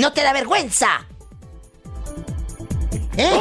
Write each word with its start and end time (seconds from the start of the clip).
¿No 0.00 0.14
te 0.14 0.22
da 0.22 0.32
vergüenza? 0.32 1.06
¿Eh? 3.18 3.38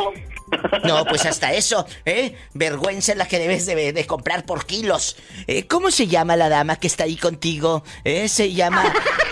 No, 0.84 1.06
pues 1.06 1.26
hasta 1.26 1.54
eso, 1.54 1.88
¿eh? 2.04 2.36
Vergüenza 2.54 3.14
es 3.14 3.18
la 3.18 3.30
que 3.30 3.40
debes 3.40 3.66
de, 3.66 4.06
comprar 4.06 4.46
por 4.46 4.66
kilos. 4.66 5.16
Eh, 5.48 5.68
¿Cómo 5.68 5.90
se 5.90 6.08
llama 6.08 6.36
la 6.36 6.50
dama 6.50 6.76
que 6.76 6.88
está 6.88 7.06
ahí 7.06 7.16
contigo? 7.16 7.86
¿Eh? 8.04 8.28
¿Se 8.28 8.52
llama 8.52 8.84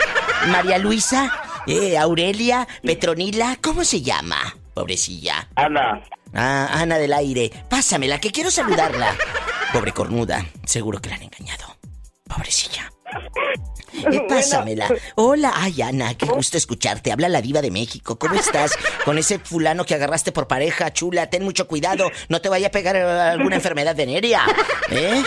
María 0.48 0.78
Luisa? 0.78 1.34
¿Eh? 1.68 1.98
¿Aurelia? 1.98 2.66
¿Petronila? 2.82 3.58
¿Cómo 3.62 3.84
se 3.84 4.02
llama? 4.02 4.56
Pobrecilla. 4.74 5.50
Ana. 5.56 6.02
Ah, 6.34 6.70
Ana 6.72 6.98
del 6.98 7.12
aire. 7.12 7.52
Pásamela, 7.70 8.22
que 8.22 8.32
quiero 8.32 8.52
saludarla. 8.52 9.18
Pobre 9.74 9.92
cornuda, 9.92 10.46
seguro 10.64 11.02
que 11.02 11.10
la 11.10 11.16
han 11.16 11.24
engañado. 11.24 11.76
Pobrecilla. 12.26 12.90
Eh, 14.12 14.22
pásamela. 14.28 14.88
Hola, 15.16 15.54
ay 15.56 15.82
Ana, 15.82 16.14
qué 16.16 16.26
gusto 16.26 16.58
escucharte. 16.58 17.12
Habla 17.12 17.30
la 17.30 17.42
diva 17.42 17.62
de 17.62 17.72
México. 17.72 18.18
¿Cómo 18.20 18.36
estás? 18.40 18.72
Con 19.06 19.18
ese 19.18 19.40
fulano 19.40 19.86
que 19.86 19.96
agarraste 19.96 20.32
por 20.32 20.48
pareja, 20.48 20.92
chula. 20.94 21.30
Ten 21.30 21.44
mucho 21.44 21.68
cuidado. 21.68 22.10
No 22.30 22.42
te 22.42 22.50
vaya 22.50 22.68
a 22.68 22.72
pegar 22.72 22.96
alguna 22.96 23.56
enfermedad 23.56 23.96
venérea. 23.96 24.44
¿Eh? 24.90 25.24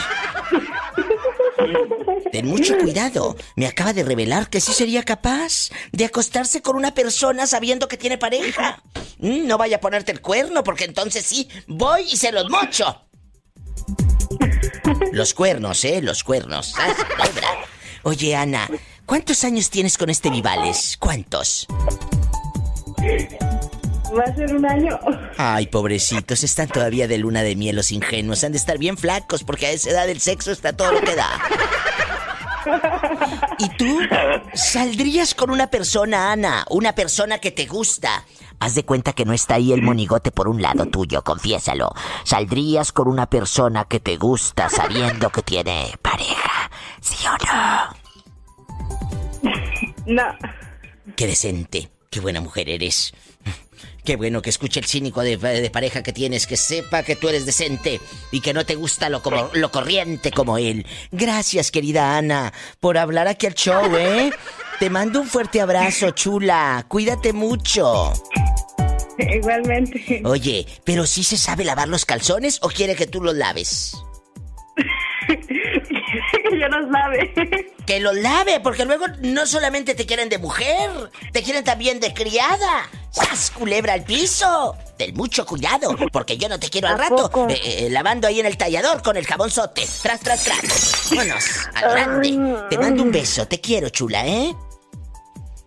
Ten 2.33 2.47
mucho 2.47 2.79
cuidado. 2.79 3.37
Me 3.57 3.67
acaba 3.67 3.93
de 3.93 4.05
revelar 4.05 4.49
que 4.49 4.61
sí 4.61 4.73
sería 4.73 5.03
capaz 5.03 5.71
de 5.93 6.05
acostarse 6.05 6.63
con 6.63 6.77
una 6.77 6.95
persona 6.95 7.47
sabiendo 7.47 7.89
que 7.89 7.97
tiene 7.97 8.19
pareja. 8.19 8.83
Mm, 9.19 9.47
no 9.47 9.59
vaya 9.59 9.77
a 9.77 9.81
ponerte 9.81 10.13
el 10.13 10.21
cuerno, 10.21 10.63
porque 10.63 10.85
entonces 10.85 11.25
sí, 11.25 11.49
voy 11.67 12.03
y 12.11 12.17
se 12.17 12.33
los 12.33 12.49
mocho. 12.49 13.03
Los 15.13 15.35
cuernos, 15.35 15.85
¿eh? 15.85 16.01
Los 16.03 16.23
cuernos. 16.23 16.75
Oye, 18.03 18.35
Ana, 18.35 18.69
¿cuántos 19.07 19.45
años 19.45 19.71
tienes 19.71 19.99
con 19.99 20.11
este 20.11 20.31
Vivales? 20.31 20.97
¿Cuántos? 20.99 21.67
Va 24.17 24.25
a 24.25 24.35
ser 24.35 24.55
un 24.55 24.67
año. 24.67 24.99
Ay, 25.37 25.67
pobrecitos, 25.67 26.43
están 26.43 26.69
todavía 26.69 27.07
de 27.07 27.19
luna 27.19 27.43
de 27.43 27.57
miel 27.57 27.77
los 27.77 27.93
ingenuos. 27.93 28.43
Han 28.43 28.53
de 28.53 28.59
estar 28.59 28.79
bien 28.79 28.97
flacos 28.97 29.45
porque 29.45 29.67
a 29.67 29.71
esa 29.71 29.91
edad 29.91 30.09
el 30.09 30.21
sexo 30.21 30.51
está 30.51 30.73
todo 30.73 30.93
lo 30.93 31.01
que 31.01 31.15
da. 31.15 31.29
¿Y 33.59 33.69
tú 33.77 34.01
saldrías 34.55 35.35
con 35.35 35.51
una 35.51 35.69
persona, 35.69 36.33
Ana? 36.33 36.65
Una 36.71 36.95
persona 36.95 37.39
que 37.39 37.51
te 37.51 37.67
gusta. 37.67 38.25
Haz 38.59 38.75
de 38.75 38.85
cuenta 38.85 39.13
que 39.13 39.25
no 39.25 39.33
está 39.33 39.55
ahí 39.55 39.73
el 39.73 39.83
monigote 39.83 40.31
por 40.31 40.49
un 40.49 40.61
lado 40.61 40.87
tuyo, 40.87 41.23
confiésalo. 41.23 41.93
¿Saldrías 42.25 42.93
con 42.93 43.09
una 43.09 43.27
persona 43.27 43.85
que 43.85 44.01
te 44.01 44.17
gusta 44.17 44.69
sabiendo 44.69 45.31
que 45.31 45.43
tiene 45.43 45.95
pareja? 46.03 46.40
¿Sí 47.01 47.27
o 47.27 47.37
no? 47.47 47.97
No. 50.07 50.25
Qué 51.15 51.27
decente, 51.27 51.91
qué 52.11 52.21
buena 52.21 52.41
mujer 52.41 52.69
eres. 52.69 53.13
Qué 54.05 54.17
bueno 54.17 54.41
que 54.43 54.51
escuche 54.51 54.81
el 54.81 54.87
cínico 54.87 55.21
de, 55.21 55.71
pareja 55.71 56.03
que 56.03 56.13
tienes, 56.13 56.47
que 56.47 56.57
sepa 56.57 57.03
que 57.03 57.17
tú 57.17 57.29
eres 57.29 57.45
decente 57.47 58.01
y 58.33 58.41
que 58.41 58.55
no 58.55 58.65
te 58.65 58.75
gusta 58.75 59.09
lo, 59.09 59.23
como, 59.23 59.51
lo 59.53 59.71
corriente 59.71 60.31
como 60.31 60.59
él. 60.59 60.87
Gracias, 61.13 61.71
querida 61.71 62.17
Ana, 62.17 62.53
por 62.81 62.97
hablar 62.97 63.29
aquí 63.29 63.47
al 63.47 63.55
show, 63.55 63.95
¿eh? 63.97 64.31
Te 64.79 64.89
mando 64.89 65.21
un 65.21 65.27
fuerte 65.27 65.61
abrazo, 65.61 66.11
chula. 66.13 66.85
Cuídate 66.89 67.33
mucho. 67.33 68.13
Igualmente. 69.19 70.23
Oye, 70.25 70.67
¿pero 70.85 71.07
sí 71.07 71.23
se 71.23 71.37
sabe 71.37 71.65
lavar 71.65 71.89
los 71.89 72.07
calzones 72.07 72.59
o 72.63 72.69
quiere 72.69 72.97
que 72.97 73.07
tú 73.07 73.23
los 73.23 73.35
laves? 73.35 73.95
que 76.51 76.59
yo 76.59 76.69
los 76.69 76.91
lave. 76.91 77.33
Que 77.87 78.01
los 78.01 78.15
lave, 78.17 78.61
porque 78.61 78.85
luego 78.85 79.07
no 79.21 79.47
solamente 79.47 79.95
te 79.95 80.07
quieren 80.07 80.29
de 80.29 80.39
mujer, 80.39 80.91
te 81.33 81.43
quieren 81.43 81.65
también 81.65 82.01
de 82.01 82.13
criada. 82.15 82.89
¡Sas, 83.11 83.51
culebra 83.51 83.95
al 83.95 84.05
piso! 84.05 84.77
Ten 84.97 85.15
mucho 85.15 85.45
cuidado, 85.47 85.97
porque 86.13 86.37
yo 86.37 86.49
no 86.49 86.61
te 86.61 86.69
quiero 86.69 86.89
al 86.89 86.99
rato 86.99 87.49
eh, 87.49 87.61
eh, 87.65 87.89
lavando 87.91 88.29
ahí 88.29 88.39
en 88.39 88.47
el 88.47 88.57
tallador 88.57 89.03
con 89.03 89.17
el 89.17 89.27
jabón 89.27 89.51
sote. 89.51 89.87
Tras, 90.03 90.21
tras, 90.21 90.45
tras. 90.45 91.09
Vámonos, 91.11 91.45
al 91.75 91.91
grande. 91.91 92.67
Te 92.69 92.79
mando 92.79 93.03
un 93.03 93.11
beso, 93.11 93.47
te 93.49 93.61
quiero, 93.61 93.89
chula, 93.89 94.27
¿eh? 94.27 94.55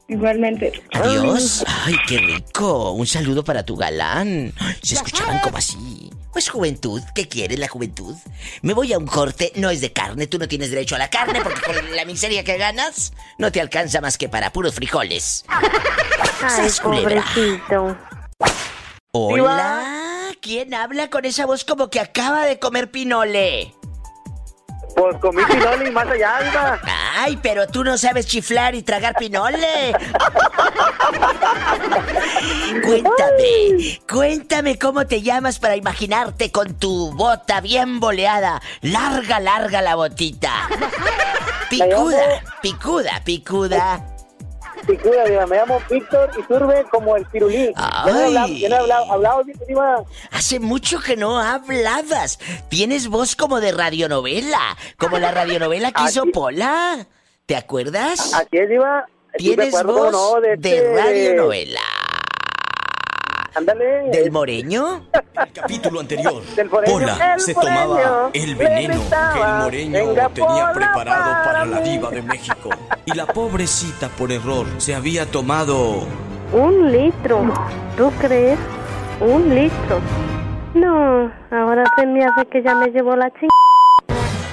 Igualmente. 0.08 0.72
Adiós. 0.94 1.64
Ay, 1.68 1.96
qué 2.08 2.20
rico. 2.20 2.92
Un 2.92 3.08
saludo 3.08 3.44
para 3.44 3.66
tu 3.66 3.76
galán. 3.76 4.54
Se 4.82 4.96
escuchaban 4.96 5.40
como 5.40 5.58
así. 5.58 6.13
Pues 6.34 6.50
juventud, 6.50 7.00
¿qué 7.14 7.30
quiere 7.30 7.58
la 7.58 7.68
juventud? 7.68 8.16
Me 8.64 8.74
voy 8.74 8.92
a 8.92 8.98
un 8.98 9.06
corte, 9.06 9.52
no 9.56 9.70
es 9.70 9.82
de 9.82 9.94
carne, 9.94 10.26
tú 10.26 10.40
no 10.40 10.48
tienes 10.48 10.72
derecho 10.72 10.96
a 10.96 10.98
la 10.98 11.12
carne 11.12 11.42
porque 11.42 11.62
con 11.62 11.76
la 11.96 12.06
miseria 12.06 12.44
que 12.44 12.58
ganas 12.58 13.14
no 13.38 13.52
te 13.52 13.62
alcanza 13.62 14.02
más 14.02 14.18
que 14.18 14.30
para 14.30 14.52
puros 14.52 14.74
frijoles. 14.74 15.46
Ay, 15.48 16.70
pobrecito. 16.82 17.96
Hola, 19.12 20.32
¿quién 20.42 20.74
habla 20.74 21.12
con 21.12 21.24
esa 21.26 21.46
voz 21.46 21.64
como 21.64 21.92
que 21.92 22.00
acaba 22.00 22.48
de 22.48 22.58
comer 22.58 22.90
pinole? 22.90 23.76
Pues 24.96 25.16
comí 25.18 25.44
pinole 25.46 25.88
y 25.88 25.92
más 25.92 26.08
allá, 26.08 26.40
iba. 26.52 26.80
Ay, 27.16 27.38
pero 27.44 27.68
tú 27.68 27.84
no 27.84 27.96
sabes 27.98 28.26
chiflar 28.26 28.74
y 28.74 28.82
tragar 28.82 29.16
pinole. 29.16 29.94
cuéntame, 32.84 34.00
cuéntame 34.10 34.80
cómo 34.80 35.06
te 35.06 35.22
llamas 35.22 35.60
para 35.60 35.76
imaginarte 35.76 36.52
con 36.52 36.74
tu 36.76 37.12
bota 37.14 37.62
bien 37.62 38.00
boleada. 38.00 38.62
Larga, 38.82 39.40
larga 39.40 39.82
la 39.82 39.96
botita. 39.96 40.70
Picuda, 41.70 42.44
picuda, 42.62 43.22
picuda. 43.24 44.10
Picuda, 44.86 45.24
me 45.48 45.56
llamo 45.56 45.82
Víctor 45.90 46.30
y 46.38 46.44
Turbe 46.44 46.86
como 46.92 47.16
el 47.16 47.26
pirulí. 47.26 47.72
Ay. 47.76 48.66
no 48.68 48.76
he 48.76 48.80
hablado, 48.80 49.12
hablado, 49.12 49.44
Hace 50.32 50.60
mucho 50.60 51.00
que 51.00 51.16
no 51.16 51.40
hablabas. 51.40 52.40
Tienes 52.70 53.08
voz 53.08 53.36
como 53.36 53.62
de 53.62 53.72
radionovela, 53.72 54.78
como 54.98 55.18
la 55.20 55.32
radionovela 55.32 55.92
que 55.92 56.04
hizo 56.04 56.26
Pola. 56.34 57.08
¿Te 57.46 57.56
acuerdas? 57.56 58.34
Así 58.34 58.58
es, 58.58 58.70
Diva. 58.70 59.06
Tienes 59.38 59.72
voz 59.84 60.12
no, 60.12 60.42
de, 60.42 60.58
de 60.58 60.78
este- 60.78 60.96
radionovela. 60.96 61.80
Ándale. 63.56 64.10
¿Del 64.12 64.32
moreño? 64.32 65.06
El 65.14 65.52
capítulo 65.54 66.00
anterior, 66.00 66.42
Del 66.56 66.70
foreño. 66.70 66.92
Pola 66.94 67.34
El 67.36 67.40
se 67.40 67.54
foreño 67.54 67.76
tomaba 67.88 68.30
el 68.34 68.56
veneno 68.56 68.94
que 69.10 69.40
el 69.42 69.64
moreño 69.64 69.92
"Venga, 70.08 70.30
tenía 70.30 70.50
Pola, 70.50 70.74
preparado 70.74 71.44
para 71.46 71.66
la 71.66 71.80
mí". 71.80 71.90
diva 71.90 72.10
de 72.10 72.22
México. 72.24 72.70
Y 73.06 73.14
la 73.14 73.28
pobrecita, 73.28 74.10
por 74.10 74.32
error, 74.32 74.66
se 74.78 74.96
había 74.96 75.26
tomado 75.28 76.08
Un 76.52 76.92
litro. 76.92 77.44
¿Tú 77.98 78.12
crees? 78.20 78.58
Un 79.22 79.54
litro. 79.54 80.00
No, 80.74 81.32
ahora 81.52 81.84
se 81.96 82.06
me 82.08 82.26
hace 82.26 82.46
que 82.48 82.64
ya 82.64 82.74
me 82.74 82.88
llevó 82.88 83.16
la 83.16 83.30
chingada. 83.30 83.50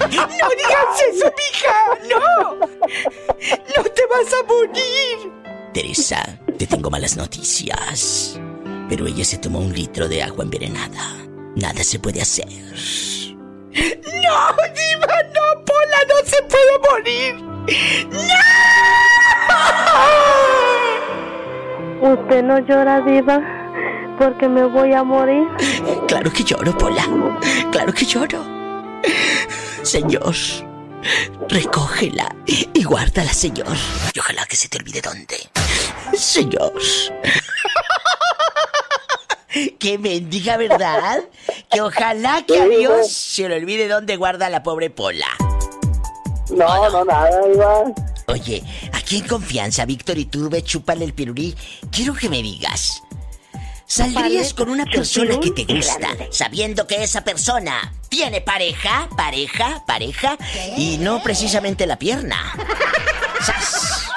¡No 0.09 0.17
digas 0.57 1.01
eso, 1.11 1.31
mija! 1.37 1.75
¡No! 2.09 2.55
¡No 2.55 3.83
te 3.83 4.05
vas 4.07 4.33
a 4.33 4.41
morir! 4.47 5.31
Teresa, 5.73 6.21
te 6.57 6.65
tengo 6.67 6.89
malas 6.89 7.15
noticias. 7.15 8.39
Pero 8.89 9.05
ella 9.07 9.23
se 9.23 9.37
tomó 9.37 9.59
un 9.59 9.73
litro 9.73 10.07
de 10.07 10.21
agua 10.23 10.43
envenenada. 10.43 11.15
Nada 11.55 11.83
se 11.83 11.99
puede 11.99 12.21
hacer. 12.21 12.47
¡No, 12.47 12.53
Diva! 13.73 15.17
¡No, 15.33 15.63
Pola! 15.65 15.99
¡No 16.09 16.15
se 16.25 16.41
puede 16.43 16.79
morir! 16.89 17.35
¡No! 18.11 18.41
Usted 22.13 22.41
no 22.43 22.59
llora, 22.59 22.99
diva, 23.01 23.39
porque 24.17 24.47
me 24.49 24.63
voy 24.65 24.93
a 24.93 25.03
morir. 25.03 25.47
Claro 26.07 26.31
que 26.33 26.43
lloro, 26.43 26.75
Pola. 26.77 27.05
Claro 27.71 27.93
que 27.93 28.05
lloro. 28.05 28.43
Señor, 29.83 30.35
recógela 31.49 32.35
y 32.45 32.83
guárdala, 32.83 33.33
señor. 33.33 33.75
Y 34.13 34.19
ojalá 34.19 34.45
que 34.45 34.55
se 34.55 34.69
te 34.69 34.77
olvide 34.77 35.01
dónde. 35.01 35.37
Señor. 36.13 36.73
Que 39.79 39.97
mendiga, 39.97 40.55
¿verdad? 40.55 41.25
Que 41.69 41.81
ojalá 41.81 42.45
que 42.45 42.57
a 42.57 42.65
Dios 42.67 43.11
se 43.11 43.49
le 43.49 43.57
olvide 43.57 43.89
dónde 43.89 44.15
guarda 44.15 44.49
la 44.49 44.63
pobre 44.63 44.89
Pola. 44.89 45.27
No, 46.49 46.89
no, 46.89 47.03
nada, 47.03 47.47
Diva. 47.47 47.83
Oye, 48.27 48.63
aquí 48.93 49.17
en 49.17 49.27
confianza, 49.27 49.83
Víctor 49.83 50.17
Iturbe, 50.17 50.63
chúpale 50.63 51.03
el 51.03 51.13
pirulí. 51.13 51.53
Quiero 51.91 52.13
que 52.13 52.29
me 52.29 52.41
digas. 52.41 53.03
¿Saldrías 53.91 54.53
con 54.53 54.69
una 54.69 54.85
persona 54.85 55.37
que 55.41 55.51
te 55.51 55.65
gusta, 55.65 56.15
sabiendo 56.29 56.87
que 56.87 57.03
esa 57.03 57.25
persona 57.25 57.93
tiene 58.07 58.39
pareja, 58.39 59.09
pareja, 59.17 59.83
pareja, 59.85 60.37
y 60.77 60.97
no 60.97 61.21
precisamente 61.21 61.85
la 61.85 61.99
pierna? 61.99 62.55
¡Sas! 63.45 64.07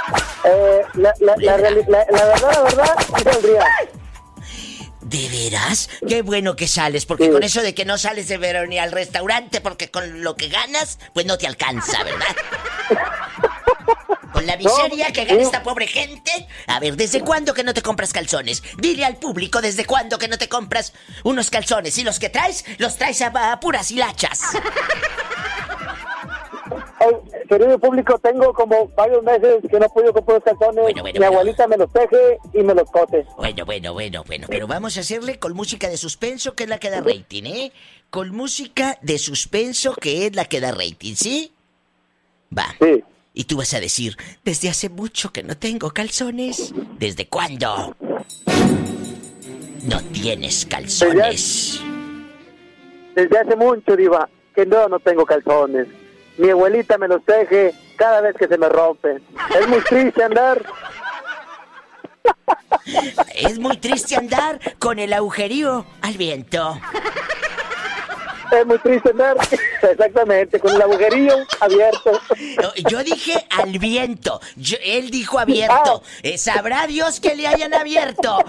Eh, 0.45 0.83
la, 0.95 1.13
la, 1.19 1.35
la, 1.39 1.57
verdad, 1.57 2.07
la 2.09 2.63
verdad, 2.63 2.97
saldría. 3.25 3.67
¿De 5.01 5.29
veras? 5.29 5.91
Qué 6.07 6.23
bueno 6.23 6.55
que 6.55 6.69
sales, 6.69 7.05
porque 7.05 7.29
con 7.33 7.43
eso 7.43 7.61
de 7.61 7.75
que 7.75 7.85
no 7.85 7.99
sales 7.99 8.29
de 8.29 8.39
verano 8.39 8.69
ni 8.69 8.79
al 8.79 8.93
restaurante, 8.93 9.61
porque 9.61 9.91
con 9.91 10.23
lo 10.23 10.37
que 10.37 10.51
ganas, 10.51 11.01
pues 11.15 11.27
no 11.27 11.37
te 11.37 11.49
alcanza, 11.49 12.05
¿verdad? 12.05 12.37
Con 14.35 14.47
la 14.47 14.57
miseria 14.59 15.07
No, 15.09 15.13
que 15.15 15.25
gana 15.25 15.41
no. 15.41 15.47
esta 15.47 15.63
pobre 15.63 15.87
gente. 15.87 16.31
A 16.67 16.81
ver, 16.81 16.97
¿desde 16.97 17.21
cuándo 17.23 17.55
que 17.55 17.63
no 17.65 17.73
te 17.73 17.81
compras 17.83 18.13
calzones? 18.13 18.63
Dile 18.79 19.05
al 19.07 19.17
público 19.17 19.63
desde 19.63 19.87
cuándo 19.87 20.19
que 20.19 20.29
no 20.29 20.37
te 20.37 20.49
compras 20.49 20.93
unos 21.23 21.49
calzones. 21.51 21.97
Y 21.99 22.05
los 22.05 22.19
que 22.19 22.29
traes, 22.29 22.65
los 22.79 22.97
traes 22.99 23.23
a, 23.23 23.53
a 23.53 23.61
puras 23.61 23.91
hilachas. 23.93 24.41
Ay, 27.01 27.45
querido 27.49 27.79
público, 27.79 28.19
tengo 28.19 28.53
como 28.55 28.89
varios 28.97 29.23
meses 29.23 29.63
que 29.71 29.79
no 29.79 29.87
he 29.87 29.89
podido 29.89 30.13
comprar 30.13 30.37
los 30.39 30.45
calzones. 30.45 30.83
Bueno, 30.83 31.03
bueno, 31.03 31.13
Mi 31.15 31.19
bueno. 31.19 31.27
abuelita 31.27 31.67
me 31.69 31.77
los 31.77 31.93
teje 31.93 32.39
y 32.55 32.63
me 32.63 32.75
los 32.75 32.91
cose. 32.91 33.25
Bueno, 33.37 33.65
bueno, 33.65 33.93
bueno, 33.93 34.25
bueno. 34.27 34.47
Pero 34.49 34.67
vamos 34.67 34.97
a 34.97 35.01
hacerle 35.01 35.39
con 35.39 35.53
música 35.55 35.89
de 35.89 35.97
suspenso, 35.97 36.55
que 36.55 36.65
es 36.65 36.69
la 36.69 36.79
que 36.79 36.91
da 36.91 37.01
rating, 37.01 37.45
¿eh? 37.45 37.73
Con 38.11 38.31
música 38.31 38.99
de 39.03 39.19
suspenso, 39.19 39.95
que 39.95 40.27
es 40.27 40.35
la 40.35 40.45
que 40.47 40.61
da 40.61 40.73
rating, 40.73 41.15
¿sí? 41.15 41.53
Va. 42.57 42.67
Sí. 42.81 43.03
Y 43.37 43.45
tú 43.45 43.57
vas 43.57 43.75
a 43.75 43.81
decir, 43.81 44.17
desde 44.45 44.69
hace 44.69 44.89
mucho 44.89 45.33
que 45.33 45.43
no 45.43 45.57
tengo 45.57 45.91
calzones. 45.91 46.73
¿Desde 46.99 47.27
cuándo? 47.27 47.97
No 49.83 50.01
tienes 50.13 50.65
calzones. 50.65 51.81
Desde 53.17 53.39
hace 53.39 53.57
mucho, 53.57 53.97
Diva, 53.97 54.29
que 54.55 54.65
no, 54.65 54.89
no 54.89 55.01
tengo 55.01 55.27
calzones. 55.27 55.89
Mi 56.39 56.51
abuelita 56.51 56.97
me 56.97 57.09
los 57.09 57.25
teje 57.25 57.75
cada 57.97 58.21
vez 58.21 58.37
que 58.37 58.47
se 58.47 58.57
me 58.57 58.69
rompen. 58.69 59.21
Es 59.59 59.69
muy 59.69 59.81
triste 59.81 60.23
andar. 60.23 60.65
Es 63.35 63.59
muy 63.59 63.77
triste 63.79 64.15
andar 64.15 64.61
con 64.79 65.01
el 65.01 65.13
agujerío 65.13 65.85
al 66.03 66.17
viento. 66.17 66.79
Es 68.53 68.67
muy 68.67 68.79
triste 68.79 69.11
andar. 69.11 69.37
Exactamente, 69.83 70.59
con 70.61 70.75
el 70.75 70.83
agujerillo 70.83 71.37
abierto. 71.61 72.21
Yo 72.89 73.03
dije 73.03 73.47
al 73.51 73.79
viento. 73.79 74.41
Yo- 74.57 74.77
él 74.83 75.11
dijo 75.11 75.39
abierto. 75.39 76.03
Eh, 76.23 76.39
Sabrá 76.39 76.87
Dios 76.87 77.21
que 77.21 77.35
le 77.35 77.47
hayan 77.47 77.75
abierto. 77.75 78.39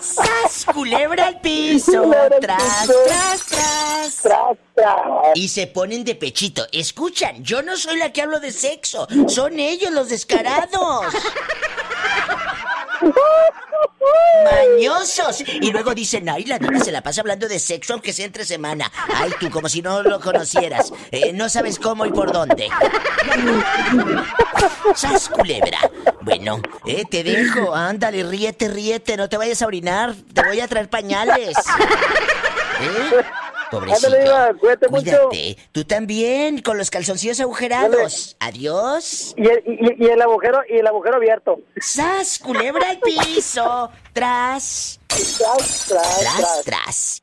¡Sas! 0.00 0.64
Culebra 0.72 1.26
al 1.28 1.40
piso. 1.40 2.02
Culebra 2.02 2.38
Tras, 2.40 2.62
piso. 2.80 2.92
tras, 3.06 3.46
tras. 3.46 4.16
Tras, 4.22 4.56
tras. 4.74 4.96
Y 5.34 5.48
se 5.48 5.66
ponen 5.66 6.04
de 6.04 6.14
pechito. 6.14 6.66
Escuchan, 6.72 7.42
yo 7.44 7.62
no 7.62 7.76
soy 7.76 7.98
la 7.98 8.12
que 8.12 8.22
hablo 8.22 8.40
de 8.40 8.52
sexo. 8.52 9.06
Son 9.28 9.58
ellos 9.58 9.90
los 9.92 10.08
descarados. 10.08 11.06
Mañosos. 14.44 15.44
Y 15.60 15.70
luego 15.72 15.94
dicen, 15.94 16.28
ay, 16.28 16.44
la 16.44 16.58
diva 16.58 16.78
se 16.80 16.92
la 16.92 17.02
pasa 17.02 17.20
hablando 17.20 17.48
de 17.48 17.58
sexo 17.58 17.92
aunque 17.92 18.12
sea 18.12 18.26
entre 18.26 18.44
semana. 18.44 18.90
Ay, 19.14 19.32
tú, 19.38 19.50
como 19.50 19.68
si 19.68 19.82
no 19.82 20.02
lo 20.02 20.20
conocieras. 20.20 20.92
Eh, 21.10 21.32
no 21.32 21.48
sabes 21.48 21.78
cómo 21.78 22.06
y 22.06 22.10
por 22.10 22.32
dónde. 22.32 22.68
¡Sas, 24.94 25.28
culebra! 25.28 25.78
Bueno, 26.22 26.60
eh, 26.86 27.04
te 27.10 27.22
dejo. 27.22 27.74
Ándale, 27.74 28.22
ríete, 28.22 28.68
ríete. 28.68 29.16
No 29.16 29.28
te 29.28 29.36
vayas 29.36 29.62
a 29.62 29.66
orinar. 29.66 30.14
Te 30.32 30.42
voy 30.42 30.60
a 30.60 30.68
traer 30.68 30.88
pañales. 30.88 31.56
¿Eh? 32.80 33.24
Pobrecito. 33.70 34.06
Ándale, 34.08 34.58
cuídate 34.58 34.88
mucho. 34.88 35.28
Cuídate. 35.28 35.58
Tú 35.72 35.84
también, 35.84 36.62
con 36.62 36.78
los 36.78 36.90
calzoncillos 36.90 37.40
agujerados. 37.40 38.36
Adiós. 38.40 39.34
Y 39.36 39.46
el, 39.48 39.62
y, 39.66 40.04
y 40.04 40.08
el 40.08 40.20
agujero 40.22 40.60
y 40.68 40.78
el 40.78 40.86
agujero 40.86 41.16
abierto. 41.16 41.60
¡Sas! 41.80 42.38
Culebra 42.38 42.90
al 42.90 43.00
piso. 43.00 43.90
Tras. 44.12 45.00
Tras, 45.06 45.86
tras, 45.88 46.18
Tras, 46.20 46.62
tras. 46.64 46.64
tras. 46.64 47.22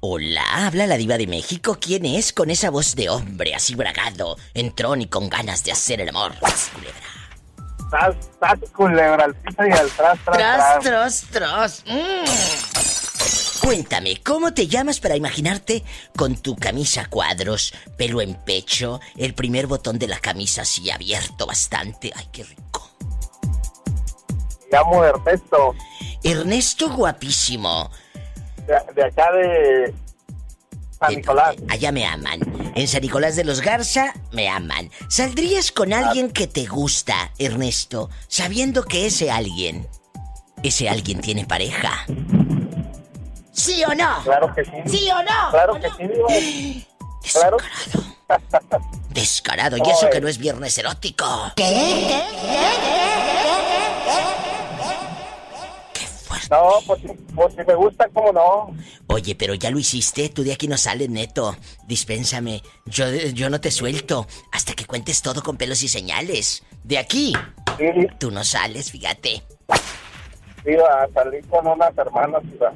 Hola, 0.00 0.66
habla 0.66 0.86
la 0.86 0.96
diva 0.96 1.16
de 1.16 1.26
México. 1.26 1.78
¿Quién 1.80 2.04
es 2.04 2.32
con 2.32 2.50
esa 2.50 2.70
voz 2.70 2.94
de 2.94 3.08
hombre 3.08 3.54
así 3.54 3.74
bragado, 3.74 4.36
entrón 4.54 5.00
y 5.00 5.08
con 5.08 5.28
ganas 5.28 5.64
de 5.64 5.72
hacer 5.72 6.00
el 6.00 6.10
amor? 6.10 6.32
¡Sas, 6.40 6.70
culebra! 6.74 7.00
Tras, 7.90 8.14
tras, 8.38 8.70
culebra 8.72 9.24
al 9.24 9.34
piso 9.34 9.64
y 9.66 9.72
al 9.72 9.90
tras, 9.90 10.18
tras, 10.24 10.36
Tras, 10.36 10.80
tras. 10.80 10.82
tras, 10.82 11.24
tras. 11.30 11.84
Mm. 11.86 12.95
Cuéntame, 13.66 14.22
¿cómo 14.22 14.54
te 14.54 14.68
llamas 14.68 15.00
para 15.00 15.16
imaginarte 15.16 15.82
con 16.16 16.36
tu 16.36 16.54
camisa 16.54 17.00
a 17.00 17.10
cuadros, 17.10 17.74
pelo 17.96 18.20
en 18.20 18.34
pecho, 18.34 19.00
el 19.16 19.34
primer 19.34 19.66
botón 19.66 19.98
de 19.98 20.06
la 20.06 20.20
camisa 20.20 20.62
así 20.62 20.88
abierto 20.88 21.46
bastante? 21.46 22.12
¡Ay, 22.14 22.28
qué 22.30 22.44
rico! 22.44 22.88
Me 24.70 24.78
llamo 24.78 25.04
Ernesto, 25.04 25.74
Ernesto 26.22 26.90
guapísimo. 26.90 27.90
de, 28.68 28.94
de 28.94 29.04
acá 29.04 29.32
de 29.32 29.92
San 31.00 31.16
Nicolás. 31.16 31.56
Allá 31.68 31.90
me 31.90 32.06
aman. 32.06 32.38
En 32.76 32.86
San 32.86 33.02
Nicolás 33.02 33.34
de 33.34 33.42
los 33.42 33.62
Garza 33.62 34.14
me 34.30 34.48
aman. 34.48 34.92
¿Saldrías 35.08 35.72
con 35.72 35.92
alguien 35.92 36.30
que 36.30 36.46
te 36.46 36.66
gusta, 36.66 37.32
Ernesto, 37.36 38.10
sabiendo 38.28 38.84
que 38.84 39.06
ese 39.06 39.32
alguien, 39.32 39.88
ese 40.62 40.88
alguien 40.88 41.20
tiene 41.20 41.44
pareja? 41.46 42.06
¿Sí 43.56 43.82
o 43.84 43.94
no? 43.94 44.22
Claro 44.22 44.54
que 44.54 44.64
sí. 44.64 44.70
¿Sí 44.86 45.08
o 45.10 45.22
no? 45.22 45.50
Claro 45.50 45.72
¿O 45.74 45.80
que 45.80 45.88
no? 45.88 45.96
sí, 45.96 46.06
Diva. 46.06 46.28
Claro. 47.32 47.56
Descarado. 48.28 48.86
Descarado. 49.10 49.76
Y 49.78 49.90
eso 49.90 50.10
que 50.10 50.20
no 50.20 50.28
es 50.28 50.38
viernes 50.38 50.76
erótico. 50.78 51.24
¿Qué? 51.56 51.64
Qué 55.92 56.06
fuerte. 56.06 56.48
No, 56.50 56.70
pues, 56.86 57.00
si- 57.02 57.08
pues 57.34 57.54
si 57.54 57.64
me 57.64 57.74
gusta, 57.74 58.08
¿cómo 58.12 58.32
no? 58.32 58.76
Oye, 59.08 59.34
pero 59.34 59.54
ya 59.54 59.70
lo 59.70 59.78
hiciste, 59.78 60.28
tú 60.28 60.42
de 60.44 60.52
aquí 60.52 60.68
no 60.68 60.76
sales, 60.76 61.08
neto. 61.08 61.56
Dispénsame, 61.86 62.62
yo, 62.84 63.10
yo 63.10 63.48
no 63.50 63.60
te 63.60 63.70
suelto 63.70 64.26
hasta 64.52 64.74
que 64.74 64.84
cuentes 64.84 65.22
todo 65.22 65.42
con 65.42 65.56
pelos 65.56 65.82
y 65.82 65.88
señales. 65.88 66.62
De 66.84 66.98
aquí, 66.98 67.32
Sí, 67.78 67.84
tú 68.18 68.30
no 68.30 68.44
sales, 68.44 68.90
fíjate. 68.90 69.42
Diva, 70.64 71.06
salí 71.14 71.40
con 71.42 71.66
unas 71.66 71.96
hermanas, 71.96 72.42
Diva. 72.44 72.72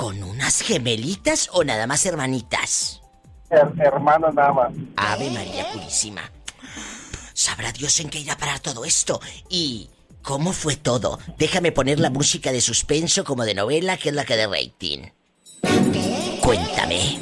¿Con 0.00 0.22
unas 0.22 0.62
gemelitas 0.62 1.50
o 1.52 1.62
nada 1.62 1.86
más 1.86 2.06
hermanitas? 2.06 3.02
Her- 3.50 3.78
hermanos 3.84 4.32
nada 4.34 4.50
más. 4.50 4.72
Ave 4.96 5.28
María 5.30 5.70
Purísima. 5.74 6.22
Sabrá 7.34 7.70
Dios 7.70 8.00
en 8.00 8.08
qué 8.08 8.20
irá 8.20 8.32
a 8.32 8.38
parar 8.38 8.60
todo 8.60 8.86
esto. 8.86 9.20
Y. 9.50 9.90
¿Cómo 10.22 10.54
fue 10.54 10.76
todo? 10.76 11.18
Déjame 11.36 11.70
poner 11.70 12.00
la 12.00 12.08
música 12.08 12.50
de 12.50 12.62
suspenso 12.62 13.24
como 13.24 13.44
de 13.44 13.54
novela, 13.54 13.98
que 13.98 14.08
es 14.08 14.14
la 14.14 14.24
que 14.24 14.38
de 14.38 14.46
rating. 14.46 15.00
Cuéntame. 16.40 17.18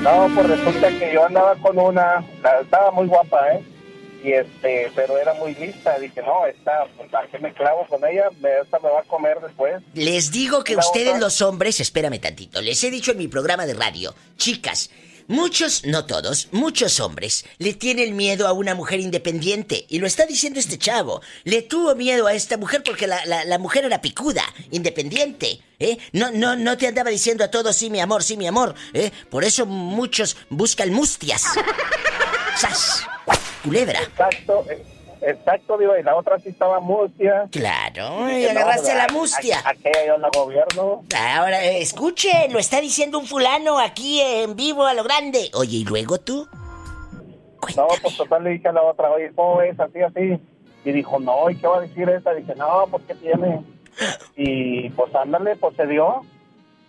No, 0.00 0.30
pues 0.34 0.48
resulta 0.48 0.88
que 0.98 1.12
yo 1.12 1.26
andaba 1.26 1.54
con 1.56 1.78
una, 1.78 2.24
estaba 2.62 2.90
muy 2.90 3.06
guapa, 3.06 3.38
¿eh? 3.52 3.62
Y 4.24 4.32
este, 4.32 4.92
pero 4.94 5.18
era 5.18 5.34
muy 5.34 5.54
lista. 5.54 5.98
Dije, 5.98 6.22
no, 6.22 6.46
esta, 6.46 6.86
pues, 6.96 7.12
¿a 7.14 7.26
qué 7.30 7.38
me 7.38 7.52
clavo 7.52 7.86
con 7.88 8.04
ella? 8.06 8.28
Esta 8.62 8.78
me 8.78 8.88
va 8.90 9.00
a 9.00 9.04
comer 9.04 9.38
después. 9.40 9.82
Les 9.94 10.30
digo 10.30 10.62
que 10.62 10.76
ustedes 10.76 11.08
otra- 11.08 11.20
los 11.20 11.42
hombres, 11.42 11.80
espérame 11.80 12.20
tantito, 12.20 12.60
les 12.62 12.82
he 12.84 12.90
dicho 12.90 13.12
en 13.12 13.18
mi 13.18 13.28
programa 13.28 13.66
de 13.66 13.74
radio, 13.74 14.14
chicas, 14.36 14.90
muchos, 15.28 15.84
no 15.86 16.04
todos, 16.06 16.48
muchos 16.52 17.00
hombres 17.00 17.44
le 17.58 17.74
tienen 17.74 18.14
miedo 18.16 18.46
a 18.46 18.52
una 18.52 18.74
mujer 18.74 19.00
independiente. 19.00 19.86
Y 19.88 19.98
lo 19.98 20.06
está 20.06 20.24
diciendo 20.26 20.60
este 20.60 20.78
chavo. 20.78 21.20
Le 21.44 21.62
tuvo 21.62 21.94
miedo 21.94 22.26
a 22.26 22.34
esta 22.34 22.56
mujer 22.56 22.82
porque 22.84 23.06
la, 23.06 23.24
la- 23.26 23.44
la 23.44 23.58
mujer 23.58 23.84
era 23.84 24.00
picuda, 24.00 24.44
independiente. 24.70 25.60
¿Eh? 25.80 25.98
No, 26.12 26.30
no, 26.30 26.54
no 26.54 26.76
te 26.76 26.86
andaba 26.86 27.10
diciendo 27.10 27.42
a 27.42 27.50
todos 27.50 27.74
sí 27.74 27.90
mi 27.90 27.98
amor, 28.00 28.22
sí 28.22 28.36
mi 28.36 28.46
amor. 28.46 28.74
¿eh? 28.94 29.10
Por 29.30 29.42
eso 29.42 29.66
muchos 29.66 30.36
buscan 30.48 30.92
mustias. 30.92 31.42
¡Sas! 32.56 33.02
Culebra. 33.64 34.00
Exacto, 34.00 34.64
exacto, 35.20 35.78
digo, 35.78 35.96
y 35.96 36.02
la 36.02 36.16
otra 36.16 36.38
sí 36.38 36.48
estaba 36.48 36.80
mustia. 36.80 37.48
Claro, 37.50 38.28
y 38.28 38.42
no, 38.44 38.50
agarraste 38.50 38.94
la 38.94 39.06
mustia. 39.08 39.62
Aquella 39.64 40.06
yo 40.06 40.18
la 40.18 40.30
gobierno. 40.34 41.04
Ahora, 41.16 41.64
escuche, 41.64 42.48
lo 42.50 42.58
está 42.58 42.80
diciendo 42.80 43.18
un 43.18 43.26
fulano 43.26 43.78
aquí 43.78 44.20
en 44.20 44.56
vivo 44.56 44.84
a 44.84 44.94
lo 44.94 45.04
grande. 45.04 45.50
Oye, 45.54 45.78
¿y 45.78 45.84
luego 45.84 46.18
tú? 46.18 46.48
No, 47.76 47.86
pues 48.02 48.16
total 48.16 48.44
le 48.44 48.50
dije 48.50 48.68
a 48.68 48.72
la 48.72 48.82
otra, 48.82 49.10
oye, 49.10 49.30
¿cómo 49.34 49.62
es? 49.62 49.78
Así, 49.78 50.00
así. 50.00 50.40
Y 50.84 50.92
dijo, 50.92 51.20
no, 51.20 51.48
¿y 51.48 51.56
qué 51.56 51.66
va 51.66 51.78
a 51.78 51.80
decir 51.82 52.08
esta? 52.08 52.34
Dije, 52.34 52.54
no, 52.56 52.86
pues 52.90 53.04
¿qué 53.06 53.14
tiene? 53.14 53.62
Y 54.36 54.88
pues 54.90 55.14
ándale, 55.14 55.54
pues 55.56 55.76
se 55.76 55.86
dio. 55.86 56.22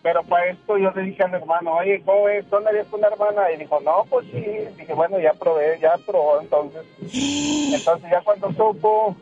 Pero 0.03 0.22
para 0.24 0.48
esto 0.51 0.77
yo 0.77 0.91
le 0.91 1.01
dije 1.03 1.24
al 1.24 1.33
hermano, 1.33 1.75
oye, 1.77 2.01
¿cómo 2.05 2.27
es? 2.27 2.48
¿Dónde 2.50 2.69
había 2.72 2.83
con 2.83 3.00
una 3.00 3.07
hermana? 3.07 3.51
Y 3.51 3.57
dijo, 3.57 3.79
no, 3.79 4.05
pues 4.10 4.25
sí. 4.33 4.43
Dije, 4.77 4.93
bueno, 4.93 5.17
ya 5.17 5.33
probé, 5.33 5.79
ya 5.81 5.93
probó, 6.05 6.41
entonces. 6.41 6.81
Entonces 7.74 8.10
ya 8.12 8.22
cuando 8.22 8.50
supo, 8.50 9.15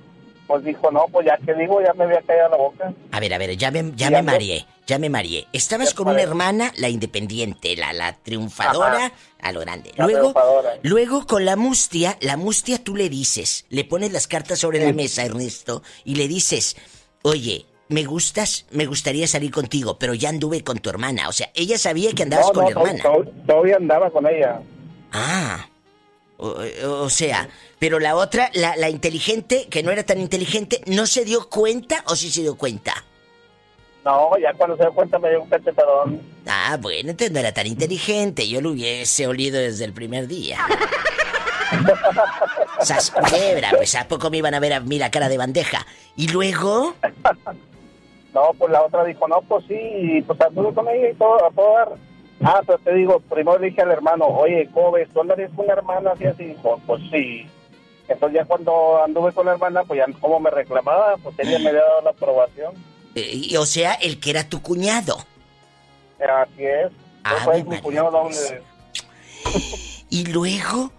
pues 0.48 0.64
dijo, 0.64 0.90
no, 0.92 1.06
pues 1.12 1.28
ya 1.28 1.38
que 1.38 1.54
digo, 1.54 1.82
ya 1.82 1.94
me 1.94 2.06
había 2.06 2.22
caído 2.24 2.50
la 2.50 2.58
boca. 2.58 2.92
A 3.12 3.20
ver, 3.20 3.34
a 3.34 3.38
ver, 3.38 3.56
ya 3.58 3.70
me, 3.72 3.92
ya 3.96 4.08
Y 4.08 4.12
me 4.12 4.24
mareé, 4.24 4.66
ya 4.88 4.98
me 4.98 5.10
mareé. 5.10 5.46
Estabas 5.54 5.92
Ya 5.92 5.96
con 5.96 6.08
una 6.10 6.22
hermana, 6.22 6.72
la 6.78 6.90
independiente, 6.90 7.76
la, 7.78 7.94
la 7.94 8.14
triunfadora, 8.18 9.06
Ajá. 9.06 9.14
a 9.42 9.52
lo 9.52 9.60
grande. 9.62 9.92
La 9.96 10.06
Luego, 10.06 10.34
luego 10.82 11.26
con 11.28 11.46
la 11.46 11.56
mustia, 11.56 12.18
la 12.22 12.38
mustia 12.38 12.84
tú 12.84 12.96
le 12.96 13.08
dices, 13.08 13.66
le 13.70 13.84
pones 13.86 14.12
las 14.12 14.28
cartas 14.28 14.58
sobre 14.60 14.80
la 14.80 14.88
Sí. 14.88 14.94
mesa, 14.94 15.24
Ernesto, 15.24 15.84
y 16.06 16.16
le 16.16 16.28
dices, 16.28 16.76
oye, 17.22 17.66
me 17.92 18.04
gustas, 18.06 18.66
me 18.72 18.86
gustaría 18.86 19.28
salir 19.28 19.52
contigo, 19.52 19.98
pero 20.00 20.14
ya 20.14 20.30
anduve 20.30 20.64
con 20.64 20.80
tu 20.80 20.90
hermana. 20.90 21.30
O 21.30 21.32
sea, 21.32 21.50
ella 21.54 21.78
sabía 21.78 22.12
que 22.14 22.24
andabas 22.24 22.48
no, 22.48 22.54
con 22.54 22.64
no, 22.64 22.70
la 22.70 22.92
hermana. 22.92 23.04
to- 23.04 23.32
todavía 23.46 23.76
andaba 23.78 24.10
con 24.10 24.26
ella. 24.28 24.60
Ah. 25.12 25.68
O, 26.38 26.56
o 27.02 27.10
sea, 27.10 27.48
pero 27.78 28.00
la 28.00 28.16
otra, 28.16 28.50
la, 28.56 28.76
la 28.76 28.90
inteligente, 28.90 29.68
que 29.70 29.84
no 29.84 29.92
era 29.92 30.04
tan 30.04 30.20
inteligente, 30.20 30.82
¿no 30.88 31.06
se 31.06 31.24
dio 31.24 31.48
cuenta 31.50 32.04
o 32.08 32.16
sí 32.16 32.32
se 32.32 32.42
dio 32.42 32.56
cuenta? 32.56 33.04
No, 34.04 34.32
ya 34.42 34.52
cuando 34.54 34.76
se 34.78 34.82
dio 34.84 34.94
cuenta 34.94 35.20
me 35.20 35.30
dio 35.30 35.44
un 35.44 35.50
cachetadón. 35.50 36.20
Ah, 36.48 36.78
bueno, 36.82 37.12
entonces 37.12 37.32
no 37.32 37.40
era 37.40 37.54
tan 37.54 37.68
inteligente. 37.68 38.50
Yo 38.50 38.60
lo 38.60 38.72
hubiese 38.72 39.28
olido 39.28 39.60
desde 39.60 39.86
el 39.86 39.94
primer 39.94 40.28
día. 40.28 40.58
Sas 42.82 43.12
culebra, 43.12 43.72
pues 43.78 43.94
a 43.96 44.08
poco 44.08 44.30
me 44.30 44.38
iban 44.38 44.54
a 44.56 44.60
ver 44.60 44.74
a 44.74 44.80
mí 44.80 44.98
la 44.98 45.12
cara 45.12 45.30
de 45.30 45.38
bandeja. 45.38 45.86
Y 46.16 46.28
luego, 46.30 46.96
No, 48.34 48.52
pues 48.58 48.72
la 48.72 48.82
otra 48.84 49.04
dijo, 49.04 49.28
no, 49.28 49.42
pues 49.42 49.66
sí, 49.68 49.78
y 49.78 50.22
pues 50.22 50.40
anduve 50.42 50.74
con 50.74 50.88
ella 50.88 51.10
y 51.10 51.14
todo, 51.16 51.46
a 51.46 51.52
todo 51.52 51.74
dar. 51.76 51.90
Ah, 52.44 52.62
pero 52.66 52.80
te 52.80 52.94
digo, 52.96 53.20
primero 53.20 53.60
le 53.60 53.68
dije 53.68 53.82
al 53.82 53.92
hermano, 53.92 54.26
oye, 54.26 54.68
¿cómo 54.74 54.92
ves? 54.94 55.10
¿Tú 55.14 55.22
andarías 55.22 55.52
con 55.56 55.66
una 55.66 55.74
hermana 55.74 56.12
así 56.12 56.26
así? 56.26 56.46
Dijo, 56.46 56.80
pues 56.88 57.02
sí. 57.12 57.46
Entonces 58.08 58.40
ya 58.40 58.46
cuando 58.46 59.04
anduve 59.04 59.32
con 59.32 59.46
la 59.46 59.52
hermana, 59.54 59.84
pues 59.84 59.98
ya 60.00 60.06
como 60.20 60.40
me 60.40 60.50
reclamaba, 60.50 61.18
pues 61.18 61.36
ella 61.40 61.60
me 61.60 61.70
había 61.70 61.84
dado 61.84 62.02
la 62.02 62.10
aprobación. 62.12 62.74
eh, 63.16 63.30
y, 63.34 63.56
o 63.58 63.66
sea, 63.66 63.94
el 63.96 64.20
que 64.20 64.32
era 64.32 64.48
tu 64.50 64.62
cuñado. 64.62 65.18
Así 66.20 66.66
es. 66.66 66.92
Ah, 67.24 67.36
fue 67.44 67.64
mi 67.64 67.80
cuñado 67.80 68.10
doble. 68.12 68.62
Y 70.10 70.26
luego, 70.26 70.92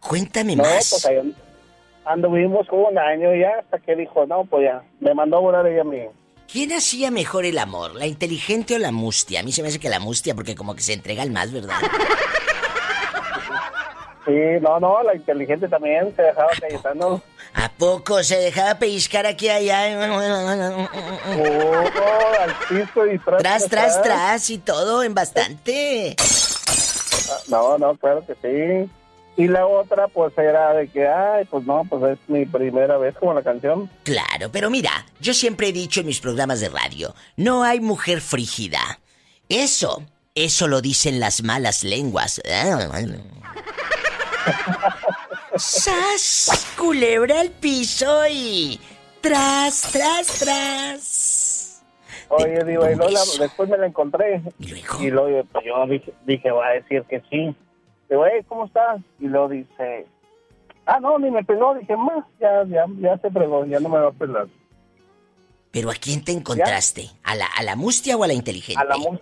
cuéntame 0.00 0.56
No, 0.56 0.62
más. 0.62 0.90
pues 0.90 1.06
ahí 1.06 1.34
anduvimos 2.04 2.66
como 2.68 2.88
un 2.88 2.98
año 2.98 3.34
ya 3.34 3.58
hasta 3.60 3.78
que 3.78 3.94
dijo, 3.96 4.24
no, 4.26 4.44
pues 4.44 4.64
ya, 4.64 4.82
me 5.00 5.12
mandó 5.14 5.38
a 5.38 5.40
volar 5.40 5.66
ella 5.66 5.82
a 5.82 5.84
mí. 5.84 6.02
¿Quién 6.50 6.72
hacía 6.72 7.10
mejor 7.10 7.44
el 7.44 7.58
amor, 7.58 7.94
la 7.94 8.06
inteligente 8.06 8.74
o 8.74 8.78
la 8.78 8.90
mustia? 8.90 9.40
A 9.40 9.42
mí 9.42 9.52
se 9.52 9.62
me 9.62 9.68
hace 9.68 9.78
que 9.78 9.90
la 9.90 10.00
mustia, 10.00 10.34
porque 10.34 10.54
como 10.54 10.74
que 10.74 10.80
se 10.80 10.94
entrega 10.94 11.22
al 11.22 11.30
más, 11.30 11.52
¿verdad? 11.52 11.76
Sí, 14.24 14.34
no, 14.60 14.78
no, 14.78 15.02
la 15.02 15.14
inteligente 15.14 15.68
también 15.68 16.14
se 16.14 16.20
dejaba 16.20 16.50
cayetano. 16.60 17.22
¿A 17.54 17.70
poco 17.70 18.22
se 18.22 18.36
dejaba 18.36 18.74
pellizcar 18.74 19.24
aquí 19.24 19.48
allá? 19.48 20.10
Oh, 21.38 21.72
al 22.38 22.54
piso 22.68 23.06
y 23.06 23.18
tras, 23.20 23.38
Tras, 23.38 23.68
tras, 23.70 24.02
tras 24.02 24.50
y 24.50 24.58
todo 24.58 25.02
en 25.02 25.14
bastante. 25.14 26.14
No, 27.48 27.78
no, 27.78 27.96
claro 27.96 28.22
que 28.26 28.34
sí. 28.34 28.90
Y 29.38 29.46
la 29.48 29.66
otra, 29.66 30.08
pues 30.08 30.36
era 30.36 30.74
de 30.74 30.88
que, 30.88 31.06
ay, 31.08 31.44
pues 31.46 31.64
no, 31.64 31.84
pues 31.88 32.18
es 32.18 32.18
mi 32.28 32.44
primera 32.44 32.98
vez 32.98 33.14
como 33.18 33.32
la 33.32 33.42
canción. 33.42 33.88
Claro, 34.02 34.50
pero 34.52 34.68
mira, 34.68 34.90
yo 35.20 35.32
siempre 35.32 35.68
he 35.68 35.72
dicho 35.72 36.00
en 36.00 36.06
mis 36.06 36.18
programas 36.20 36.60
de 36.60 36.68
radio, 36.68 37.14
no 37.36 37.62
hay 37.62 37.78
mujer 37.80 38.20
frígida. 38.20 38.80
Eso, 39.48 40.02
eso 40.34 40.66
lo 40.68 40.80
dicen 40.82 41.20
las 41.20 41.42
malas 41.44 41.84
lenguas. 41.84 42.42
¡Sas! 45.56 46.66
Culebra 46.76 47.40
al 47.40 47.50
piso 47.50 48.22
y... 48.30 48.80
Tras, 49.20 49.82
tras, 49.92 50.26
tras. 50.38 51.82
Oye, 52.28 52.62
digo, 52.64 52.88
y 52.88 52.94
luego 52.94 53.10
la- 53.10 53.20
después 53.40 53.68
me 53.68 53.76
la 53.76 53.86
encontré. 53.86 54.42
Y 54.60 54.68
luego, 54.68 55.02
Y 55.02 55.10
luego 55.10 55.44
pues, 55.52 55.64
yo 55.66 55.86
dije, 55.86 56.12
dije, 56.24 56.50
va 56.52 56.68
a 56.68 56.72
decir 56.74 57.02
que 57.08 57.20
sí. 57.28 57.54
Digo, 58.08 58.24
hey, 58.26 58.42
¿cómo 58.48 58.64
estás? 58.66 59.00
Y 59.20 59.26
luego 59.28 59.48
dice, 59.48 60.06
ah, 60.86 60.98
no, 61.00 61.18
ni 61.18 61.30
me 61.30 61.44
peló. 61.44 61.74
Dije, 61.74 61.96
más, 61.96 62.24
ya, 62.40 62.64
ya, 62.66 62.84
ya 63.00 63.18
se 63.18 63.30
fregó, 63.30 63.64
ya 63.66 63.80
no 63.80 63.88
me 63.88 63.98
va 63.98 64.08
a 64.08 64.12
pelar. 64.12 64.46
¿pero 65.70 65.90
a 65.90 65.94
quién 65.94 66.24
te 66.24 66.32
encontraste? 66.32 67.10
¿A 67.22 67.34
la, 67.34 67.44
a 67.46 67.62
la 67.62 67.76
mustia 67.76 68.16
o 68.16 68.24
a 68.24 68.26
la 68.26 68.32
inteligente? 68.32 68.80
A 68.80 68.84
la, 68.84 68.96
mus- 68.96 69.20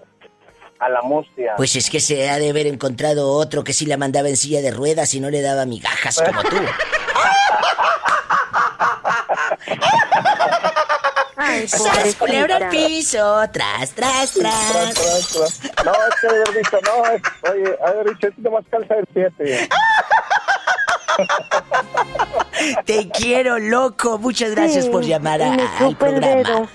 a 0.78 0.88
la 0.88 1.02
mustia. 1.02 1.54
Pues 1.56 1.74
es 1.74 1.90
que 1.90 1.98
se 1.98 2.30
ha 2.30 2.38
de 2.38 2.48
haber 2.50 2.68
encontrado 2.68 3.32
otro 3.32 3.64
que 3.64 3.72
sí 3.72 3.84
la 3.84 3.96
mandaba 3.96 4.28
en 4.28 4.36
silla 4.36 4.60
de 4.62 4.70
ruedas 4.70 5.12
y 5.14 5.20
no 5.20 5.28
le 5.28 5.42
daba 5.42 5.66
migajas 5.66 6.22
como 6.22 6.42
tú. 6.44 6.56
Ay, 11.36 11.68
¡Sas, 11.68 12.14
culebra 12.16 12.56
al 12.56 12.68
piso! 12.70 13.42
¡Tras, 13.52 13.90
tras, 13.90 14.32
Tras, 14.32 14.32
tras! 14.32 14.94
tras, 14.94 15.28
tras. 15.28 15.84
No, 15.84 15.92
es 15.92 16.20
que 16.20 16.26
haber 16.28 16.54
dicho, 16.54 16.78
no, 16.82 17.06
es, 17.12 17.22
oye, 17.52 17.78
haber 17.86 18.14
dicho, 18.14 18.26
es 18.28 18.38
nomás 18.38 18.64
calza 18.70 18.94
del 18.94 19.06
7. 19.12 19.68
Te 22.84 23.08
quiero, 23.10 23.58
loco. 23.58 24.18
Muchas 24.18 24.50
gracias 24.52 24.84
Sí, 24.86 24.90
por 24.90 25.04
llamar 25.04 25.42
a- 25.42 25.54
al 25.78 25.96
programa. 25.96 26.26
dedo. 26.42 26.68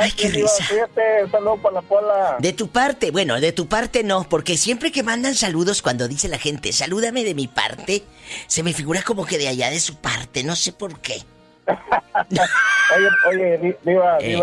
Ay, 0.00 0.12
qué 0.12 0.28
risa. 0.28 0.64
Fíjate, 0.64 1.30
saludo 1.30 1.56
para 1.58 1.74
la 1.74 1.82
pola. 1.82 2.36
De 2.38 2.52
tu 2.54 2.68
parte, 2.68 3.10
bueno, 3.10 3.38
de 3.38 3.52
tu 3.52 3.66
parte 3.68 4.02
no, 4.02 4.24
porque 4.28 4.56
siempre 4.56 4.90
que 4.90 5.02
mandan 5.02 5.34
saludos 5.34 5.82
cuando 5.82 6.08
dice 6.08 6.26
la 6.28 6.38
gente, 6.38 6.72
salúdame 6.72 7.22
de 7.22 7.34
mi 7.34 7.48
parte, 7.48 8.02
se 8.46 8.62
me 8.62 8.72
figura 8.72 9.02
como 9.02 9.26
que 9.26 9.36
de 9.36 9.48
allá 9.48 9.68
de 9.68 9.80
su 9.80 9.96
parte, 9.96 10.42
no 10.42 10.56
sé 10.56 10.72
por 10.72 11.00
qué. 11.00 11.22
Oye, 11.66 13.08
oye, 13.30 13.58
Di- 13.58 13.76
Diva, 13.90 14.18
Eh, 14.20 14.40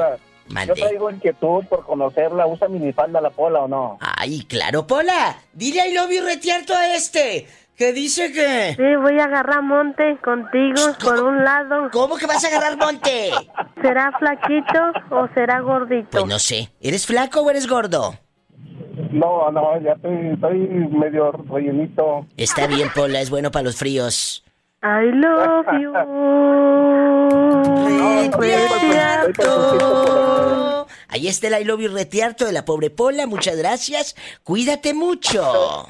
mande. 0.49 0.67
Yo 0.75 0.85
traigo 0.85 1.09
inquietud 1.11 1.65
por 1.67 1.85
conocerla. 1.85 2.45
¿Usa 2.47 2.67
minifalda 2.67 3.21
la 3.21 3.29
pola 3.29 3.61
o 3.61 3.67
no? 3.67 3.97
Ay, 4.01 4.43
claro, 4.47 4.85
Pola, 4.87 5.37
dile 5.53 5.87
I 5.89 5.93
love 5.93 6.11
you 6.11 6.23
retierto 6.25 6.73
a 6.75 6.95
este, 6.95 7.47
que 7.75 7.93
dice 7.93 8.31
que... 8.33 8.73
Sí, 8.75 8.95
voy 9.01 9.19
a 9.19 9.25
agarrar 9.25 9.61
monte 9.63 10.17
contigo 10.23 10.81
por 11.03 11.23
un 11.23 11.43
lado. 11.43 11.89
¿Cómo 11.91 12.17
que 12.17 12.25
vas 12.27 12.43
a 12.43 12.47
agarrar 12.47 12.77
monte? 12.77 13.31
¿Será 13.81 14.11
flaquito 14.19 14.79
o 15.11 15.27
será 15.33 15.59
gordito? 15.61 16.09
Pues 16.11 16.25
no 16.25 16.39
sé, 16.39 16.69
¿eres 16.81 17.05
flaco 17.07 17.41
o 17.41 17.49
eres 17.49 17.67
gordo? 17.67 18.15
No, 19.11 19.49
no, 19.51 19.79
ya 19.81 19.93
estoy, 19.93 20.31
estoy 20.33 20.57
medio 20.89 21.31
rellenito. 21.31 22.25
Está 22.37 22.67
bien, 22.67 22.89
Pola, 22.93 23.19
es 23.21 23.29
bueno 23.29 23.51
para 23.51 23.63
los 23.63 23.77
fríos. 23.77 24.43
I 24.83 25.11
love 25.13 25.65
you. 25.79 25.93
Retierto. 29.61 30.88
Ahí 31.07 31.27
está 31.27 31.47
el 31.47 31.61
I 31.61 31.65
love 31.65 31.81
you 31.81 31.89
retierto 31.89 32.45
de 32.45 32.51
la 32.51 32.65
pobre 32.65 32.89
Pola, 32.89 33.27
muchas 33.27 33.57
gracias. 33.57 34.15
Cuídate 34.43 34.93
mucho. 34.93 35.88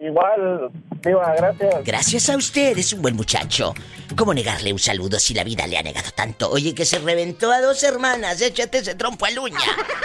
Igual, 0.00 0.70
Diva, 1.02 1.34
gracias. 1.36 1.84
Gracias 1.84 2.30
a 2.30 2.36
usted, 2.36 2.78
es 2.78 2.92
un 2.92 3.02
buen 3.02 3.16
muchacho. 3.16 3.74
¿Cómo 4.16 4.32
negarle 4.32 4.72
un 4.72 4.78
saludo 4.78 5.18
si 5.18 5.34
la 5.34 5.42
vida 5.42 5.66
le 5.66 5.76
ha 5.76 5.82
negado 5.82 6.10
tanto? 6.12 6.48
Oye, 6.50 6.72
que 6.72 6.84
se 6.84 7.00
reventó 7.00 7.50
a 7.50 7.60
dos 7.60 7.82
hermanas, 7.82 8.40
échate 8.40 8.78
ese 8.78 8.94
trompo 8.94 9.26
a 9.26 9.30
uña. 9.40 9.58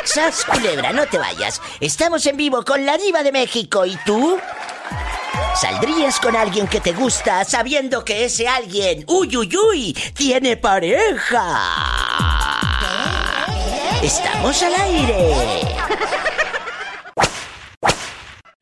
Sas 0.04 0.46
culebra, 0.46 0.94
no 0.94 1.06
te 1.06 1.20
vayas. 1.20 1.62
Estamos 1.80 2.26
en 2.26 2.38
vivo 2.38 2.66
con 2.66 2.86
la 2.86 2.98
diva 2.98 3.22
de 3.22 3.32
México, 3.32 3.86
¿y 3.86 3.96
tú? 4.06 4.40
¿Saldrías 5.56 6.20
con 6.20 6.36
alguien 6.36 6.68
que 6.68 6.82
te 6.82 6.94
gusta 6.94 7.44
sabiendo 7.46 8.04
que 8.04 8.26
ese 8.26 8.48
alguien, 8.48 9.06
uy, 9.08 9.38
uy, 9.38 9.56
uy, 9.56 9.94
tiene 10.16 10.58
pareja? 10.58 11.44
Estamos 14.02 14.62
al 14.64 14.74
aire. 14.74 15.32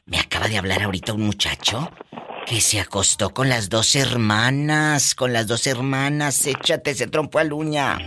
Me 0.05 0.19
acaba 0.19 0.47
de 0.47 0.57
hablar 0.57 0.83
ahorita 0.83 1.13
un 1.13 1.23
muchacho 1.23 1.89
que 2.45 2.61
se 2.61 2.79
acostó 2.79 3.33
con 3.33 3.49
las 3.49 3.69
dos 3.69 3.95
hermanas, 3.95 5.15
con 5.15 5.33
las 5.33 5.47
dos 5.47 5.65
hermanas. 5.67 6.45
Échate 6.45 6.91
ese 6.91 7.07
trompo 7.07 7.39
a 7.39 7.43
uña. 7.43 7.97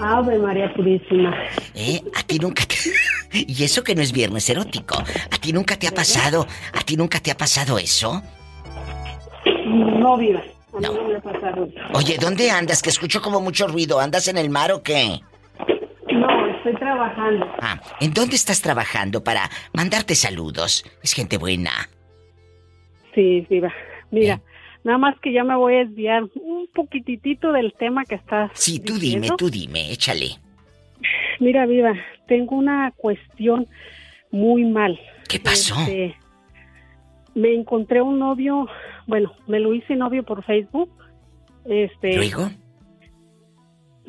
Ave 0.00 0.38
María 0.38 0.72
Purísima. 0.74 1.32
¿Eh? 1.74 2.02
A 2.16 2.22
ti 2.24 2.38
nunca 2.38 2.64
te... 2.66 2.76
Y 3.32 3.62
eso 3.64 3.84
que 3.84 3.94
no 3.94 4.02
es 4.02 4.12
viernes 4.12 4.48
erótico. 4.50 4.96
¿A 4.98 5.36
ti 5.38 5.52
nunca 5.52 5.76
te 5.78 5.86
ha 5.88 5.92
pasado? 5.92 6.46
¿A 6.72 6.80
ti 6.82 6.96
nunca 6.96 7.20
te 7.20 7.30
ha 7.30 7.36
pasado 7.36 7.78
eso? 7.78 8.22
No 9.66 10.16
viva. 10.16 10.40
A 10.72 10.76
mí 10.78 10.82
No. 10.86 10.92
no, 10.94 11.08
me 11.08 11.16
ha 11.16 11.20
pasado 11.20 11.64
eso. 11.64 11.78
Oye, 11.94 12.16
¿dónde 12.20 12.50
andas? 12.50 12.82
Que 12.82 12.90
escucho 12.90 13.20
como 13.20 13.40
mucho 13.40 13.66
ruido. 13.66 14.00
¿Andas 14.00 14.28
en 14.28 14.38
el 14.38 14.50
mar 14.50 14.72
o 14.72 14.82
qué? 14.82 15.20
No, 16.12 16.46
estoy 16.56 16.74
trabajando. 16.76 17.46
Ah, 17.60 17.80
¿en 18.00 18.12
dónde 18.12 18.36
estás 18.36 18.60
trabajando 18.62 19.22
para 19.22 19.48
mandarte 19.72 20.14
saludos? 20.14 20.84
Es 21.02 21.12
gente 21.12 21.38
buena. 21.38 21.88
Sí, 23.14 23.46
viva. 23.48 23.72
Mira, 24.10 24.34
¿Eh? 24.34 24.40
nada 24.84 24.98
más 24.98 25.14
que 25.20 25.32
ya 25.32 25.44
me 25.44 25.56
voy 25.56 25.74
a 25.76 25.78
desviar 25.84 26.24
un 26.34 26.68
poquitito 26.74 27.52
del 27.52 27.72
tema 27.78 28.04
que 28.04 28.16
estás 28.16 28.50
Sí, 28.54 28.80
tú 28.80 28.94
diciendo. 28.94 29.24
dime, 29.26 29.36
tú 29.36 29.50
dime, 29.50 29.92
échale. 29.92 30.36
Mira, 31.40 31.66
viva, 31.66 31.94
tengo 32.26 32.56
una 32.56 32.92
cuestión 32.96 33.66
muy 34.30 34.64
mal. 34.64 34.98
¿Qué 35.28 35.40
pasó? 35.40 35.74
Este, 35.80 36.16
me 37.34 37.54
encontré 37.54 38.02
un 38.02 38.18
novio, 38.18 38.66
bueno, 39.06 39.32
me 39.46 39.60
lo 39.60 39.74
hice 39.74 39.96
novio 39.96 40.22
por 40.22 40.44
Facebook. 40.44 40.90
Este, 41.64 42.16
¿Luego? 42.16 42.50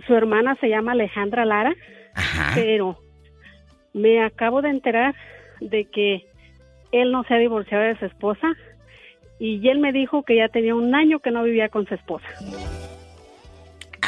su 0.07 0.15
hermana 0.15 0.55
se 0.59 0.67
llama 0.67 0.93
Alejandra 0.93 1.45
Lara. 1.45 1.73
Ajá. 2.13 2.51
pero 2.55 2.97
me 3.93 4.21
acabo 4.21 4.61
de 4.61 4.69
enterar 4.69 5.15
de 5.61 5.85
que 5.85 6.25
él 6.91 7.11
no 7.11 7.23
se 7.23 7.33
ha 7.33 7.37
divorciado 7.37 7.83
de 7.83 7.97
su 7.97 8.05
esposa 8.05 8.53
y 9.39 9.67
él 9.69 9.79
me 9.79 9.93
dijo 9.93 10.23
que 10.23 10.35
ya 10.35 10.49
tenía 10.49 10.75
un 10.75 10.93
año 10.93 11.19
que 11.19 11.31
no 11.31 11.43
vivía 11.43 11.69
con 11.69 11.87
su 11.87 11.95
esposa. 11.95 12.27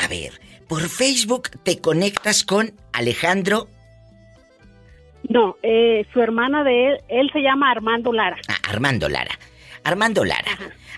A 0.03 0.07
ver, 0.07 0.33
por 0.67 0.81
Facebook 0.89 1.49
te 1.63 1.79
conectas 1.79 2.43
con 2.43 2.73
Alejandro. 2.91 3.67
No, 5.29 5.55
eh, 5.63 6.05
su 6.13 6.21
hermana 6.21 6.63
de 6.63 6.87
él, 6.89 6.97
él 7.07 7.29
se 7.31 7.39
llama 7.41 7.71
Armando 7.71 8.11
Lara. 8.11 8.37
Ah, 8.49 8.57
Armando 8.69 9.07
Lara. 9.07 9.37
Armando 9.85 10.25
Lara. 10.25 10.51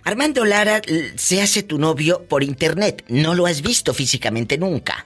Armando 0.04 0.46
Lara 0.46 0.82
se 1.16 1.42
hace 1.42 1.64
tu 1.64 1.78
novio 1.78 2.24
por 2.28 2.44
internet. 2.44 3.04
No 3.08 3.34
lo 3.36 3.46
has 3.46 3.62
visto 3.62 3.94
físicamente 3.94 4.58
nunca. 4.58 5.06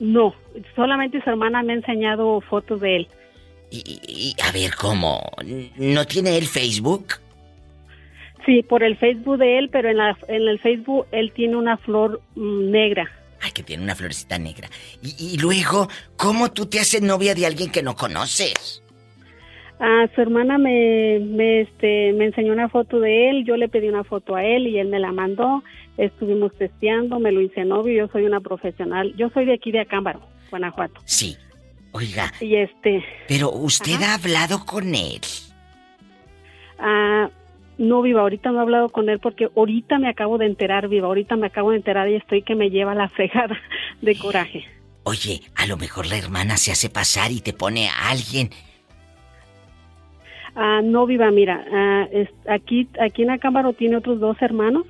No, 0.00 0.34
solamente 0.76 1.22
su 1.22 1.30
hermana 1.30 1.62
me 1.62 1.72
ha 1.72 1.76
enseñado 1.76 2.40
fotos 2.40 2.80
de 2.80 2.96
él. 2.96 3.08
Y, 3.70 3.78
y- 3.78 4.00
y, 4.36 4.42
a 4.42 4.50
ver, 4.52 4.74
¿cómo? 4.76 5.20
¿No 5.76 6.06
tiene 6.06 6.36
él 6.38 6.46
Facebook? 6.46 7.14
Sí, 8.46 8.62
por 8.62 8.82
el 8.82 8.96
Facebook 8.96 9.38
de 9.38 9.58
él, 9.58 9.68
pero 9.70 9.90
en, 9.90 9.98
la, 9.98 10.16
en 10.28 10.48
el 10.48 10.58
Facebook 10.58 11.06
él 11.12 11.32
tiene 11.32 11.56
una 11.56 11.76
flor 11.76 12.20
mm, 12.34 12.70
negra. 12.70 13.10
Ay, 13.40 13.50
que 13.52 13.62
tiene 13.62 13.82
una 13.84 13.94
florecita 13.94 14.38
negra. 14.38 14.68
Y, 15.02 15.34
y 15.34 15.38
luego, 15.38 15.88
¿cómo 16.16 16.50
tú 16.50 16.66
te 16.66 16.80
haces 16.80 17.02
novia 17.02 17.34
de 17.34 17.46
alguien 17.46 17.70
que 17.70 17.82
no 17.82 17.94
conoces? 17.94 18.82
Ah, 19.80 20.06
su 20.14 20.20
hermana 20.20 20.58
me, 20.58 21.20
me, 21.20 21.60
este, 21.60 22.12
me 22.14 22.24
enseñó 22.26 22.52
una 22.52 22.68
foto 22.68 22.98
de 22.98 23.30
él, 23.30 23.44
yo 23.44 23.56
le 23.56 23.68
pedí 23.68 23.88
una 23.88 24.02
foto 24.02 24.34
a 24.34 24.42
él 24.44 24.66
y 24.66 24.78
él 24.78 24.88
me 24.88 24.98
la 24.98 25.12
mandó. 25.12 25.62
Estuvimos 25.96 26.52
testeando, 26.56 27.20
me 27.20 27.30
lo 27.30 27.40
hice 27.40 27.64
novio, 27.64 28.06
yo 28.06 28.12
soy 28.12 28.24
una 28.24 28.40
profesional. 28.40 29.14
Yo 29.16 29.30
soy 29.30 29.44
de 29.44 29.54
aquí 29.54 29.70
de 29.70 29.80
Acámbaro, 29.80 30.20
Guanajuato. 30.50 31.00
Sí. 31.04 31.36
Oiga, 31.92 32.32
Y 32.40 32.56
este, 32.56 33.02
pero 33.28 33.50
usted 33.50 34.02
ha 34.02 34.14
hablado 34.14 34.64
con 34.66 34.94
él. 34.94 35.20
ah, 36.78 37.30
no 37.78 38.02
viva, 38.02 38.20
ahorita 38.22 38.50
no 38.50 38.58
he 38.58 38.62
hablado 38.62 38.88
con 38.90 39.08
él 39.08 39.18
porque 39.20 39.48
ahorita 39.56 39.98
me 39.98 40.08
acabo 40.08 40.36
de 40.36 40.46
enterar, 40.46 40.88
viva, 40.88 41.06
ahorita 41.06 41.36
me 41.36 41.46
acabo 41.46 41.70
de 41.70 41.76
enterar 41.78 42.08
y 42.08 42.16
estoy 42.16 42.42
que 42.42 42.54
me 42.54 42.70
lleva 42.70 42.94
la 42.94 43.08
fregada 43.16 43.56
de 44.02 44.18
coraje. 44.18 44.64
Oye, 45.04 45.40
a 45.56 45.66
lo 45.66 45.76
mejor 45.78 46.06
la 46.06 46.18
hermana 46.18 46.56
se 46.58 46.70
hace 46.72 46.90
pasar 46.90 47.30
y 47.32 47.40
te 47.40 47.52
pone 47.54 47.88
a 47.88 48.10
alguien. 48.10 48.50
Ah, 50.54 50.80
no 50.82 51.06
viva, 51.06 51.30
mira, 51.30 51.64
ah, 51.72 52.06
es- 52.12 52.28
aquí, 52.48 52.88
aquí 53.00 53.22
en 53.22 53.30
Acámbaro 53.30 53.72
tiene 53.74 53.96
otros 53.96 54.18
dos 54.18 54.36
hermanos, 54.42 54.84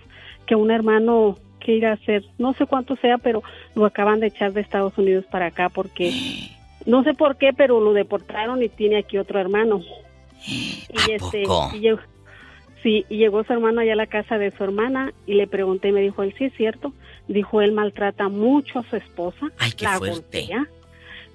que 0.47 0.55
un 0.55 0.71
hermano 0.71 1.37
que 1.61 1.73
ir 1.75 1.87
a 1.87 1.93
hacer, 1.93 2.25
no 2.39 2.55
sé 2.55 2.65
cuánto 2.67 2.97
sea, 2.97 3.19
pero 3.19 3.43
lo 3.75 3.85
acaban 3.85 4.21
de 4.21 4.29
echar 4.29 4.53
de 4.55 4.63
Estados 4.63 4.97
Unidos 4.97 5.27
para 5.31 5.47
acá 5.47 5.69
porque, 5.69 6.11
no 6.87 7.03
sé 7.05 7.13
por 7.15 7.37
qué, 7.37 7.53
pero 7.53 7.81
lo 7.81 7.93
deportaron 7.93 8.63
y 8.63 8.69
tiene 8.69 8.97
aquí 8.99 9.19
otro 9.19 9.39
hermano. 9.41 9.83
Y 10.49 11.13
este, 11.13 11.43
y 11.75 11.81
llegó, 11.81 12.01
sí, 12.83 13.05
y 13.09 13.17
llegó 13.19 13.45
su 13.45 13.53
hermano 13.53 13.81
allá 13.81 13.93
a 13.95 13.97
la 13.97 14.07
casa 14.07 14.39
de 14.39 14.51
su 14.57 14.65
hermana 14.65 15.13
y 15.27 15.35
le 15.35 15.47
pregunté, 15.47 15.93
me 15.93 16.01
dijo 16.01 16.23
él, 16.23 16.35
sí 16.39 16.45
es 16.45 16.53
cierto, 16.55 16.93
dijo 17.29 17.61
él 17.63 17.73
maltrata 17.73 18.29
mucho 18.29 18.79
a 18.81 18.85
su 18.89 18.97
esposa, 18.97 19.47
Ay, 19.59 19.73
qué 19.73 19.85
la 19.85 19.99
fuerte. 19.99 20.15
golpea, 20.15 20.67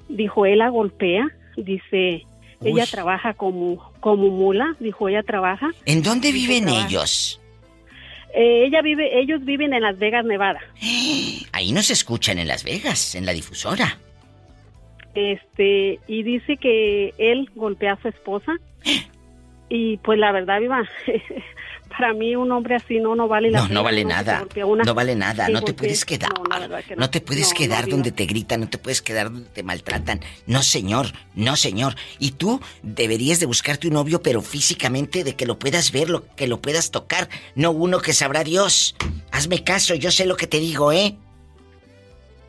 dijo 0.10 0.46
él 0.46 0.60
la 0.60 0.70
golpea, 0.70 1.28
dice, 1.58 2.26
ella 2.64 2.86
trabaja 2.90 3.34
como, 3.34 3.92
como 4.00 4.30
mula, 4.30 4.76
dijo 4.80 5.10
ella 5.10 5.24
trabaja, 5.24 5.70
¿En 5.86 6.02
dónde 6.04 6.32
Dijo, 6.32 6.48
viven 6.48 6.66
trabaja. 6.66 6.88
ellos? 6.88 7.40
Eh, 8.36 8.66
ella 8.66 8.82
vive, 8.82 9.20
ellos 9.20 9.46
viven 9.46 9.74
en 9.74 9.82
Las 9.84 10.00
Vegas, 10.00 10.26
Nevada, 10.26 10.60
Ahí 11.52 11.72
no 11.72 11.84
se 11.84 11.94
escuchan 11.94 12.40
en 12.40 12.48
Las 12.48 12.64
Vegas, 12.64 13.14
en 13.16 13.26
la 13.26 13.34
difusora. 13.34 13.98
este, 15.14 16.00
y 16.08 16.24
dice 16.24 16.58
que 16.58 17.14
él 17.20 17.50
golpea 17.56 17.94
a 17.94 18.02
su 18.02 18.08
esposa 18.08 18.54
y 19.76 19.98
pues 19.98 20.20
la 20.20 20.32
verdad, 20.32 20.60
viva, 20.60 20.84
para 21.90 22.14
mí 22.14 22.36
un 22.36 22.52
hombre 22.52 22.76
así 22.76 23.00
no, 23.00 23.16
no 23.16 23.28
vale 23.28 23.50
la 23.50 23.60
No, 23.62 23.68
pena, 23.68 23.74
no 23.80 23.84
vale 23.84 24.06
nada. 24.06 24.46
una- 24.66 24.84
No 24.84 24.94
vale 24.94 25.16
nada. 25.16 25.48
Sí, 25.48 25.52
No 25.52 25.62
te 25.64 25.74
puedes 25.74 26.06
quedar. 26.06 26.30
no, 26.96 27.10
que 27.10 27.20
te 27.20 27.26
puedes 27.26 27.54
quedar 27.54 27.88
donde 27.88 28.12
te 28.12 28.26
gritan. 28.26 28.62
No 28.62 28.70
te 28.70 28.78
puedes 28.78 29.02
quedar 29.02 29.32
donde 29.32 29.50
te 29.50 29.64
maltratan. 29.64 30.20
No, 30.46 30.62
señor. 30.62 31.08
No, 31.36 31.56
señor. 31.56 31.96
Y 32.20 32.32
tú 32.32 32.62
deberías 32.84 33.40
de 33.40 33.46
buscarte 33.48 33.88
un 33.88 33.94
novio, 33.96 34.22
pero 34.22 34.42
físicamente 34.42 35.24
de 35.24 35.36
que 35.36 35.46
lo 35.46 35.58
puedas 35.60 35.92
ver, 35.92 36.10
lo, 36.10 36.24
que 36.36 36.48
lo 36.48 36.62
puedas 36.62 36.92
tocar. 36.92 37.30
No 37.56 37.72
uno 37.72 38.00
que 38.00 38.14
sabrá 38.14 38.44
Dios. 38.44 38.96
Hazme 39.32 39.64
caso. 39.64 39.96
Yo 39.96 40.12
sé 40.12 40.26
lo 40.26 40.36
que 40.38 40.48
te 40.48 40.60
digo, 40.60 40.92
¿eh? 40.92 41.16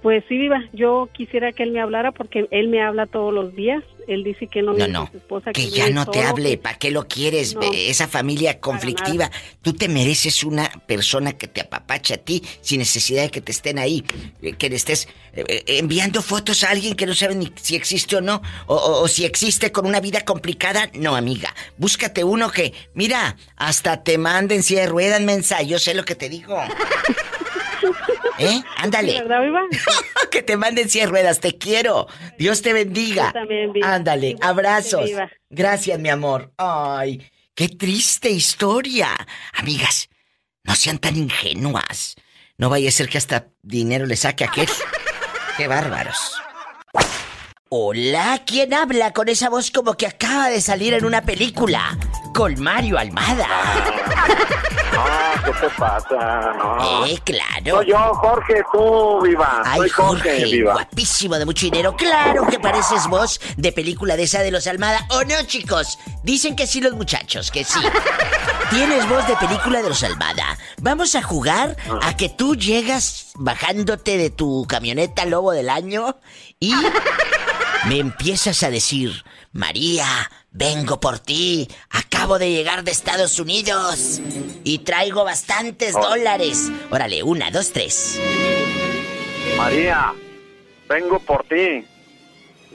Pues 0.03 0.23
sí, 0.29 0.37
viva, 0.37 0.63
yo 0.75 1.09
quisiera 1.15 1.53
que 1.53 1.63
él 1.63 1.71
me 1.71 1.81
hablara 1.81 2.13
porque 2.13 2.47
él 2.51 2.69
me 2.69 2.83
habla 2.83 3.07
todos 3.07 3.33
los 3.33 3.55
días. 3.57 3.83
Él 4.09 4.25
dice 4.25 4.47
que 4.47 4.63
no 4.63 4.73
No, 4.75 4.87
no. 4.89 5.09
su 5.11 5.17
esposa. 5.19 5.53
Que 5.53 5.63
vive 5.67 5.77
ya 5.77 5.91
no 5.91 6.07
te 6.07 6.23
hable. 6.23 6.51
que- 6.51 6.59
¿Para 6.59 6.79
qué 6.79 6.91
lo 6.91 7.07
quieres? 7.09 7.55
No. 7.55 7.61
Esa 7.73 8.09
familia 8.09 8.61
conflictiva. 8.61 9.31
Tú 9.63 9.73
te 9.73 9.89
mereces 9.89 10.45
una 10.45 10.69
persona 10.87 11.33
que 11.33 11.47
te 11.49 11.61
apapache 11.61 12.15
a 12.15 12.19
ti 12.19 12.43
sin 12.61 12.79
necesidad 12.81 13.23
de 13.23 13.31
que 13.31 13.41
te 13.41 13.53
estén 13.53 13.79
ahí. 13.79 14.05
eh, 14.43 14.53
Que 14.55 14.69
le 14.71 14.77
estés 14.77 15.09
eh, 15.37 15.45
eh, 15.49 15.65
enviando 15.79 16.23
fotos 16.23 16.63
a 16.65 16.71
alguien 16.71 16.95
que 16.95 17.07
no 17.07 17.15
sabe 17.15 17.35
ni 17.35 17.53
si 17.61 17.75
existe 17.77 18.17
o 18.17 18.21
no. 18.21 18.41
O, 18.67 18.75
o- 18.77 19.03
o 19.03 19.09
si 19.09 19.25
existe 19.25 19.73
con 19.73 19.87
una 19.87 20.01
vida 20.01 20.25
complicada. 20.25 20.91
No, 20.95 21.17
amiga. 21.17 21.55
Búscate 21.77 22.23
uno 22.25 22.51
que, 22.51 22.73
mira, 22.95 23.37
hasta 23.57 24.03
te 24.05 24.17
manden 24.19 24.63
silla 24.63 24.83
de 24.83 24.87
ruedas, 24.89 25.21
mensa. 25.21 25.63
Yo 25.63 25.79
sé 25.79 25.95
lo 25.95 26.05
que 26.05 26.15
te 26.15 26.29
digo. 26.29 26.57
¿Eh? 28.39 28.63
Ándale. 28.77 29.21
¿Verdad, 29.21 29.43
viva? 29.43 29.61
que 30.31 30.43
te 30.43 30.57
manden 30.57 30.89
silla 30.89 31.05
de 31.05 31.11
ruedas. 31.11 31.41
Te 31.41 31.57
quiero. 31.57 32.09
Dios 32.39 32.63
te 32.63 32.73
bendiga. 32.73 33.27
Yo 33.27 33.33
también, 33.33 33.73
Viva. 33.73 33.95
Ándale. 33.95 34.29
Igualmente, 34.31 34.47
Abrazos. 34.47 35.05
Viva. 35.05 35.31
Gracias, 35.51 35.99
mi 35.99 36.09
amor. 36.09 36.53
Ay, 36.57 37.31
qué 37.55 37.69
triste 37.69 38.31
historia. 38.31 39.09
Amigas, 39.55 40.09
no 40.65 40.75
sean 40.75 40.99
tan 40.99 41.17
ingenuas. 41.17 42.17
No 42.57 42.71
vaya 42.71 42.89
a 42.89 42.93
ser 42.93 43.09
que 43.09 43.19
hasta 43.19 43.49
dinero 43.63 44.07
le 44.07 44.17
saque 44.17 44.45
a 44.45 44.49
aquel. 44.49 44.69
qué 45.57 45.69
bárbaros. 45.69 46.35
Hola, 47.71 48.43
¿quién 48.47 48.73
habla 48.73 49.13
con 49.13 49.29
esa 49.29 49.49
voz 49.49 49.73
como 49.73 49.95
que 49.95 50.07
acaba 50.07 50.49
de 50.49 50.61
salir 50.61 50.95
en 50.95 51.05
una 51.05 51.23
película? 51.23 51.99
Con 52.33 52.61
Mario 52.63 52.99
Almada. 52.99 53.49
No, 54.95 55.45
¿qué 55.45 55.53
te 55.61 55.71
pasa? 55.79 56.53
No. 56.59 57.07
Eh, 57.07 57.19
claro. 57.25 57.77
Soy 57.79 57.87
yo, 57.89 57.99
Jorge, 58.15 58.63
tú, 58.73 59.21
viva. 59.23 59.63
Ay, 59.65 59.81
Soy 59.81 59.89
Jorge, 59.91 60.31
Jorge, 60.31 60.45
viva. 60.45 60.73
guapísimo 60.75 61.39
de 61.39 61.45
mucho 61.45 61.67
dinero. 61.67 61.97
Claro 61.97 62.47
que 62.47 62.59
pareces 62.61 63.07
vos 63.09 63.41
de 63.57 63.73
película 63.73 64.17
de 64.17 64.25
esa 64.25 64.41
de 64.43 64.51
los 64.51 64.67
Almada. 64.67 65.07
¿O 65.11 65.25
no, 65.25 65.43
chicos? 65.47 65.99
Dicen 66.23 66.57
que 66.57 66.67
sí 66.67 66.81
los 66.81 66.93
muchachos, 66.95 67.51
que 67.51 67.65
sí. 67.65 67.81
Tienes 68.71 69.09
voz 69.09 69.27
de 69.27 69.37
película 69.37 69.83
de 69.83 69.89
los 69.89 70.03
Almada. 70.03 70.59
Vamos 70.81 71.15
a 71.15 71.23
jugar 71.23 71.77
a 72.03 72.17
que 72.17 72.29
tú 72.29 72.57
llegas 72.57 73.33
bajándote 73.37 74.17
de 74.17 74.31
tu 74.31 74.67
camioneta 74.69 75.25
Lobo 75.27 75.53
del 75.53 75.69
Año 75.71 76.17
y 76.61 76.73
me 77.89 77.99
empiezas 77.99 78.63
a 78.63 78.71
decir, 78.71 79.25
María, 79.53 80.07
vengo 80.55 80.99
por 80.99 81.19
ti. 81.19 81.69
Acabo 81.91 82.39
de 82.39 82.51
llegar 82.51 82.83
de 82.85 82.91
Estados 82.93 83.39
Unidos 83.39 84.23
y 84.65 84.79
traigo 84.79 85.25
bastantes 85.25 85.93
dólares. 85.93 86.71
Órale, 86.91 87.23
una, 87.23 87.51
dos, 87.51 87.71
tres. 87.73 88.19
María, 89.59 90.15
vengo 90.89 91.19
por 91.21 91.45
ti. 91.45 91.85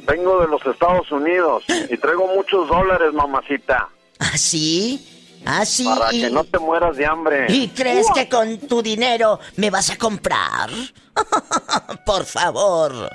Vengo 0.06 0.40
de 0.42 0.48
los 0.48 0.66
Estados 0.66 1.12
Unidos 1.12 1.64
y 1.90 1.98
traigo 1.98 2.28
muchos 2.36 2.68
dólares, 2.68 3.14
mamacita, 3.14 3.90
¿Ah, 4.18 4.38
sí? 4.38 5.40
¿Ah, 5.46 5.66
sí? 5.66 5.84
para 5.86 6.12
¿Y, 6.14 6.22
que 6.22 6.30
no 6.32 6.44
te 6.46 6.58
mueras 6.58 6.96
de 6.98 7.06
hambre. 7.06 7.46
¿Y 7.50 7.68
crees 7.70 8.08
que 8.16 8.28
con 8.28 8.58
tu 8.60 8.82
dinero 8.82 9.40
me 9.58 9.70
vas 9.70 9.90
a 9.92 9.98
comprar? 9.98 10.70
Por 12.06 12.26
favor. 12.26 13.10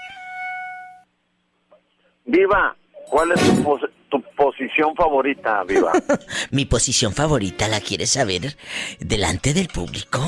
Viva, 2.26 2.76
¿cuál 3.10 3.32
es 3.32 3.40
tu, 3.40 3.62
pos- 3.62 3.80
tu 4.14 4.22
posición 4.36 4.94
favorita, 4.94 5.64
Viva? 5.64 5.92
Mi 6.50 6.64
posición 6.64 7.12
favorita, 7.12 7.66
¿la 7.68 7.80
quieres 7.80 8.10
saber 8.10 8.56
delante 9.00 9.52
del 9.52 9.68
público? 9.68 10.20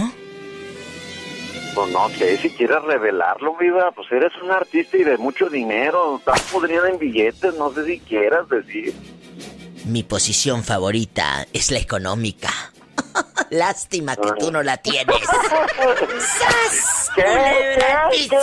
Pues 1.75 1.93
no 1.93 2.09
sé, 2.11 2.39
si 2.39 2.51
quieres 2.51 2.83
revelarlo, 2.83 3.57
Viva, 3.57 3.93
pues 3.93 4.11
eres 4.11 4.33
un 4.43 4.51
artista 4.51 4.97
y 4.97 5.05
de 5.05 5.19
mucho 5.19 5.49
dinero. 5.49 6.17
Estás 6.19 6.41
podrida 6.53 6.89
en 6.89 6.99
billetes, 6.99 7.55
no 7.55 7.73
sé 7.73 7.85
si 7.85 8.01
quieras 8.01 8.49
decir. 8.49 8.95
Mi 9.85 10.03
posición 10.03 10.65
favorita 10.65 11.47
es 11.53 11.71
la 11.71 11.79
económica. 11.79 12.51
Lástima 13.51 14.17
que 14.17 14.33
tú 14.39 14.51
no 14.51 14.63
la 14.63 14.79
tienes. 14.79 15.17
¡Sas! 16.19 17.11
¿Qué? 17.15 17.23
¿Qué? 17.23 18.29
¿Qué? 18.29 18.39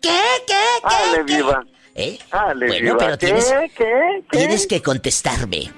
¿Qué? 0.00 0.20
¿Qué? 0.46 0.54
Dale, 0.84 1.24
¿Qué? 1.26 1.79
¿Eh? 1.94 2.18
Dale, 2.30 2.66
bueno, 2.66 2.96
pero 2.98 3.18
¿Qué? 3.18 3.26
tienes, 3.26 3.46
¿Qué? 3.76 4.22
¿Qué? 4.30 4.38
tienes 4.38 4.66
que 4.66 4.80
contestarme. 4.82 5.70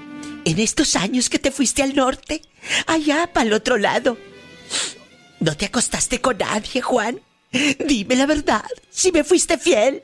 En 0.44 0.58
estos 0.58 0.96
años 0.96 1.30
que 1.30 1.38
te 1.38 1.50
fuiste 1.50 1.82
al 1.82 1.94
norte, 1.94 2.42
allá 2.86 3.30
para 3.32 3.46
el 3.46 3.52
otro 3.52 3.78
lado, 3.78 4.18
¿no 5.40 5.56
te 5.56 5.66
acostaste 5.66 6.20
con 6.20 6.38
nadie, 6.38 6.80
Juan? 6.82 7.20
Dime 7.86 8.16
la 8.16 8.26
verdad, 8.26 8.64
si 8.90 9.12
me 9.12 9.24
fuiste 9.24 9.58
fiel, 9.58 10.02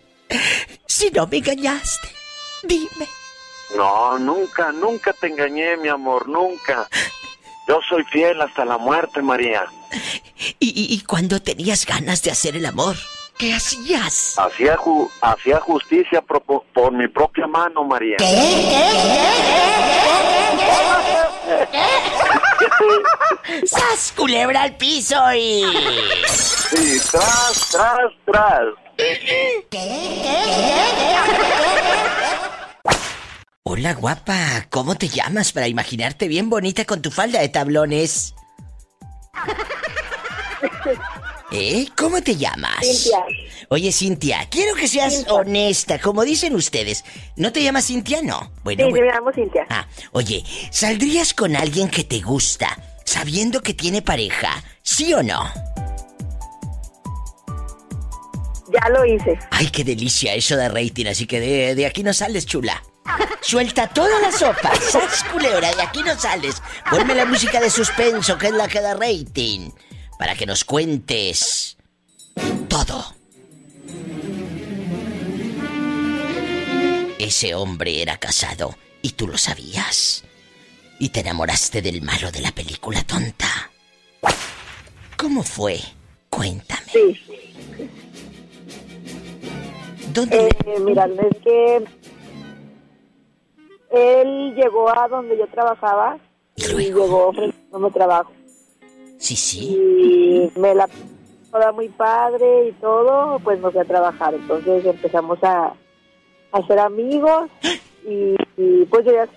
si 0.86 1.10
no 1.10 1.26
me 1.26 1.38
engañaste, 1.38 2.08
dime. 2.62 3.08
No, 3.76 4.18
nunca, 4.18 4.72
nunca 4.72 5.12
te 5.12 5.26
engañé, 5.26 5.76
mi 5.76 5.88
amor, 5.88 6.28
nunca. 6.28 6.88
Yo 7.66 7.80
soy 7.88 8.02
fiel 8.04 8.40
hasta 8.40 8.64
la 8.64 8.78
muerte, 8.78 9.20
María. 9.20 9.66
Y, 10.58 10.68
y, 10.68 10.94
y 10.94 11.00
cuando 11.02 11.42
tenías 11.42 11.84
ganas 11.84 12.22
de 12.22 12.30
hacer 12.30 12.56
el 12.56 12.64
amor, 12.64 12.96
¿Qué 13.38 13.54
hacías? 13.54 14.34
Hacía, 14.36 14.76
ju- 14.76 15.08
hacía 15.20 15.60
justicia 15.60 16.20
por, 16.20 16.42
por 16.42 16.92
mi 16.92 17.06
propia 17.06 17.46
mano, 17.46 17.84
María. 17.84 18.16
¡Sas, 23.64 24.12
culebra 24.16 24.62
al 24.62 24.76
piso 24.76 25.16
y... 25.34 25.64
Sí, 26.28 26.98
tras, 27.10 27.68
tras, 27.70 28.12
tras. 28.26 28.64
Hola, 33.62 33.94
guapa. 33.94 34.66
¿Cómo 34.70 34.96
te 34.96 35.08
llamas 35.08 35.52
para 35.52 35.68
imaginarte 35.68 36.28
bien 36.28 36.50
bonita 36.50 36.84
con 36.84 37.02
tu 37.02 37.10
falda 37.10 37.40
de 37.40 37.48
tablones? 37.48 38.34
¿Eh? 41.50 41.86
¿Cómo 41.96 42.20
te 42.20 42.36
llamas? 42.36 42.76
Cintia. 42.82 43.18
Oye, 43.70 43.90
Cintia, 43.90 44.46
quiero 44.50 44.74
que 44.74 44.86
seas 44.86 45.24
honesta, 45.30 45.98
como 45.98 46.22
dicen 46.24 46.54
ustedes. 46.54 47.04
¿No 47.36 47.52
te 47.52 47.62
llamas 47.62 47.86
Cintia? 47.86 48.20
No. 48.22 48.52
Bueno, 48.64 48.80
Sí, 48.84 48.84
yo 48.84 48.90
bueno. 48.90 49.06
me 49.06 49.12
llamo 49.12 49.32
Cintia. 49.32 49.66
Ah, 49.70 49.86
oye, 50.12 50.44
¿saldrías 50.70 51.32
con 51.32 51.56
alguien 51.56 51.88
que 51.88 52.04
te 52.04 52.20
gusta, 52.20 52.78
sabiendo 53.04 53.62
que 53.62 53.72
tiene 53.72 54.02
pareja? 54.02 54.62
¿Sí 54.82 55.14
o 55.14 55.22
no? 55.22 55.50
Ya 58.70 58.88
lo 58.90 59.04
hice. 59.06 59.38
Ay, 59.50 59.68
qué 59.70 59.82
delicia 59.84 60.34
eso 60.34 60.54
de 60.56 60.68
rating, 60.68 61.06
así 61.06 61.26
que 61.26 61.40
de, 61.40 61.74
de 61.74 61.86
aquí 61.86 62.02
no 62.02 62.12
sales, 62.12 62.44
chula. 62.44 62.82
Suelta 63.40 63.86
toda 63.88 64.20
la 64.20 64.30
sopa, 64.30 64.70
¡Sas, 64.92 65.24
culebra! 65.32 65.74
De 65.74 65.80
aquí 65.82 66.02
no 66.02 66.18
sales. 66.18 66.56
Ponme 66.90 67.14
la 67.14 67.24
música 67.24 67.58
de 67.60 67.70
suspenso, 67.70 68.36
que 68.36 68.48
es 68.48 68.52
la 68.52 68.68
que 68.68 68.82
da 68.82 68.92
rating. 68.92 69.70
Para 70.18 70.34
que 70.34 70.46
nos 70.46 70.64
cuentes 70.64 71.76
todo. 72.68 73.14
Ese 77.18 77.54
hombre 77.54 78.02
era 78.02 78.16
casado 78.18 78.74
y 79.02 79.10
tú 79.10 79.26
lo 79.26 79.36
sabías. 79.38 80.24
Y 80.98 81.10
te 81.10 81.20
enamoraste 81.20 81.82
del 81.82 82.02
malo 82.02 82.30
de 82.32 82.40
la 82.40 82.52
película 82.52 83.02
tonta. 83.04 83.70
¿Cómo 85.16 85.42
fue? 85.42 85.78
Cuéntame. 86.30 86.82
Sí. 86.92 87.20
¿Dónde 90.12 90.48
Eh, 90.48 90.80
mira, 90.80 91.06
es 91.06 91.36
que 91.42 91.84
él 93.90 94.54
llegó 94.54 94.88
a 94.96 95.08
donde 95.08 95.36
yo 95.38 95.46
trabajaba 95.48 96.18
Y 96.56 96.64
y 96.64 96.68
luego. 96.72 97.04
llegó 97.04 97.26
ofreciéndome 97.28 97.90
trabajo. 97.90 98.32
Sí, 99.18 99.36
sí. 99.36 100.50
Y 100.54 100.58
me 100.58 100.74
la 100.74 100.88
toda 101.50 101.72
muy 101.72 101.88
padre 101.88 102.68
y 102.68 102.72
todo, 102.72 103.38
pues 103.40 103.60
me 103.60 103.70
fui 103.70 103.80
a 103.80 103.84
trabajar. 103.84 104.34
Entonces 104.34 104.84
empezamos 104.84 105.42
a, 105.42 105.72
a 106.52 106.66
ser 106.66 106.78
amigos 106.78 107.50
y, 108.04 108.36
y, 108.56 108.84
pues 108.86 109.04
yo 109.04 109.12
ya 109.12 109.28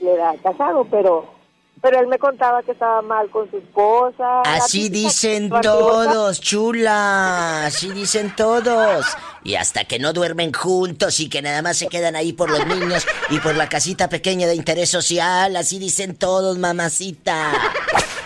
era 0.00 0.34
casado, 0.42 0.86
pero 0.90 1.38
pero 1.80 2.00
él 2.00 2.08
me 2.08 2.18
contaba 2.18 2.62
que 2.62 2.72
estaba 2.72 3.02
mal 3.02 3.30
con 3.30 3.48
su 3.50 3.58
esposa. 3.58 4.42
Así 4.42 4.88
dicen 4.88 5.48
todos, 5.62 6.40
chula. 6.40 7.66
Así 7.66 7.92
dicen 7.92 8.34
todos. 8.34 9.06
Y 9.44 9.54
hasta 9.54 9.84
que 9.84 10.00
no 10.00 10.12
duermen 10.12 10.52
juntos 10.52 11.20
y 11.20 11.28
que 11.28 11.40
nada 11.40 11.62
más 11.62 11.76
se 11.76 11.86
quedan 11.86 12.16
ahí 12.16 12.32
por 12.32 12.50
los 12.50 12.66
niños 12.66 13.06
y 13.30 13.38
por 13.38 13.54
la 13.54 13.68
casita 13.68 14.08
pequeña 14.08 14.48
de 14.48 14.56
interés 14.56 14.90
social. 14.90 15.54
Así 15.54 15.78
dicen 15.78 16.16
todos, 16.16 16.58
mamacita. 16.58 17.52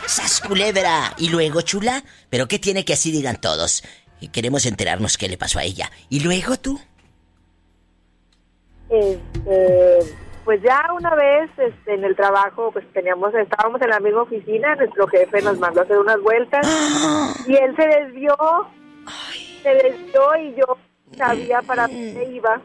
¡Sas 0.06 0.40
culebra! 0.40 1.14
Y 1.18 1.28
luego, 1.28 1.62
chula. 1.62 2.02
¿Pero 2.30 2.48
qué 2.48 2.58
tiene 2.58 2.84
que 2.84 2.92
así 2.92 3.10
digan 3.10 3.40
todos? 3.40 3.82
Y 4.20 4.28
queremos 4.28 4.66
enterarnos 4.66 5.18
qué 5.18 5.28
le 5.28 5.38
pasó 5.38 5.58
a 5.58 5.64
ella. 5.64 5.90
¿Y 6.08 6.20
luego 6.20 6.56
tú? 6.56 6.80
Este, 8.88 9.98
pues 10.44 10.60
ya 10.62 10.84
una 10.92 11.14
vez 11.14 11.50
este, 11.56 11.94
en 11.94 12.04
el 12.04 12.16
trabajo, 12.16 12.70
pues 12.72 12.84
teníamos, 12.92 13.32
estábamos 13.34 13.80
en 13.80 13.88
la 13.88 14.00
misma 14.00 14.22
oficina, 14.22 14.74
nuestro 14.74 15.06
jefe 15.06 15.40
nos 15.40 15.58
mandó 15.58 15.80
a 15.80 15.84
hacer 15.84 15.98
unas 15.98 16.20
vueltas 16.20 17.44
y 17.46 17.54
él 17.54 17.74
se 17.76 17.86
desvió, 17.86 18.36
se 19.62 19.70
desvió 19.70 20.36
y 20.36 20.54
yo 20.56 20.76
sabía 21.16 21.62
para 21.62 21.86
dónde 21.86 22.28
iba. 22.32 22.60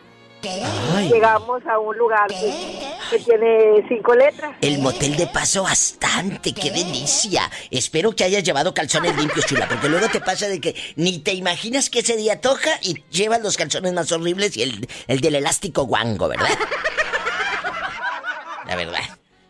Ay, 0.95 1.09
Llegamos 1.09 1.61
a 1.65 1.79
un 1.79 1.97
lugar 1.97 2.27
que, 2.27 2.79
que 3.09 3.19
tiene 3.19 3.83
cinco 3.87 4.13
letras. 4.15 4.55
el 4.61 4.79
motel 4.79 5.15
de 5.17 5.27
paso 5.27 5.63
bastante, 5.63 6.53
qué 6.53 6.71
delicia. 6.71 7.49
Espero 7.71 8.11
que 8.15 8.23
hayas 8.23 8.43
llevado 8.43 8.73
calzones 8.73 9.15
limpios, 9.15 9.45
chula, 9.45 9.67
porque 9.67 9.89
luego 9.89 10.07
te 10.09 10.21
pasa 10.21 10.47
de 10.47 10.61
que 10.61 10.75
ni 10.95 11.19
te 11.19 11.33
imaginas 11.33 11.89
que 11.89 11.99
ese 11.99 12.15
día 12.15 12.39
toca 12.41 12.79
y 12.81 13.03
llevas 13.09 13.41
los 13.41 13.57
calzones 13.57 13.93
más 13.93 14.11
horribles 14.11 14.55
y 14.57 14.63
el, 14.63 14.87
el 15.07 15.21
del 15.21 15.35
elástico 15.35 15.83
guango, 15.85 16.27
¿verdad? 16.27 16.47
La 18.67 18.75
verdad. 18.75 19.01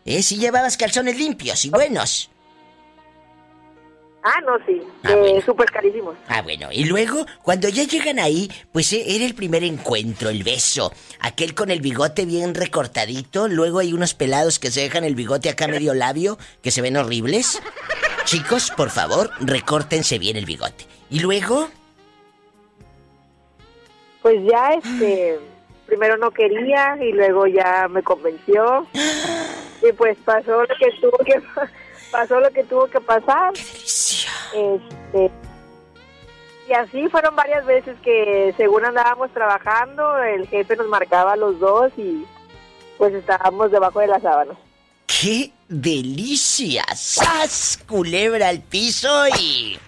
¿Eh? 0.04 0.22
Si 0.22 0.36
llevabas 0.38 0.76
calzones 0.76 1.18
limpios 1.18 1.64
y 1.64 1.70
buenos. 1.70 2.30
Ah, 4.22 4.40
no, 4.44 4.58
sí, 4.66 4.82
Ah, 5.04 5.12
eh, 5.12 5.16
bueno. 5.16 5.40
súper 5.42 5.70
carísimos. 5.70 6.16
Ah, 6.28 6.42
bueno, 6.42 6.68
y 6.72 6.84
luego, 6.84 7.24
cuando 7.42 7.68
ya 7.68 7.84
llegan 7.84 8.18
ahí, 8.18 8.50
pues 8.72 8.92
eh, 8.92 9.04
era 9.06 9.24
el 9.24 9.34
primer 9.34 9.62
encuentro, 9.62 10.28
el 10.28 10.42
beso. 10.42 10.92
Aquel 11.20 11.54
con 11.54 11.70
el 11.70 11.80
bigote 11.80 12.24
bien 12.26 12.54
recortadito, 12.54 13.46
luego 13.48 13.78
hay 13.78 13.92
unos 13.92 14.14
pelados 14.14 14.58
que 14.58 14.70
se 14.72 14.80
dejan 14.80 15.04
el 15.04 15.14
bigote 15.14 15.48
acá 15.48 15.68
medio 15.68 15.94
labio, 15.94 16.36
que 16.62 16.70
se 16.72 16.82
ven 16.82 16.96
horribles. 16.96 17.62
Chicos, 18.24 18.70
por 18.76 18.90
favor, 18.90 19.30
recórtense 19.40 20.18
bien 20.18 20.36
el 20.36 20.44
bigote. 20.46 20.84
Y 21.10 21.20
luego, 21.20 21.68
Pues 24.20 24.36
ya, 24.50 24.74
este, 24.74 25.38
primero 25.86 26.16
no 26.18 26.30
quería 26.32 26.98
y 27.00 27.12
luego 27.12 27.46
ya 27.46 27.86
me 27.88 28.02
convenció. 28.02 28.86
Y 29.80 29.92
pues 29.92 30.18
pasó 30.24 30.60
lo 30.62 30.66
que 30.66 30.90
tuvo 31.00 31.16
que 31.18 31.40
pasó 32.10 32.40
lo 32.40 32.50
que 32.50 32.64
tuvo 32.64 32.86
que 32.88 33.00
pasar. 33.00 33.52
delicia. 33.54 34.30
Este 34.54 35.30
y 36.68 36.72
así 36.74 37.08
fueron 37.08 37.34
varias 37.34 37.64
veces 37.64 37.96
que 38.02 38.52
según 38.58 38.84
andábamos 38.84 39.32
trabajando, 39.32 40.18
el 40.18 40.46
jefe 40.48 40.76
nos 40.76 40.86
marcaba 40.88 41.32
a 41.32 41.36
los 41.36 41.58
dos 41.58 41.90
y 41.96 42.26
pues 42.98 43.14
estábamos 43.14 43.70
debajo 43.70 44.00
de 44.00 44.08
las 44.08 44.20
sábanas. 44.20 44.56
¡Qué 45.06 45.50
delicia! 45.68 46.84
¡Sas! 46.94 47.78
Culebra 47.88 48.48
al 48.48 48.60
piso 48.60 49.08
y... 49.40 49.78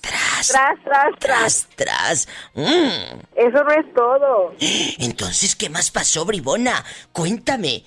Tras, 0.00 0.48
Tras, 0.48 0.48
tras, 0.48 1.18
tras. 1.18 1.18
tras, 1.18 1.66
tras. 1.76 2.28
Mm. 2.54 3.20
Eso 3.36 3.62
no 3.62 3.70
es 3.72 3.94
todo. 3.94 4.54
Entonces, 4.98 5.54
¿qué 5.56 5.68
más 5.68 5.90
pasó, 5.90 6.24
bribona? 6.24 6.82
Cuéntame. 7.12 7.84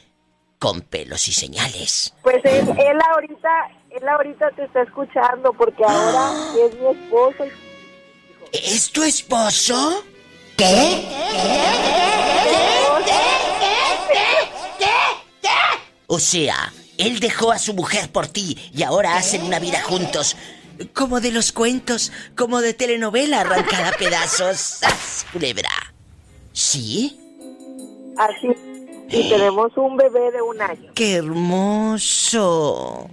Con 0.64 0.80
pelos 0.80 1.28
y 1.28 1.34
señales. 1.34 2.14
Pues 2.22 2.38
él, 2.46 2.66
él 2.70 2.98
ahorita, 3.14 3.50
él 3.90 4.08
ahorita 4.08 4.50
te 4.52 4.64
está 4.64 4.84
escuchando 4.84 5.52
porque 5.52 5.84
ahora 5.84 6.32
es 6.66 6.80
mi 6.80 6.88
esposo. 6.88 7.44
¿Es 8.54 8.90
tu 8.90 9.04
esposo? 9.04 10.06
¿Qué? 10.56 11.06
O 16.08 16.18
sea, 16.18 16.72
él 16.98 17.20
dejó 17.20 17.52
a 17.52 17.60
su 17.60 17.74
mujer 17.74 18.10
por 18.10 18.28
ti 18.28 18.58
y 18.74 18.84
ahora 18.84 19.18
hacen 19.18 19.44
una 19.44 19.60
vida 19.60 19.82
juntos. 19.82 20.38
Como 20.94 21.20
de 21.20 21.34
los 21.34 21.52
cuentos, 21.52 22.14
como 22.38 22.62
de 22.62 22.74
telenovela 22.74 23.42
arrancada 23.42 23.90
a 23.90 23.98
pedazos. 23.98 24.58
¡Sas, 24.80 25.26
culebra! 25.34 25.94
¿Sí? 26.54 27.20
Así. 28.18 28.73
Y 29.14 29.30
tenemos 29.30 29.72
un 29.78 29.96
bebé 29.96 30.32
de 30.32 30.42
un 30.42 30.62
año. 30.62 30.92
¡Qué 30.96 31.16
hermoso! 31.16 33.10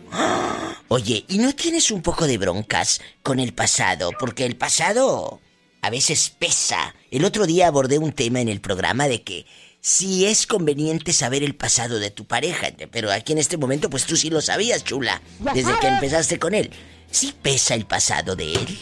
Oye, 0.88 1.24
¿y 1.28 1.38
no 1.38 1.54
tienes 1.54 1.90
un 1.90 2.02
poco 2.02 2.26
de 2.26 2.38
broncas 2.38 3.00
con 3.22 3.38
el 3.38 3.52
pasado? 3.52 4.10
Porque 4.18 4.44
el 4.46 4.56
pasado 4.56 5.40
a 5.82 5.90
veces 5.90 6.30
pesa. 6.30 6.94
El 7.10 7.24
otro 7.24 7.46
día 7.46 7.68
abordé 7.68 7.98
un 7.98 8.12
tema 8.12 8.40
en 8.40 8.48
el 8.48 8.60
programa 8.60 9.08
de 9.08 9.22
que 9.22 9.46
si 9.80 10.26
es 10.26 10.46
conveniente 10.46 11.12
saber 11.12 11.42
el 11.42 11.54
pasado 11.54 11.98
de 11.98 12.10
tu 12.10 12.24
pareja, 12.26 12.68
pero 12.90 13.10
aquí 13.10 13.32
en 13.32 13.38
este 13.38 13.56
momento 13.56 13.88
pues 13.88 14.04
tú 14.04 14.16
sí 14.16 14.30
lo 14.30 14.40
sabías, 14.40 14.84
chula, 14.84 15.22
desde 15.54 15.78
que 15.80 15.88
empezaste 15.88 16.38
con 16.38 16.54
él. 16.54 16.70
¿Sí 17.10 17.34
pesa 17.42 17.74
el 17.74 17.86
pasado 17.86 18.36
de 18.36 18.52
él? 18.52 18.78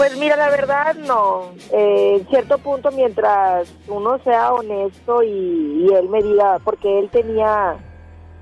Pues 0.00 0.16
mira, 0.16 0.34
la 0.34 0.48
verdad 0.48 0.94
no. 0.94 1.52
Eh, 1.72 2.16
en 2.18 2.26
cierto 2.28 2.56
punto, 2.56 2.90
mientras 2.90 3.70
uno 3.86 4.18
sea 4.24 4.54
honesto 4.54 5.22
y, 5.22 5.84
y 5.84 5.92
él 5.92 6.08
me 6.08 6.22
diga, 6.22 6.58
porque 6.64 7.00
él 7.00 7.10
tenía 7.10 7.76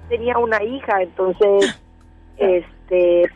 tenía 0.08 0.38
una 0.38 0.62
hija, 0.62 1.02
entonces, 1.02 1.80
este, 2.36 3.28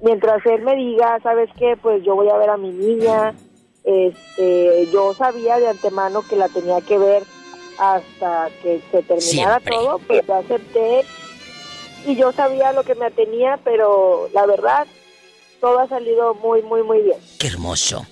mientras 0.00 0.46
él 0.46 0.62
me 0.62 0.76
diga, 0.76 1.18
sabes 1.24 1.50
qué, 1.58 1.76
pues 1.76 2.04
yo 2.04 2.14
voy 2.14 2.28
a 2.28 2.36
ver 2.36 2.50
a 2.50 2.56
mi 2.56 2.70
niña, 2.70 3.34
este, 3.82 4.86
yo 4.92 5.12
sabía 5.14 5.58
de 5.58 5.70
antemano 5.70 6.22
que 6.22 6.36
la 6.36 6.48
tenía 6.50 6.80
que 6.82 6.98
ver 6.98 7.24
hasta 7.80 8.48
que 8.62 8.80
se 8.92 9.02
terminara 9.02 9.58
Siempre. 9.58 9.74
todo, 9.74 9.98
pues 9.98 10.24
yo 10.24 10.34
acepté 10.36 11.04
y 12.06 12.14
yo 12.14 12.30
sabía 12.30 12.70
lo 12.72 12.84
que 12.84 12.94
me 12.94 13.06
atenía, 13.06 13.58
pero 13.64 14.28
la 14.32 14.46
verdad 14.46 14.86
todo 15.60 15.80
ha 15.80 15.88
salido 15.88 16.34
muy, 16.34 16.62
muy, 16.62 16.82
muy 16.82 17.02
bien. 17.02 17.18
Qué 17.38 17.48
hermoso. 17.48 18.06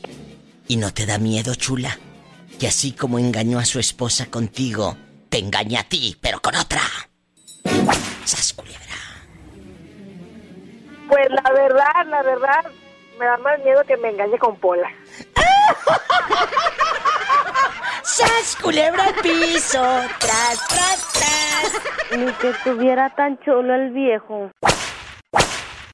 ¿Y 0.68 0.76
no 0.76 0.92
te 0.92 1.06
da 1.06 1.18
miedo, 1.18 1.54
chula? 1.54 1.98
Que 2.60 2.68
así 2.68 2.92
como 2.92 3.18
engañó 3.18 3.58
a 3.58 3.64
su 3.64 3.78
esposa 3.78 4.26
contigo, 4.26 4.96
te 5.28 5.38
engaña 5.38 5.80
a 5.80 5.84
ti, 5.84 6.16
pero 6.20 6.40
con 6.40 6.54
otra. 6.56 6.80
¡Sas, 8.24 8.52
culebra! 8.52 8.78
Pues 11.08 11.26
la 11.30 11.52
verdad, 11.52 12.06
la 12.06 12.22
verdad, 12.22 12.64
me 13.18 13.24
da 13.24 13.38
más 13.38 13.58
miedo 13.64 13.82
que 13.86 13.96
me 13.96 14.10
engañe 14.10 14.38
con 14.38 14.56
Pola. 14.56 14.90
¡Sas, 18.02 18.56
culebra 18.60 19.04
al 19.04 19.14
piso! 19.14 19.80
¡Tras, 20.18 20.68
tras, 20.68 21.12
tras! 21.12 22.18
Ni 22.18 22.32
que 22.34 22.50
estuviera 22.50 23.14
tan 23.14 23.38
chulo 23.40 23.74
el 23.74 23.90
viejo. 23.90 24.50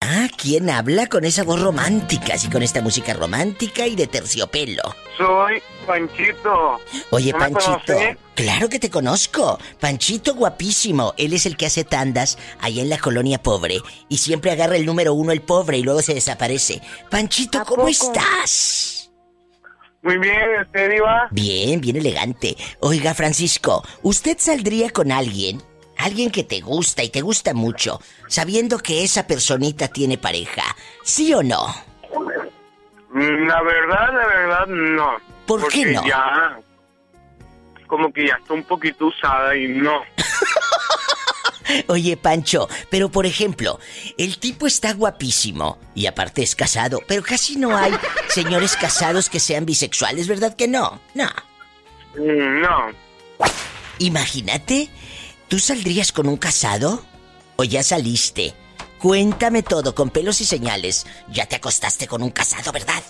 Ah, 0.07 0.29
¿quién 0.37 0.69
habla 0.69 1.07
con 1.07 1.25
esa 1.25 1.45
voz 1.45 1.63
romántica? 1.63 2.35
Así 2.35 2.49
con 2.51 2.63
esta 2.63 2.83
música 2.83 3.15
romántica 3.15 3.87
y 3.87 3.97
de 3.97 4.07
terciopelo. 4.07 4.83
Soy 5.17 5.63
Panchito. 5.87 6.79
Oye, 7.11 7.33
¿No 7.33 7.39
me 7.39 7.45
Panchito. 7.45 7.81
conoce? 7.87 8.19
Claro 8.35 8.69
que 8.69 8.79
te 8.79 8.91
conozco. 8.91 9.59
Panchito 9.81 10.35
guapísimo. 10.35 11.15
Él 11.17 11.33
es 11.33 11.47
el 11.47 11.57
que 11.57 11.67
hace 11.67 11.85
tandas 11.85 12.37
allá 12.61 12.83
en 12.83 12.91
la 12.91 12.99
colonia 12.99 13.43
pobre. 13.43 13.79
Y 14.11 14.19
siempre 14.19 14.51
agarra 14.51 14.77
el 14.77 14.85
número 14.85 15.15
uno 15.15 15.33
el 15.33 15.41
pobre 15.41 15.79
y 15.79 15.83
luego 15.83 16.03
se 16.03 16.13
desaparece. 16.15 16.83
Panchito, 17.11 17.61
¿A 17.61 17.65
¿cómo 17.65 17.85
poco? 17.85 17.89
estás? 17.89 19.11
Muy 20.03 20.19
bien, 20.19 20.37
¿usted 20.67 20.93
iba? 20.97 21.29
Bien, 21.31 21.81
bien 21.81 21.97
elegante. 21.97 22.57
Oiga, 22.81 23.15
Francisco, 23.15 23.83
¿usted 24.03 24.37
saldría 24.39 24.91
con 24.91 25.11
alguien? 25.11 25.63
Alguien 25.99 26.31
que 26.31 26.45
te 26.45 26.61
gusta 26.61 27.03
y 27.03 27.09
te 27.09 27.21
gusta 27.21 27.55
mucho, 27.55 28.01
sabiendo 28.29 28.79
que 28.79 29.05
esa 29.05 29.27
personita 29.27 29.89
tiene 29.89 30.19
pareja. 30.19 30.63
¿Sí 31.03 31.33
o 31.35 31.43
no? 31.43 31.67
Mm, 33.11 33.47
La 33.47 33.63
verdad, 33.63 34.09
la 34.13 34.27
verdad, 34.27 34.67
no. 34.67 35.17
¿Por 35.47 35.61
Porque 35.61 35.85
qué 35.85 35.93
no? 35.93 36.07
ya... 36.07 36.59
Como 37.87 38.13
que 38.13 38.27
ya 38.27 38.35
está 38.41 38.55
un 38.55 38.65
poquito 38.65 39.07
usada 39.07 39.55
y 39.55 39.69
no. 39.69 40.01
Oye, 41.87 42.17
Pancho, 42.17 42.69
pero 42.91 43.09
por 43.11 43.25
ejemplo, 43.27 43.79
el 44.19 44.39
tipo 44.39 44.67
está 44.67 44.93
guapísimo 44.95 45.79
y 45.95 46.07
aparte 46.07 46.43
es 46.43 46.55
casado, 46.57 47.01
pero 47.07 47.23
casi 47.23 47.57
no 47.57 47.77
hay 47.77 47.93
señores 48.29 48.77
casados 48.77 49.29
que 49.31 49.39
sean 49.41 49.65
bisexuales, 49.65 50.29
¿verdad 50.29 50.57
que 50.57 50.67
no? 50.69 51.01
No. 51.15 51.29
Mm, 52.17 52.61
No. 52.63 52.89
Imagínate, 53.99 54.91
¿tú 55.49 55.59
saldrías 55.59 56.13
con 56.13 56.29
un 56.29 56.37
casado? 56.37 57.05
¿O 57.57 57.65
ya 57.65 57.83
saliste? 57.83 58.55
Cuéntame 58.99 59.63
todo 59.63 59.95
con 59.95 60.11
pelos 60.11 60.41
y 60.41 60.45
señales. 60.45 61.07
Ya 61.29 61.47
te 61.47 61.57
acostaste 61.57 62.07
con 62.07 62.23
un 62.23 62.31
casado, 62.31 62.73
¿verdad? 62.73 63.03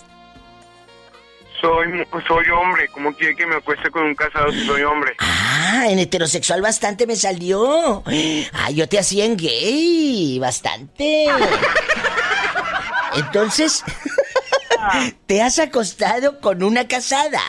Soy, 1.60 1.86
soy 2.26 2.48
hombre. 2.50 2.88
¿Cómo 2.88 3.12
quiere 3.14 3.36
que 3.36 3.46
me 3.46 3.56
acueste 3.56 3.90
con 3.90 4.02
un 4.02 4.14
casado 4.14 4.50
si 4.52 4.66
soy 4.66 4.82
hombre? 4.82 5.14
Ah, 5.20 5.84
en 5.86 5.98
heterosexual 5.98 6.60
bastante 6.60 7.06
me 7.06 7.16
salió. 7.16 8.02
Ah, 8.52 8.70
yo 8.70 8.88
te 8.88 8.98
hacía 8.98 9.24
en 9.24 9.36
gay, 9.36 10.38
bastante. 10.38 11.26
Entonces, 13.14 13.84
te 15.26 15.42
has 15.42 15.58
acostado 15.58 16.40
con 16.40 16.62
una 16.62 16.88
casada. 16.88 17.40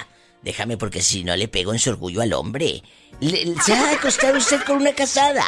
Déjame 0.46 0.78
porque 0.78 1.02
si 1.02 1.24
no 1.24 1.36
le 1.36 1.48
pego 1.48 1.74
en 1.74 1.80
su 1.80 1.90
orgullo 1.90 2.22
al 2.22 2.32
hombre. 2.34 2.82
Le- 3.20 3.56
¿Se 3.62 3.74
ha 3.74 3.92
acostado 3.94 4.38
usted 4.38 4.62
con 4.64 4.78
una 4.78 4.94
casada? 4.94 5.44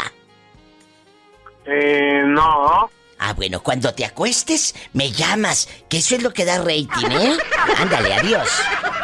Eh, 1.65 2.23
no. 2.25 2.89
Ah, 3.19 3.33
bueno, 3.35 3.61
cuando 3.61 3.93
te 3.93 4.05
acuestes, 4.05 4.73
me 4.93 5.11
llamas, 5.11 5.67
que 5.89 5.97
eso 5.97 6.15
es 6.15 6.23
lo 6.23 6.31
que 6.33 6.45
da 6.45 6.57
rating, 6.57 7.11
¿eh? 7.11 7.37
Ándale, 7.77 8.13
adiós. 8.13 8.47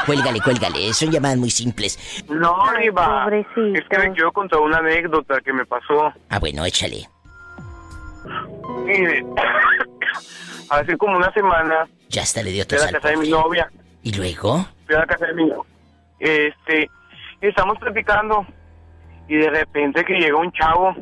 Cuélgale, 0.05 0.39
cuélgale, 0.41 0.93
son 0.93 1.11
llamadas 1.11 1.37
muy 1.37 1.49
simples. 1.51 1.97
No, 2.27 2.55
Iba. 2.83 3.23
pobrecito. 3.25 3.75
Es 3.75 3.87
que 3.89 3.97
me 3.99 4.13
quiero 4.13 4.31
contar 4.31 4.59
una 4.59 4.77
anécdota 4.79 5.39
que 5.41 5.53
me 5.53 5.65
pasó. 5.65 6.11
Ah, 6.29 6.39
bueno, 6.39 6.65
échale. 6.65 7.07
Mire, 8.85 9.23
hace 10.69 10.97
como 10.97 11.17
una 11.17 11.31
semana 11.33 11.87
Ya 12.09 12.21
hasta 12.23 12.41
le 12.41 12.51
dio 12.51 12.63
fui 12.63 12.77
tos 12.77 12.83
a 12.87 12.91
la 12.91 12.99
casa 12.99 13.09
de 13.09 13.17
mi 13.17 13.29
novia. 13.29 13.69
¿Y 14.03 14.11
luego? 14.13 14.65
Fui 14.85 14.95
a 14.95 14.99
la 14.99 15.05
casa 15.07 15.25
de 15.27 15.33
mi 15.33 15.45
novia. 15.45 15.69
Este, 16.23 16.89
estamos 17.41 17.77
platicando. 17.79 18.45
Y 19.27 19.35
de 19.35 19.49
repente 19.49 20.05
que 20.05 20.13
llega 20.13 20.37
un 20.37 20.53
chavo 20.53 20.95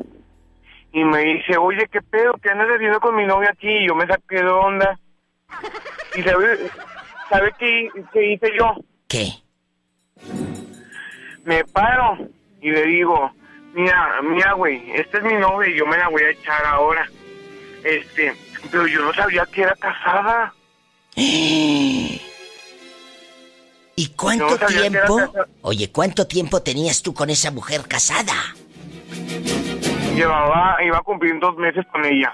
y 0.92 1.04
me 1.04 1.18
dice, 1.20 1.56
oye, 1.56 1.86
¿qué 1.90 2.02
pedo? 2.02 2.34
¿Qué 2.42 2.50
andas 2.50 2.68
haciendo 2.74 2.98
con 2.98 3.14
mi 3.14 3.24
novia 3.24 3.50
aquí? 3.50 3.68
Y 3.68 3.86
yo 3.86 3.94
me 3.94 4.06
saqué 4.06 4.42
de 4.42 4.48
onda. 4.48 4.98
Y 6.16 6.22
sabe, 6.22 6.58
¿sabe 7.28 7.52
qué, 7.58 7.88
qué 8.12 8.32
hice 8.32 8.50
yo? 8.58 8.74
¿Qué? 9.08 9.28
me 11.44 11.64
paro 11.64 12.18
y 12.60 12.70
le 12.70 12.86
digo, 12.86 13.32
mira, 13.74 14.22
mira, 14.22 14.52
güey, 14.52 14.92
esta 14.92 15.18
es 15.18 15.24
mi 15.24 15.34
novia 15.34 15.68
y 15.68 15.78
yo 15.78 15.86
me 15.86 15.98
la 15.98 16.08
voy 16.08 16.22
a 16.22 16.30
echar 16.30 16.64
ahora. 16.66 17.08
Este, 17.84 18.34
pero 18.70 18.86
yo 18.86 19.02
no 19.02 19.12
sabía 19.14 19.46
que 19.46 19.62
era 19.62 19.74
casada. 19.76 20.52
¿Y 24.22 24.24
cuánto 24.24 24.46
No 24.46 24.54
era 24.54 24.66
tiempo? 24.68 25.18
Oye, 25.62 25.90
¿cuánto 25.90 26.26
tiempo 26.28 26.62
tenías 26.62 27.02
tú 27.02 27.12
con 27.12 27.28
esa 27.28 27.50
mujer 27.50 27.82
casada? 27.88 28.54
Llevaba, 30.14 30.76
iba 30.84 30.98
a 30.98 31.02
cumplir 31.02 31.40
dos 31.40 31.56
meses 31.56 31.84
con 31.90 32.04
ella. 32.04 32.32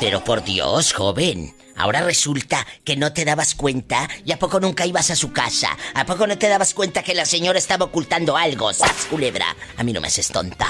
Pero 0.00 0.22
por 0.22 0.44
Dios, 0.44 0.92
joven. 0.92 1.54
Ahora 1.76 2.02
resulta 2.02 2.66
que 2.84 2.96
no 2.96 3.14
te 3.14 3.24
dabas 3.24 3.54
cuenta 3.54 4.06
y 4.26 4.32
a 4.32 4.38
poco 4.38 4.60
nunca 4.60 4.84
ibas 4.84 5.10
a 5.10 5.16
su 5.16 5.32
casa. 5.32 5.70
¿A 5.94 6.04
poco 6.04 6.26
no 6.26 6.36
te 6.36 6.48
dabas 6.48 6.74
cuenta 6.74 7.02
que 7.02 7.14
la 7.14 7.24
señora 7.24 7.58
estaba 7.58 7.86
ocultando 7.86 8.36
algo? 8.36 8.70
¡Sas, 8.74 9.06
culebra! 9.06 9.46
A 9.78 9.82
mí 9.82 9.94
no 9.94 10.02
me 10.02 10.08
haces 10.08 10.28
tonta. 10.28 10.66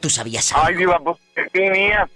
¿Tú 0.00 0.10
sabías 0.10 0.50
algo? 0.52 0.66
Ay, 0.66 0.74
diva, 0.74 0.98
pues, 0.98 1.16
¿qué 1.36 1.44
tenía? 1.52 2.08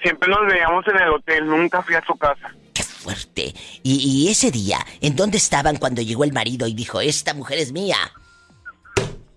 Siempre 0.00 0.28
nos 0.28 0.46
veíamos 0.46 0.86
en 0.86 0.96
el 0.96 1.08
hotel, 1.08 1.46
nunca 1.46 1.82
fui 1.82 1.96
a 1.96 2.04
su 2.04 2.14
casa. 2.16 2.54
¡Qué 2.98 3.04
fuerte! 3.04 3.54
Y, 3.82 4.24
y 4.26 4.30
ese 4.30 4.50
día, 4.50 4.78
¿en 5.00 5.14
dónde 5.16 5.38
estaban 5.38 5.76
cuando 5.76 6.02
llegó 6.02 6.24
el 6.24 6.32
marido 6.32 6.66
y 6.66 6.74
dijo, 6.74 7.00
esta 7.00 7.32
mujer 7.34 7.58
es 7.58 7.72
mía? 7.72 7.96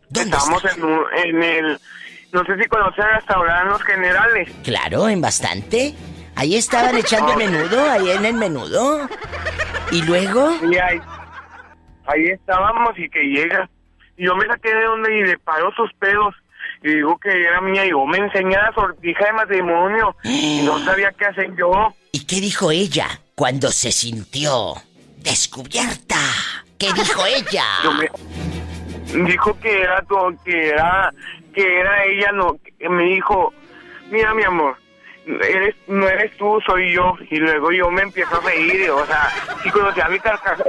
¿Dónde 0.09 0.35
Estábamos 0.35 0.63
en, 0.75 0.83
un- 0.83 1.05
en 1.25 1.43
el, 1.43 1.79
no 2.33 2.43
sé 2.45 2.57
si 2.61 2.67
conocen 2.67 3.05
el 3.05 3.15
restaurante 3.17 3.69
Los 3.69 3.83
Generales. 3.83 4.49
Claro, 4.63 5.07
en 5.07 5.21
bastante. 5.21 5.93
Ahí 6.35 6.55
estaban 6.55 6.97
echando 6.97 7.31
el 7.39 7.49
menudo, 7.51 7.89
ahí 7.91 8.09
en 8.09 8.25
el 8.25 8.33
menudo. 8.33 9.07
Y 9.91 10.01
luego, 10.03 10.53
Y 10.69 10.75
ahí, 10.77 10.99
ahí 12.07 12.25
estábamos 12.29 12.97
y 12.97 13.09
que 13.09 13.21
llega. 13.21 13.69
Y 14.17 14.25
yo 14.25 14.35
me 14.35 14.45
saqué 14.47 14.73
de 14.73 14.83
donde 14.83 15.17
y 15.19 15.23
le 15.23 15.37
paró 15.37 15.71
sus 15.75 15.91
pedos. 15.99 16.33
Y 16.83 16.95
digo 16.95 17.17
que 17.19 17.29
era 17.29 17.61
mía 17.61 17.85
y 17.85 17.91
yo 17.91 18.05
me 18.05 18.17
enseñé 18.17 18.55
la 18.55 18.71
sortija 18.73 19.25
de 19.25 19.33
matrimonio. 19.33 20.15
Y 20.23 20.61
no 20.65 20.79
sabía 20.85 21.11
qué 21.17 21.25
hacer 21.25 21.55
yo. 21.55 21.93
¿y 22.13 22.25
qué 22.25 22.41
dijo 22.41 22.71
ella 22.71 23.20
cuando 23.35 23.71
se 23.71 23.91
sintió 23.91 24.75
descubierta? 25.17 26.17
¿Qué 26.77 26.91
dijo 26.93 27.25
ella? 27.25 27.65
Me- 27.97 29.25
dijo 29.25 29.57
que 29.59 29.81
era 29.81 30.01
tu- 30.03 30.37
que 30.43 30.69
era 30.69 31.13
que 31.53 31.79
era 31.81 32.05
ella 32.05 32.31
no 32.31 32.57
que 32.79 32.87
me 32.87 33.03
dijo 33.03 33.53
mira 34.09 34.33
mi 34.33 34.43
amor 34.43 34.77
eres 35.25 35.75
no 35.87 36.07
eres 36.07 36.35
tú 36.37 36.59
soy 36.65 36.93
yo 36.93 37.15
y 37.29 37.35
luego 37.35 37.73
yo 37.73 37.91
me 37.91 38.03
empiezo 38.03 38.37
a 38.37 38.39
reír 38.39 38.89
o 38.89 39.05
sea 39.05 39.29
si 39.61 39.69
conocía 39.69 40.07
mi 40.07 40.17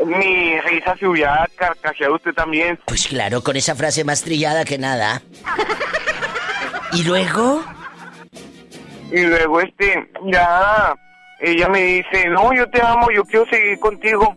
mi 0.07 0.61
risa 0.61 0.97
se 0.97 1.07
hubiera 1.07 1.49
carcajeado 1.55 2.17
usted 2.17 2.33
también 2.35 2.79
Pues 2.87 3.07
claro, 3.07 3.43
con 3.45 3.55
esa 3.55 3.77
frase 3.77 4.03
más 4.03 4.23
trillada 4.25 4.65
que 4.65 4.77
nada. 4.77 5.23
¿Y 6.93 7.05
luego? 7.05 7.65
y 9.13 9.21
luego 9.21 9.61
este 9.61 10.11
ya 10.33 10.95
ella 11.43 11.69
me 11.69 11.83
dice 11.83 12.29
no 12.31 12.53
yo 12.55 12.69
te 12.71 12.81
amo 12.83 13.11
yo 13.11 13.25
quiero 13.25 13.45
seguir 13.47 13.79
contigo 13.81 14.35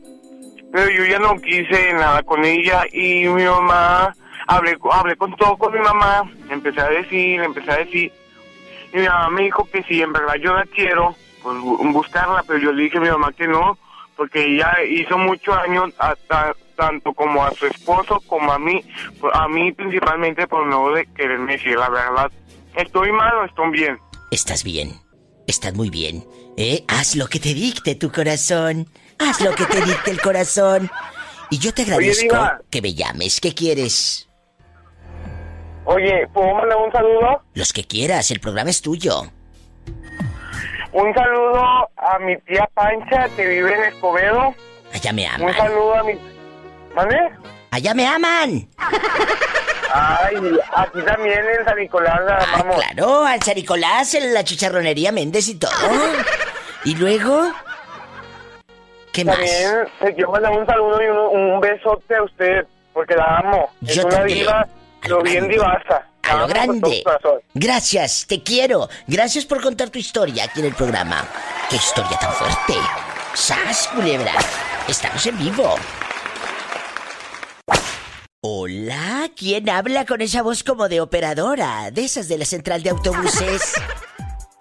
pero 0.74 0.90
yo 0.90 1.06
ya 1.06 1.20
no 1.20 1.40
quise 1.40 1.94
nada 1.94 2.22
con 2.24 2.44
ella 2.44 2.84
y 2.92 3.26
mi 3.30 3.44
mamá 3.46 4.14
hablé 4.48 4.78
hablé 4.92 5.16
con 5.16 5.34
todo 5.38 5.56
con 5.58 5.72
mi 5.74 5.80
mamá 5.80 6.30
empecé 6.50 6.82
a 6.82 6.90
decir 6.90 7.42
empecé 7.42 7.72
a 7.72 7.78
decir. 7.78 8.12
Y 8.94 8.98
mi 8.98 9.08
mamá 9.08 9.30
me 9.30 9.44
dijo 9.44 9.68
que 9.72 9.84
si 9.84 10.02
en 10.02 10.12
verdad 10.12 10.36
yo 10.36 10.54
la 10.54 10.66
quiero 10.66 11.16
pues 11.44 11.56
bu- 11.58 11.94
buscarla 11.94 12.44
pero 12.48 12.60
yo 12.60 12.72
le 12.74 12.84
dije 12.84 12.98
a 12.98 13.02
mi 13.02 13.10
mamá 13.10 13.32
que 13.34 13.48
no 13.48 13.78
porque 14.18 14.44
ella 14.46 14.74
hizo 14.90 15.18
muchos 15.18 15.56
años 15.58 15.94
tanto 16.76 17.14
como 17.14 17.44
a 17.46 17.52
su 17.52 17.68
esposo 17.68 18.20
como 18.28 18.52
a 18.52 18.60
mí 18.60 18.82
a 19.34 19.48
mí 19.48 19.72
principalmente 19.72 20.48
por 20.48 20.66
no 20.66 20.92
de 20.92 21.06
quererme 21.14 21.54
decir 21.54 21.78
la 21.78 21.90
verdad. 21.90 22.32
Estoy 22.76 23.12
mal 23.14 23.34
o 23.38 23.46
estoy 23.46 23.70
bien 23.72 23.98
Estás 24.32 24.64
bien. 24.66 24.90
Estás 25.48 25.74
muy 25.74 25.90
bien. 25.90 26.26
¿Eh? 26.58 26.84
Haz 26.88 27.16
lo 27.16 27.28
que 27.28 27.40
te 27.40 27.54
dicte 27.54 27.96
tu 27.96 28.12
corazón. 28.12 28.88
Haz 29.20 29.42
lo 29.42 29.54
que 29.54 29.66
te 29.66 29.82
dicte 29.82 30.12
el 30.12 30.22
corazón. 30.22 30.90
Y 31.50 31.60
yo 31.60 31.74
te 31.74 31.84
agradezco 31.84 32.36
que 32.70 32.82
me 32.82 32.94
llames. 32.94 33.40
¿Qué 33.40 33.54
quieres? 33.54 34.28
Oye, 35.86 36.28
¿puedo 36.34 36.54
mandar 36.56 36.78
un 36.80 36.92
saludo? 36.92 37.44
Los 37.54 37.72
que 37.72 37.84
quieras, 37.84 38.32
el 38.32 38.40
programa 38.40 38.72
es 38.72 38.82
tuyo. 38.82 39.22
un 40.94 41.14
saludo 41.14 41.62
a 41.98 42.20
mi 42.20 42.36
tía 42.42 42.68
Pancha 42.74 43.30
que 43.36 43.46
vive 43.48 43.74
en 43.76 43.84
Escobedo. 43.94 44.56
Allá 44.94 45.14
me 45.14 45.26
Un 45.28 45.44
aman. 45.44 45.54
saludo 45.58 45.96
a 45.96 46.04
mi... 46.04 46.14
¿Mande? 46.96 47.18
Allá 47.72 47.94
me 47.94 48.08
aman. 48.08 48.68
Ay, 49.94 50.36
aquí 50.76 51.02
también 51.06 51.40
en 51.60 51.66
San 51.66 51.78
Nicolás 51.78 52.20
la 52.26 52.38
Ah, 52.38 52.48
amamos. 52.56 52.76
claro, 52.84 53.26
al 53.26 53.42
San 53.42 53.56
Nicolás, 53.56 54.14
en 54.16 54.34
la 54.34 54.44
chicharronería 54.44 55.12
Méndez 55.12 55.48
y 55.50 55.56
todo. 55.56 55.72
Y 56.84 56.96
luego, 56.96 57.52
¿qué 59.12 59.26
más? 59.26 59.36
También 59.38 59.88
te 60.00 60.14
quiero 60.16 60.32
mandar 60.32 60.52
un 60.52 60.66
saludo 60.66 61.02
y 61.02 61.08
un, 61.08 61.18
un 61.54 61.60
besote 61.62 62.16
a 62.16 62.24
usted, 62.24 62.66
porque 62.94 63.16
la 63.16 63.38
amo. 63.38 63.70
Es 63.86 63.96
Yo 63.96 64.06
una 64.06 64.18
también. 64.18 64.40
diva, 64.40 64.68
lo 65.08 65.22
bien 65.22 65.48
divasa. 65.48 66.08
A 66.28 66.36
lo 66.38 66.48
grande. 66.48 67.04
Gracias, 67.54 68.26
te 68.28 68.42
quiero. 68.42 68.90
Gracias 69.08 69.46
por 69.46 69.62
contar 69.62 69.90
tu 69.92 70.00
historia 70.00 70.46
aquí 70.46 70.60
en 70.60 70.66
el 70.66 70.74
programa. 70.74 71.24
¡Qué 71.70 71.76
historia 71.76 72.18
tan 72.18 72.32
fuerte! 72.34 72.74
¡Sas, 73.36 73.88
culebra! 73.94 74.32
Estamos 74.88 75.24
en 75.28 75.38
vivo. 75.38 75.76
Hola, 78.48 79.32
¿quién 79.36 79.68
habla 79.72 80.06
con 80.06 80.22
esa 80.22 80.44
voz 80.44 80.64
como 80.64 80.88
de 80.88 81.02
operadora? 81.02 81.90
De 81.90 82.06
esas 82.06 82.28
de 82.28 82.38
la 82.38 82.46
central 82.46 82.84
de 82.84 82.92
autobuses. 82.92 83.74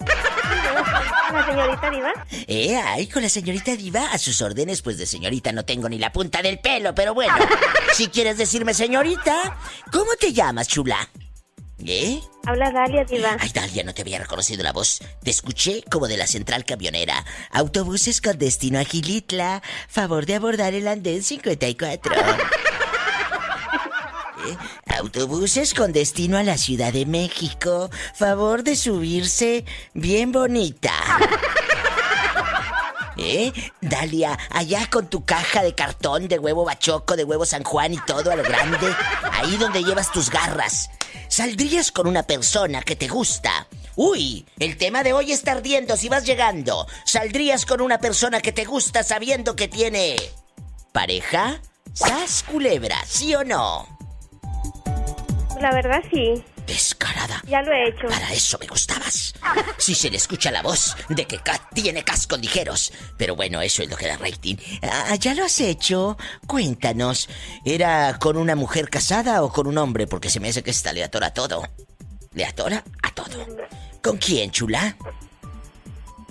La 1.30 1.44
señorita 1.46 1.90
Diva. 1.90 2.12
Eh, 2.46 2.76
ay, 2.76 3.06
con 3.08 3.22
la 3.22 3.28
señorita 3.28 3.76
Diva, 3.76 4.10
a 4.10 4.16
sus 4.16 4.40
órdenes, 4.40 4.80
pues 4.80 4.96
de 4.96 5.04
señorita 5.04 5.52
no 5.52 5.66
tengo 5.66 5.88
ni 5.90 5.98
la 5.98 6.12
punta 6.12 6.40
del 6.40 6.60
pelo, 6.60 6.94
pero 6.94 7.12
bueno. 7.12 7.34
Si 7.92 8.06
quieres 8.06 8.38
decirme 8.38 8.72
señorita, 8.72 9.58
¿cómo 9.92 10.12
te 10.18 10.32
llamas, 10.32 10.66
chula? 10.66 11.06
¿Eh? 11.84 12.22
Habla 12.46 12.70
Dalia 12.70 13.04
Diva. 13.04 13.36
Ay, 13.38 13.50
Dalia, 13.52 13.84
no 13.84 13.92
te 13.92 14.00
había 14.00 14.18
reconocido 14.18 14.62
la 14.62 14.72
voz. 14.72 15.00
Te 15.22 15.30
escuché 15.30 15.82
como 15.90 16.08
de 16.08 16.16
la 16.16 16.26
central 16.26 16.64
camionera. 16.64 17.22
Autobuses 17.50 18.22
con 18.22 18.38
destino 18.38 18.78
a 18.78 18.84
Gilitla. 18.84 19.62
Favor 19.88 20.24
de 20.24 20.36
abordar 20.36 20.72
el 20.72 20.88
andén 20.88 21.22
54. 21.22 22.14
Autobuses 24.86 25.74
con 25.74 25.92
destino 25.92 26.38
a 26.38 26.42
la 26.42 26.58
Ciudad 26.58 26.92
de 26.92 27.06
México. 27.06 27.90
Favor 28.14 28.62
de 28.62 28.76
subirse 28.76 29.64
bien 29.92 30.32
bonita. 30.32 30.92
¿Eh? 33.16 33.52
Dalia, 33.80 34.38
allá 34.50 34.88
con 34.90 35.08
tu 35.08 35.24
caja 35.24 35.62
de 35.62 35.74
cartón 35.74 36.28
de 36.28 36.38
huevo 36.38 36.64
bachoco, 36.64 37.16
de 37.16 37.24
huevo 37.24 37.46
San 37.46 37.62
Juan 37.62 37.94
y 37.94 37.98
todo 37.98 38.30
a 38.30 38.36
lo 38.36 38.42
grande, 38.42 38.94
ahí 39.32 39.56
donde 39.56 39.84
llevas 39.84 40.10
tus 40.10 40.30
garras, 40.30 40.90
¿saldrías 41.28 41.92
con 41.92 42.06
una 42.06 42.24
persona 42.24 42.82
que 42.82 42.96
te 42.96 43.08
gusta? 43.08 43.68
Uy, 43.96 44.44
el 44.58 44.76
tema 44.76 45.04
de 45.04 45.12
hoy 45.12 45.30
está 45.30 45.52
ardiendo 45.52 45.96
si 45.96 46.08
vas 46.08 46.26
llegando. 46.26 46.86
¿Saldrías 47.04 47.64
con 47.64 47.80
una 47.80 47.98
persona 47.98 48.40
que 48.40 48.52
te 48.52 48.64
gusta 48.64 49.04
sabiendo 49.04 49.54
que 49.54 49.68
tiene 49.68 50.16
pareja? 50.92 51.60
¿Sas 51.92 52.42
culebra, 52.42 52.96
sí 53.06 53.34
o 53.36 53.44
no? 53.44 53.93
La 55.64 55.72
verdad 55.72 56.02
sí. 56.12 56.44
Descarada. 56.66 57.42
Ya 57.46 57.62
lo 57.62 57.72
he 57.72 57.88
hecho. 57.88 58.06
Para 58.06 58.30
eso 58.34 58.58
me 58.60 58.66
gustabas. 58.66 59.32
Si 59.78 59.94
se 59.94 60.10
le 60.10 60.18
escucha 60.18 60.50
la 60.50 60.60
voz 60.62 60.94
de 61.08 61.26
que 61.26 61.38
Kat 61.38 61.60
tiene 61.72 62.04
cascos 62.04 62.38
ligeros. 62.38 62.92
Pero 63.16 63.34
bueno, 63.34 63.62
eso 63.62 63.82
es 63.82 63.88
lo 63.88 63.96
que 63.96 64.06
da 64.06 64.18
rating. 64.18 64.56
Ah, 64.82 65.14
¿Ya 65.16 65.34
lo 65.34 65.44
has 65.44 65.58
hecho? 65.60 66.18
Cuéntanos. 66.46 67.30
¿Era 67.64 68.18
con 68.18 68.36
una 68.36 68.56
mujer 68.56 68.90
casada 68.90 69.42
o 69.42 69.50
con 69.50 69.66
un 69.66 69.78
hombre? 69.78 70.06
Porque 70.06 70.28
se 70.28 70.38
me 70.38 70.50
hace 70.50 70.62
que 70.62 70.70
esta 70.70 70.92
le 70.92 71.02
atora 71.02 71.32
todo. 71.32 71.62
Le 72.34 72.44
atora 72.44 72.84
a 73.02 73.10
todo. 73.12 73.46
¿Con 74.02 74.18
quién, 74.18 74.50
chula? 74.50 74.96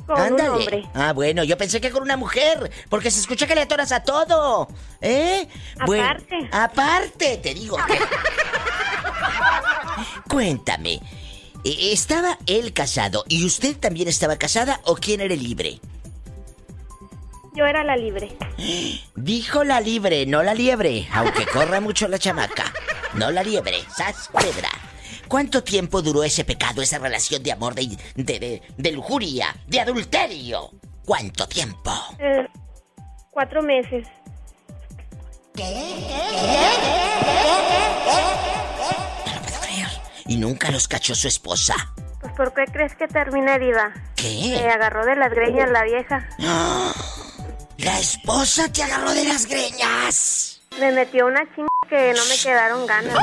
Con 0.06 0.34
un 0.34 0.42
hombre. 0.42 0.86
Ah, 0.94 1.14
bueno, 1.14 1.44
yo 1.44 1.58
pensé 1.58 1.80
que 1.80 1.90
con 1.92 2.04
una 2.04 2.18
mujer, 2.18 2.70
porque 2.90 3.10
se 3.10 3.20
escucha 3.22 3.48
que 3.48 3.56
le 3.56 3.62
atoras 3.62 3.92
a 3.92 4.04
todo. 4.04 4.68
¿Eh? 5.02 5.48
Bueno, 5.86 6.04
Aparte. 6.04 6.50
aparte, 6.52 7.38
te 7.38 7.54
digo 7.54 7.78
que... 7.88 8.00
Cuéntame, 10.30 11.00
¿e- 11.64 11.94
¿estaba 11.94 12.38
él 12.48 12.74
casado 12.74 13.24
y 13.28 13.46
usted 13.46 13.78
también 13.78 14.08
estaba 14.08 14.36
casada 14.38 14.82
o 14.84 14.96
quién 14.96 15.22
era 15.22 15.34
el 15.34 15.44
libre? 15.44 15.80
Yo 17.56 17.66
era 17.66 17.84
la 17.84 17.96
libre. 17.96 18.36
Dijo 19.16 19.64
la 19.64 19.80
libre, 19.80 20.26
no 20.26 20.42
la 20.42 20.56
liebre, 20.56 21.08
aunque 21.14 21.46
corra 21.46 21.80
mucho 21.80 22.08
la 22.08 22.18
chamaca. 22.18 22.74
No 23.14 23.30
la 23.30 23.44
liebre, 23.44 23.84
sas 23.96 24.28
culebra. 24.30 24.70
¿Cuánto 25.34 25.64
tiempo 25.64 26.04
duró 26.04 26.24
ese 26.24 26.46
pecado, 26.46 26.84
esa 26.84 27.00
relación 27.00 27.42
de 27.42 27.52
amor, 27.52 27.74
de, 27.74 27.98
de, 28.14 28.40
de, 28.40 28.62
de 28.78 28.92
lujuria, 28.92 29.48
de 29.66 29.80
adulterio? 29.80 30.70
¿Cuánto 31.04 31.48
tiempo? 31.48 31.92
Eh, 32.20 32.48
cuatro 33.32 33.64
meses. 33.64 34.08
No 35.58 35.66
lo 39.34 39.42
puedo 39.42 39.60
creer. 39.60 39.88
Y 40.28 40.38
nunca 40.38 40.70
los 40.70 40.88
cachó 40.88 41.16
su 41.16 41.28
esposa. 41.28 41.74
Pues 42.22 42.32
¿por 42.34 42.54
qué 42.54 42.66
crees 42.72 42.94
que 42.94 43.08
terminé 43.08 43.58
Diva? 43.58 43.92
¿Qué? 44.16 44.60
Me 44.62 44.70
agarró 44.70 45.04
de 45.04 45.16
las 45.16 45.32
greñas 45.32 45.68
la 45.72 45.82
vieja. 45.84 46.30
La 47.80 48.00
esposa 48.00 48.72
te 48.72 48.84
agarró 48.84 49.12
de 49.14 49.24
las 49.24 49.48
greñas. 49.48 50.62
Me 50.80 50.92
metió 50.92 51.26
una 51.26 51.42
chinga 51.56 51.73
que 51.94 52.12
no 52.16 52.26
me 52.26 52.36
quedaron 52.38 52.88
ganas. 52.88 53.16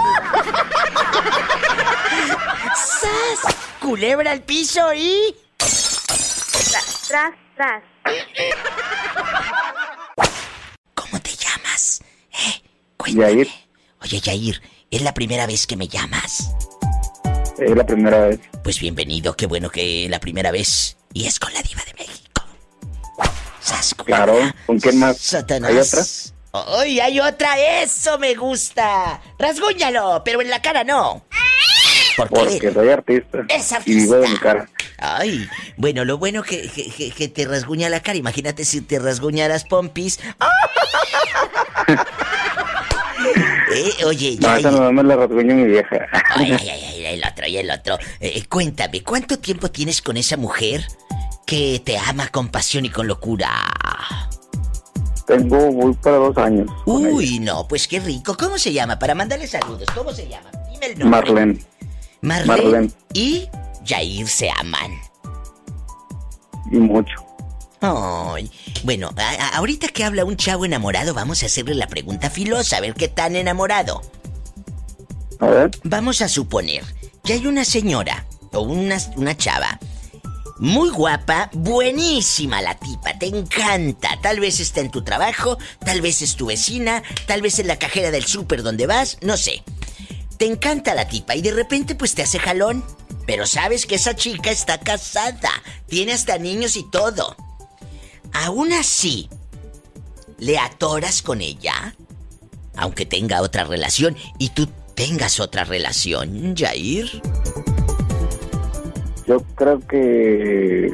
¡Sas! 2.77 3.55
Culebra 3.81 4.31
al 4.31 4.43
piso 4.43 4.95
y... 4.95 5.35
Tra- 5.59 7.09
Tras, 7.09 7.33
tras. 7.57 7.83
¿Cómo 10.95 11.19
te 11.21 11.31
llamas? 11.35 12.01
¿Eh? 12.33 12.63
Cuéntame. 12.97 13.27
Yair. 13.33 13.49
Oye, 14.03 14.21
Yair, 14.21 14.63
es 14.93 15.03
la 15.03 15.15
primera 15.15 15.47
vez 15.49 15.67
que 15.67 15.77
me 15.77 15.89
llamas. 15.89 16.51
Es 17.59 17.75
la 17.77 17.85
primera 17.85 18.29
vez. 18.29 18.39
Pues 18.63 18.79
bienvenido, 18.79 19.35
qué 19.37 19.47
bueno 19.47 19.69
que 19.71 20.07
la 20.09 20.21
primera 20.21 20.53
vez. 20.53 20.97
Y 21.13 21.27
es 21.27 21.41
con 21.41 21.53
la 21.53 21.63
diva 21.63 21.83
de 21.85 21.95
México. 21.95 22.45
¡Sas, 23.61 23.95
culebra! 23.95 24.27
Claro. 24.27 24.53
¿Con 24.67 24.79
quién 24.79 25.01
más? 25.01 25.17
Satanás. 25.19 25.71
¿Hay 25.71 25.79
otra? 25.79 26.05
¡Ay, 26.53 26.99
hay 27.01 27.21
otra! 27.21 27.59
¡Eso 27.83 28.19
me 28.19 28.35
gusta! 28.35 29.21
¡Rasguñalo! 29.39 30.23
Pero 30.25 30.41
en 30.43 30.51
la 30.51 30.61
cara 30.61 30.83
no. 30.85 31.25
¿Por 32.17 32.29
qué? 32.29 32.35
Porque 32.35 32.73
soy 32.73 32.89
artista. 32.89 33.39
Es 33.49 33.73
Y 33.87 33.95
vivo 33.95 34.15
de 34.17 34.21
mi 34.21 34.27
artista. 34.27 34.43
cara. 34.43 34.69
Ay, 34.99 35.49
bueno, 35.77 36.05
lo 36.05 36.19
bueno 36.19 36.43
que, 36.43 36.69
que, 37.17 37.29
te 37.29 37.45
rasguña 37.47 37.89
la 37.89 38.01
cara. 38.01 38.19
Imagínate 38.19 38.65
si 38.65 38.81
te 38.83 38.99
rasguña 38.99 39.49
las 39.49 39.65
pompis. 39.65 40.19
Eh, 43.73 44.05
oye, 44.05 44.37
No, 44.41 44.49
ya. 44.49 44.59
esa 44.59 44.71
no 44.73 44.91
me 44.93 45.03
la 45.05 45.15
rasguña 45.17 45.55
mi 45.55 45.65
vieja. 45.65 45.97
Ay, 46.35 46.57
ay, 46.59 46.69
ay, 46.71 46.85
ay, 46.87 47.07
el 47.07 47.25
otro 47.25 47.47
y 47.47 47.57
el 47.57 47.71
otro. 47.71 47.99
Eh, 48.19 48.43
cuéntame, 48.49 49.03
¿cuánto 49.05 49.39
tiempo 49.39 49.71
tienes 49.71 50.03
con 50.03 50.17
esa 50.17 50.37
mujer 50.37 50.85
que 51.47 51.81
te 51.85 51.97
ama 51.97 52.29
con 52.29 52.49
pasión 52.49 52.85
y 52.85 52.91
con 52.91 53.07
locura? 53.07 53.49
Tengo, 55.37 55.71
voy 55.73 55.95
para 55.95 56.17
dos 56.17 56.37
años. 56.39 56.69
Uy, 56.87 57.39
no, 57.41 57.67
pues 57.69 57.87
qué 57.89 58.01
rico. 58.01 58.37
¿Cómo 58.37 58.59
se 58.59 58.73
llama? 58.73 58.99
Para 58.99 59.15
mandarle 59.15 59.47
saludos. 59.47 59.87
¿Cómo 59.95 60.13
se 60.13 60.29
llama? 60.29 60.51
Dime 60.73 60.87
el 60.87 60.99
nombre. 60.99 61.21
Marlene. 61.21 61.65
Marlene. 62.23 62.47
Marlene. 62.63 62.91
y 63.15 63.49
Jair 63.87 64.29
se 64.29 64.51
aman. 64.59 64.91
Y 66.71 66.77
mucho. 66.77 67.15
Ay, 67.81 68.51
bueno, 68.85 69.11
a- 69.17 69.57
ahorita 69.57 69.89
que 69.89 70.05
habla 70.05 70.25
un 70.27 70.37
chavo 70.37 70.65
enamorado, 70.67 71.15
vamos 71.15 71.43
a 71.43 71.47
hacerle 71.47 71.75
la 71.75 71.87
pregunta 71.87 72.29
filosa, 72.29 72.77
a 72.77 72.81
ver 72.81 72.93
qué 72.95 73.09
tan 73.09 73.37
enamorado. 73.37 74.03
A 75.39 75.47
ver. 75.47 75.71
Vamos 75.85 76.21
a 76.21 76.29
suponer 76.29 76.85
que 77.25 77.33
hay 77.35 77.47
una 77.47 77.65
señora 77.65 78.27
o 78.53 78.61
una, 78.61 78.99
una 79.17 79.35
chava 79.37 79.79
muy 80.61 80.91
guapa, 80.91 81.49
buenísima 81.55 82.61
la 82.61 82.79
tipa, 82.79 83.19
te 83.19 83.27
encanta. 83.27 84.19
Tal 84.21 84.41
vez 84.41 84.61
está 84.61 84.81
en 84.81 84.91
tu 84.91 85.03
trabajo, 85.03 85.57
tal 85.83 86.03
vez 86.03 86.21
es 86.21 86.37
tu 86.37 86.47
vecina, 86.47 87.03
tal 87.27 87.41
vez 87.41 87.59
en 87.59 87.67
la 87.67 87.79
cajera 87.79 88.11
del 88.11 88.27
súper 88.27 88.63
donde 88.63 88.87
vas, 88.87 89.17
no 89.23 89.39
sé. 89.39 89.63
Te 90.37 90.45
encanta 90.45 90.95
la 90.95 91.09
tipa 91.09 91.35
y 91.35 91.41
de 91.41 91.53
repente 91.53 91.95
pues 91.95 92.15
te 92.15 92.23
hace 92.23 92.39
jalón. 92.39 92.85
Pero 93.27 93.47
sabes 93.47 93.87
que 93.87 93.95
esa 93.95 94.15
chica 94.15 94.51
está 94.51 94.79
casada, 94.79 95.51
tiene 95.87 96.13
hasta 96.13 96.37
niños 96.37 96.77
y 96.77 96.85
todo. 96.91 97.37
Aún 98.33 98.73
así, 98.75 99.31
¿le 100.39 100.59
atoras 100.59 101.23
con 101.23 101.41
ella? 101.41 101.95
Aunque 102.77 103.07
tenga 103.07 103.41
otra 103.41 103.65
relación 103.65 104.17
y 104.39 104.51
tú 104.51 104.69
tengas 104.95 105.41
otra 105.41 105.65
relación, 105.65 106.55
Jair. 106.55 107.23
Yo 109.31 109.41
creo 109.55 109.79
que 109.87 110.93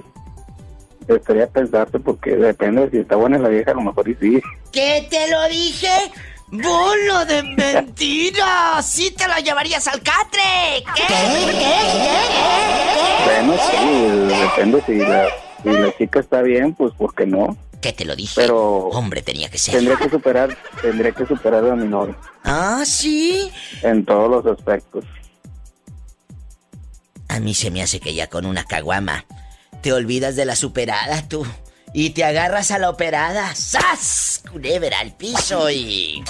estaría 1.09 1.47
pensarte 1.47 1.99
porque 1.99 2.37
depende 2.37 2.83
de 2.83 2.91
si 2.91 2.99
está 2.99 3.17
buena 3.17 3.39
la 3.39 3.49
vieja, 3.49 3.71
a 3.71 3.75
lo 3.75 3.81
mejor 3.81 4.07
y 4.11 4.15
sí. 4.17 4.43
¿Qué 4.73 5.07
te 5.09 5.31
lo 5.31 5.49
dije? 5.49 5.89
¡Bolo 6.49 7.25
de 7.25 7.43
mentira! 7.43 8.83
¡Sí 8.83 9.11
te 9.13 9.27
lo 9.27 9.39
llevarías 9.39 9.87
al 9.89 10.03
catre! 10.03 10.85
¿Qué? 10.95 11.05
Bueno, 13.25 13.55
sí, 13.71 14.37
depende 14.39 14.83
si 14.85 14.97
la, 14.99 15.27
si 15.63 15.71
la 15.71 15.97
chica 15.97 16.21
está 16.21 16.43
bien, 16.43 16.75
pues 16.75 16.93
¿por 16.93 17.15
qué 17.15 17.25
no? 17.25 17.57
¿Qué 17.81 17.95
te 17.95 18.05
lo 18.05 18.15
dije? 18.15 18.35
Pero 18.37 18.89
Hombre, 18.89 19.23
tenía 19.23 19.49
que 19.49 19.57
ser. 19.57 19.77
tendré 19.77 19.97
que 19.97 20.11
superar, 20.11 20.55
tendré 20.83 21.13
que 21.15 21.25
superar 21.25 21.65
a 21.65 21.75
mi 21.75 21.89
novio 21.89 22.15
Ah, 22.45 22.83
sí. 22.85 23.51
en 23.83 24.05
todos 24.05 24.45
los 24.45 24.59
aspectos. 24.59 25.07
A 27.37 27.41
mí 27.41 27.53
se 27.53 27.71
me 27.71 27.83
hace 27.83 28.01
que 28.01 28.15
ya 28.15 28.29
con 28.29 28.47
una 28.47 28.65
caguama 28.65 29.27
te 29.83 29.93
olvidas 29.93 30.37
de 30.37 30.47
la 30.47 30.57
superada 30.57 31.21
tú 31.29 31.47
y 31.93 32.11
te 32.11 32.25
agarras 32.25 32.71
a 32.71 32.79
la 32.79 32.89
operada. 32.89 33.55
¡Sas! 33.55 34.43
Culebra 34.51 35.01
al 35.01 35.15
piso 35.15 35.71
y 35.71 36.25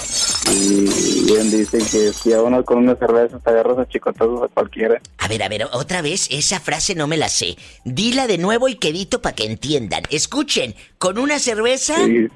Y 0.51 1.23
bien 1.25 1.49
dicen 1.49 1.79
que 1.79 2.11
si 2.11 2.33
a 2.33 2.41
uno 2.41 2.61
con 2.65 2.79
una 2.79 2.95
cerveza 2.95 3.39
te 3.39 3.49
agarras 3.49 3.77
a 3.79 3.87
chicotazos 3.87 4.43
a 4.43 4.47
cualquiera. 4.49 4.99
A 5.19 5.29
ver, 5.29 5.43
a 5.43 5.47
ver, 5.47 5.65
otra 5.71 6.01
vez, 6.01 6.27
esa 6.29 6.59
frase 6.59 6.93
no 6.93 7.07
me 7.07 7.15
la 7.15 7.29
sé. 7.29 7.55
Dila 7.85 8.27
de 8.27 8.37
nuevo 8.37 8.67
y 8.67 8.75
quedito 8.75 9.21
para 9.21 9.33
que 9.33 9.45
entiendan. 9.45 10.03
Escuchen, 10.09 10.75
con 10.97 11.19
una 11.19 11.39
cerveza. 11.39 11.95
Sí. 12.05 12.27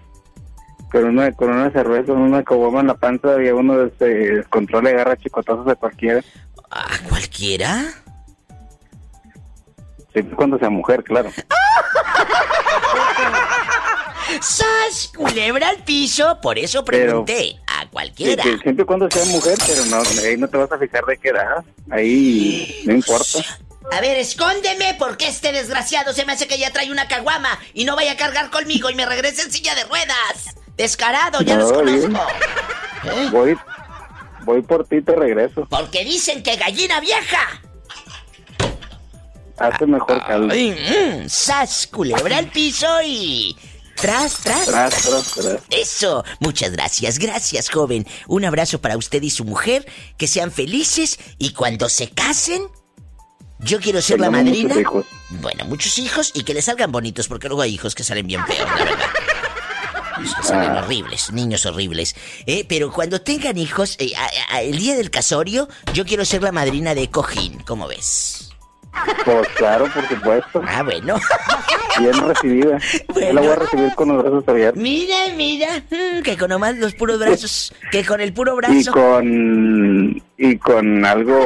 Con 0.93 1.03
una, 1.03 1.33
con 1.33 1.49
una 1.49 1.71
cerveza, 1.71 2.13
una 2.13 2.41
caguama 2.43 2.79
en 2.79 2.87
la 2.87 2.95
panza 2.95 3.43
y 3.43 3.49
a 3.49 3.55
uno 3.55 3.91
se 3.99 4.05
descontrola 4.05 4.91
y 4.91 4.93
agarra 4.93 5.17
chicotazos 5.17 5.67
a 5.67 5.75
cualquiera. 5.75 6.23
¿A 6.69 6.99
cualquiera? 7.09 8.00
Siempre 10.13 10.35
cuando 10.35 10.59
sea 10.59 10.69
mujer, 10.69 11.03
claro. 11.03 11.31
¡Sas! 14.41 15.11
Culebra 15.15 15.69
al 15.69 15.77
piso. 15.83 16.39
Por 16.41 16.57
eso 16.57 16.83
pregunté. 16.85 17.57
A 17.67 17.87
cualquiera. 17.89 18.43
siempre 18.43 18.85
cuando 18.85 19.09
sea 19.09 19.25
mujer, 19.25 19.57
pero 19.65 19.85
no, 19.85 20.01
ahí 20.25 20.37
no 20.37 20.47
te 20.47 20.57
vas 20.57 20.71
a 20.71 20.77
fijar 20.77 21.05
de 21.05 21.17
qué 21.17 21.29
edad. 21.29 21.63
Ahí 21.89 22.81
no 22.85 22.93
importa. 22.93 23.39
A 23.91 23.99
ver, 23.99 24.17
escóndeme 24.17 24.95
porque 24.97 25.27
este 25.27 25.51
desgraciado 25.51 26.13
se 26.13 26.25
me 26.25 26.33
hace 26.33 26.47
que 26.47 26.57
ya 26.57 26.71
trae 26.71 26.91
una 26.91 27.07
caguama 27.07 27.59
y 27.73 27.83
no 27.83 27.95
vaya 27.95 28.13
a 28.13 28.17
cargar 28.17 28.49
conmigo 28.49 28.89
y 28.89 28.95
me 28.95 29.05
regrese 29.05 29.41
en 29.41 29.51
silla 29.51 29.75
de 29.75 29.83
ruedas. 29.83 30.55
Descarado, 30.77 31.41
ya 31.41 31.57
los 31.57 31.71
No, 31.71 31.77
conozco. 31.79 32.21
¿Eh? 33.03 33.29
Voy, 33.31 33.57
voy 34.43 34.61
por 34.61 34.85
ti 34.87 34.97
y 34.97 35.01
te 35.01 35.15
regreso. 35.15 35.67
Porque 35.69 36.05
dicen 36.05 36.43
que 36.43 36.55
gallina 36.55 36.99
vieja. 36.99 37.61
Hace 39.61 39.85
mejor 39.85 40.25
caldo. 40.25 40.53
Ay, 40.53 40.71
mm, 40.71 41.29
¡Sas! 41.29 41.87
Culebra 41.87 42.37
al 42.37 42.49
piso 42.51 42.87
y. 43.05 43.55
Tras, 43.95 44.35
tras. 44.37 44.65
Tras, 44.65 44.95
tras, 45.03 45.31
tras. 45.33 45.57
Eso. 45.69 46.23
Muchas 46.39 46.71
gracias, 46.71 47.19
gracias, 47.19 47.69
joven. 47.69 48.07
Un 48.27 48.45
abrazo 48.45 48.81
para 48.81 48.97
usted 48.97 49.21
y 49.21 49.29
su 49.29 49.45
mujer. 49.45 49.85
Que 50.17 50.27
sean 50.27 50.51
felices 50.51 51.19
y 51.37 51.53
cuando 51.53 51.87
se 51.89 52.09
casen. 52.09 52.63
Yo 53.59 53.79
quiero 53.79 54.01
ser 54.01 54.19
la 54.19 54.31
madrina. 54.31 54.69
muchos 54.69 54.81
hijos. 54.81 55.05
Bueno, 55.29 55.65
muchos 55.65 55.97
hijos 55.99 56.31
y 56.33 56.43
que 56.43 56.55
les 56.55 56.65
salgan 56.65 56.91
bonitos, 56.91 57.27
porque 57.27 57.47
luego 57.47 57.61
hay 57.61 57.73
hijos 57.75 57.93
que 57.93 58.03
salen 58.03 58.25
bien 58.25 58.43
feos, 58.47 58.67
la 58.75 58.83
verdad. 58.85 59.05
Los 60.19 60.33
que 60.35 60.43
salen 60.43 60.71
Ah. 60.71 60.79
horribles, 60.83 61.31
niños 61.31 61.65
horribles. 61.67 62.15
Eh, 62.47 62.65
pero 62.67 62.91
cuando 62.91 63.21
tengan 63.21 63.57
hijos, 63.59 63.95
eh, 63.99 64.13
a- 64.17 64.55
a- 64.55 64.61
el 64.63 64.79
día 64.79 64.95
del 64.95 65.11
casorio, 65.11 65.67
yo 65.93 66.05
quiero 66.05 66.25
ser 66.25 66.41
la 66.41 66.51
madrina 66.51 66.95
de 66.95 67.09
Cojín, 67.11 67.59
¿cómo 67.59 67.87
ves? 67.87 68.40
Pues 69.25 69.47
claro, 69.49 69.85
por 69.93 70.07
supuesto. 70.07 70.61
Ah, 70.67 70.83
bueno. 70.83 71.15
Bien 71.99 72.13
recibida. 72.27 72.77
Yo 73.15 73.33
la 73.33 73.41
voy 73.41 73.49
a 73.51 73.55
recibir 73.55 73.93
con 73.95 74.09
los 74.09 74.23
brazos 74.23 74.43
abiertos. 74.47 74.81
Mira, 74.81 75.15
mira, 75.35 75.83
mm, 75.89 76.21
que 76.23 76.37
con 76.37 76.49
nomás 76.49 76.77
los 76.77 76.93
puros 76.95 77.19
brazos, 77.19 77.73
que 77.91 78.05
con 78.05 78.21
el 78.21 78.33
puro 78.33 78.53
Y 78.53 78.57
brazo. 78.57 78.91
con... 78.91 80.21
Y 80.37 80.57
con 80.57 81.05
algo 81.05 81.45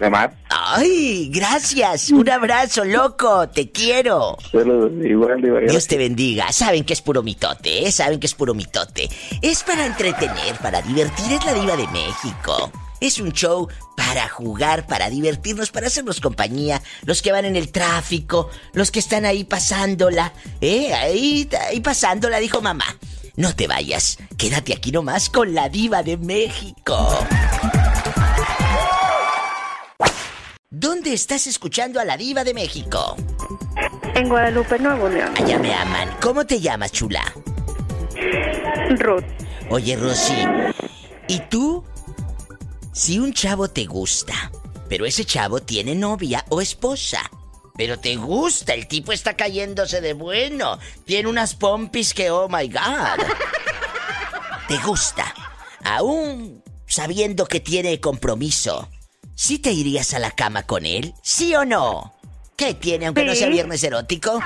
de 0.00 0.10
más. 0.10 0.30
Ay, 0.50 1.30
gracias, 1.32 2.10
un 2.10 2.28
abrazo, 2.28 2.84
loco, 2.84 3.48
te 3.48 3.70
quiero. 3.70 4.36
Igual, 4.52 5.06
igual. 5.06 5.66
Dios 5.68 5.86
te 5.86 5.96
bendiga. 5.96 6.50
Saben 6.50 6.84
que 6.84 6.94
es 6.94 7.00
puro 7.00 7.22
mitote, 7.22 7.86
¿eh? 7.86 7.92
Saben 7.92 8.18
que 8.18 8.26
es 8.26 8.34
puro 8.34 8.54
mitote. 8.54 9.08
Es 9.40 9.62
para 9.62 9.86
entretener, 9.86 10.56
para 10.60 10.82
divertir. 10.82 11.32
Es 11.32 11.44
la 11.44 11.54
diva 11.54 11.76
de 11.76 11.86
México. 11.88 12.72
Es 13.00 13.18
un 13.20 13.32
show 13.32 13.68
para 13.96 14.28
jugar, 14.28 14.86
para 14.86 15.08
divertirnos, 15.10 15.70
para 15.70 15.86
hacernos 15.86 16.20
compañía. 16.20 16.82
Los 17.04 17.22
que 17.22 17.32
van 17.32 17.44
en 17.44 17.56
el 17.56 17.70
tráfico, 17.70 18.50
los 18.72 18.90
que 18.90 18.98
están 18.98 19.24
ahí 19.24 19.44
pasándola. 19.44 20.32
¿Eh? 20.60 20.92
Ahí, 20.94 21.48
ahí 21.68 21.80
pasándola, 21.80 22.38
dijo 22.38 22.60
mamá. 22.60 22.86
No 23.36 23.54
te 23.54 23.68
vayas, 23.68 24.18
quédate 24.36 24.72
aquí 24.74 24.90
nomás 24.90 25.30
con 25.30 25.54
la 25.54 25.68
diva 25.68 26.02
de 26.02 26.16
México. 26.16 27.26
¿Dónde 30.70 31.12
estás 31.12 31.46
escuchando 31.46 32.00
a 32.00 32.04
la 32.04 32.16
diva 32.16 32.42
de 32.42 32.52
México? 32.52 33.16
En 34.14 34.28
Guadalupe, 34.28 34.78
Nuevo 34.80 35.08
León. 35.08 35.32
Allá 35.36 35.58
me 35.58 35.72
aman. 35.72 36.10
¿Cómo 36.20 36.44
te 36.44 36.60
llamas, 36.60 36.90
chula? 36.90 37.22
Ruth. 38.98 39.24
Oye, 39.70 39.96
Rosy, 39.96 40.34
¿y 41.28 41.38
tú? 41.48 41.84
Si 42.98 43.16
un 43.20 43.32
chavo 43.32 43.68
te 43.68 43.86
gusta, 43.86 44.50
pero 44.88 45.06
ese 45.06 45.24
chavo 45.24 45.60
tiene 45.60 45.94
novia 45.94 46.44
o 46.48 46.60
esposa, 46.60 47.30
pero 47.76 48.00
te 48.00 48.16
gusta, 48.16 48.74
el 48.74 48.88
tipo 48.88 49.12
está 49.12 49.36
cayéndose 49.36 50.00
de 50.00 50.14
bueno, 50.14 50.80
tiene 51.04 51.28
unas 51.28 51.54
pompis 51.54 52.12
que, 52.12 52.28
oh 52.32 52.48
my 52.48 52.68
god, 52.68 53.24
te 54.66 54.78
gusta, 54.78 55.32
aún 55.84 56.64
sabiendo 56.88 57.46
que 57.46 57.60
tiene 57.60 58.00
compromiso, 58.00 58.88
¿sí 59.36 59.60
te 59.60 59.70
irías 59.70 60.12
a 60.12 60.18
la 60.18 60.32
cama 60.32 60.64
con 60.64 60.84
él? 60.84 61.14
¿Sí 61.22 61.54
o 61.54 61.64
no? 61.64 62.14
¿Qué 62.56 62.74
tiene, 62.74 63.06
aunque 63.06 63.24
no 63.24 63.36
sea 63.36 63.48
viernes 63.48 63.84
erótico? 63.84 64.40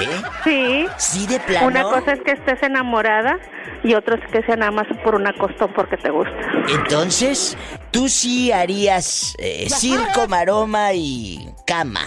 ¿Eh? 0.00 0.22
Sí. 0.44 0.86
¿Sí 0.98 1.26
de 1.26 1.40
plano? 1.40 1.68
Una 1.68 1.82
cosa 1.84 2.12
es 2.12 2.20
que 2.22 2.32
estés 2.32 2.62
enamorada 2.62 3.38
y 3.82 3.94
otra 3.94 4.16
es 4.16 4.30
que 4.30 4.42
sea 4.42 4.56
nada 4.56 4.70
más 4.70 4.86
por 5.02 5.14
una 5.14 5.32
costón 5.34 5.72
porque 5.74 5.96
te 5.96 6.10
gusta. 6.10 6.34
Entonces, 6.68 7.56
tú 7.90 8.08
sí 8.08 8.50
harías 8.50 9.34
eh, 9.38 9.68
circo, 9.68 10.26
maroma 10.28 10.92
y 10.94 11.48
cama. 11.66 12.02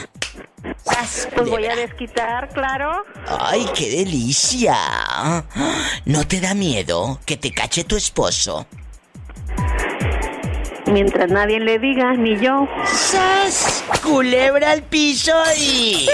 ¡Sas, 0.83 1.29
Pues 1.35 1.49
voy 1.49 1.65
a 1.65 1.75
desquitar, 1.75 2.49
claro. 2.49 2.91
¡Ay, 3.27 3.65
qué 3.75 3.89
delicia! 3.89 4.75
¿No 6.05 6.27
te 6.27 6.41
da 6.41 6.53
miedo 6.53 7.19
que 7.25 7.37
te 7.37 7.51
cache 7.51 7.83
tu 7.83 7.95
esposo? 7.95 8.65
Mientras 10.87 11.29
nadie 11.29 11.59
le 11.59 11.79
diga, 11.79 12.13
ni 12.13 12.37
yo. 12.39 12.67
¡Sas! 12.85 13.83
Culebra 14.03 14.71
al 14.71 14.83
piso 14.83 15.33
y... 15.57 16.07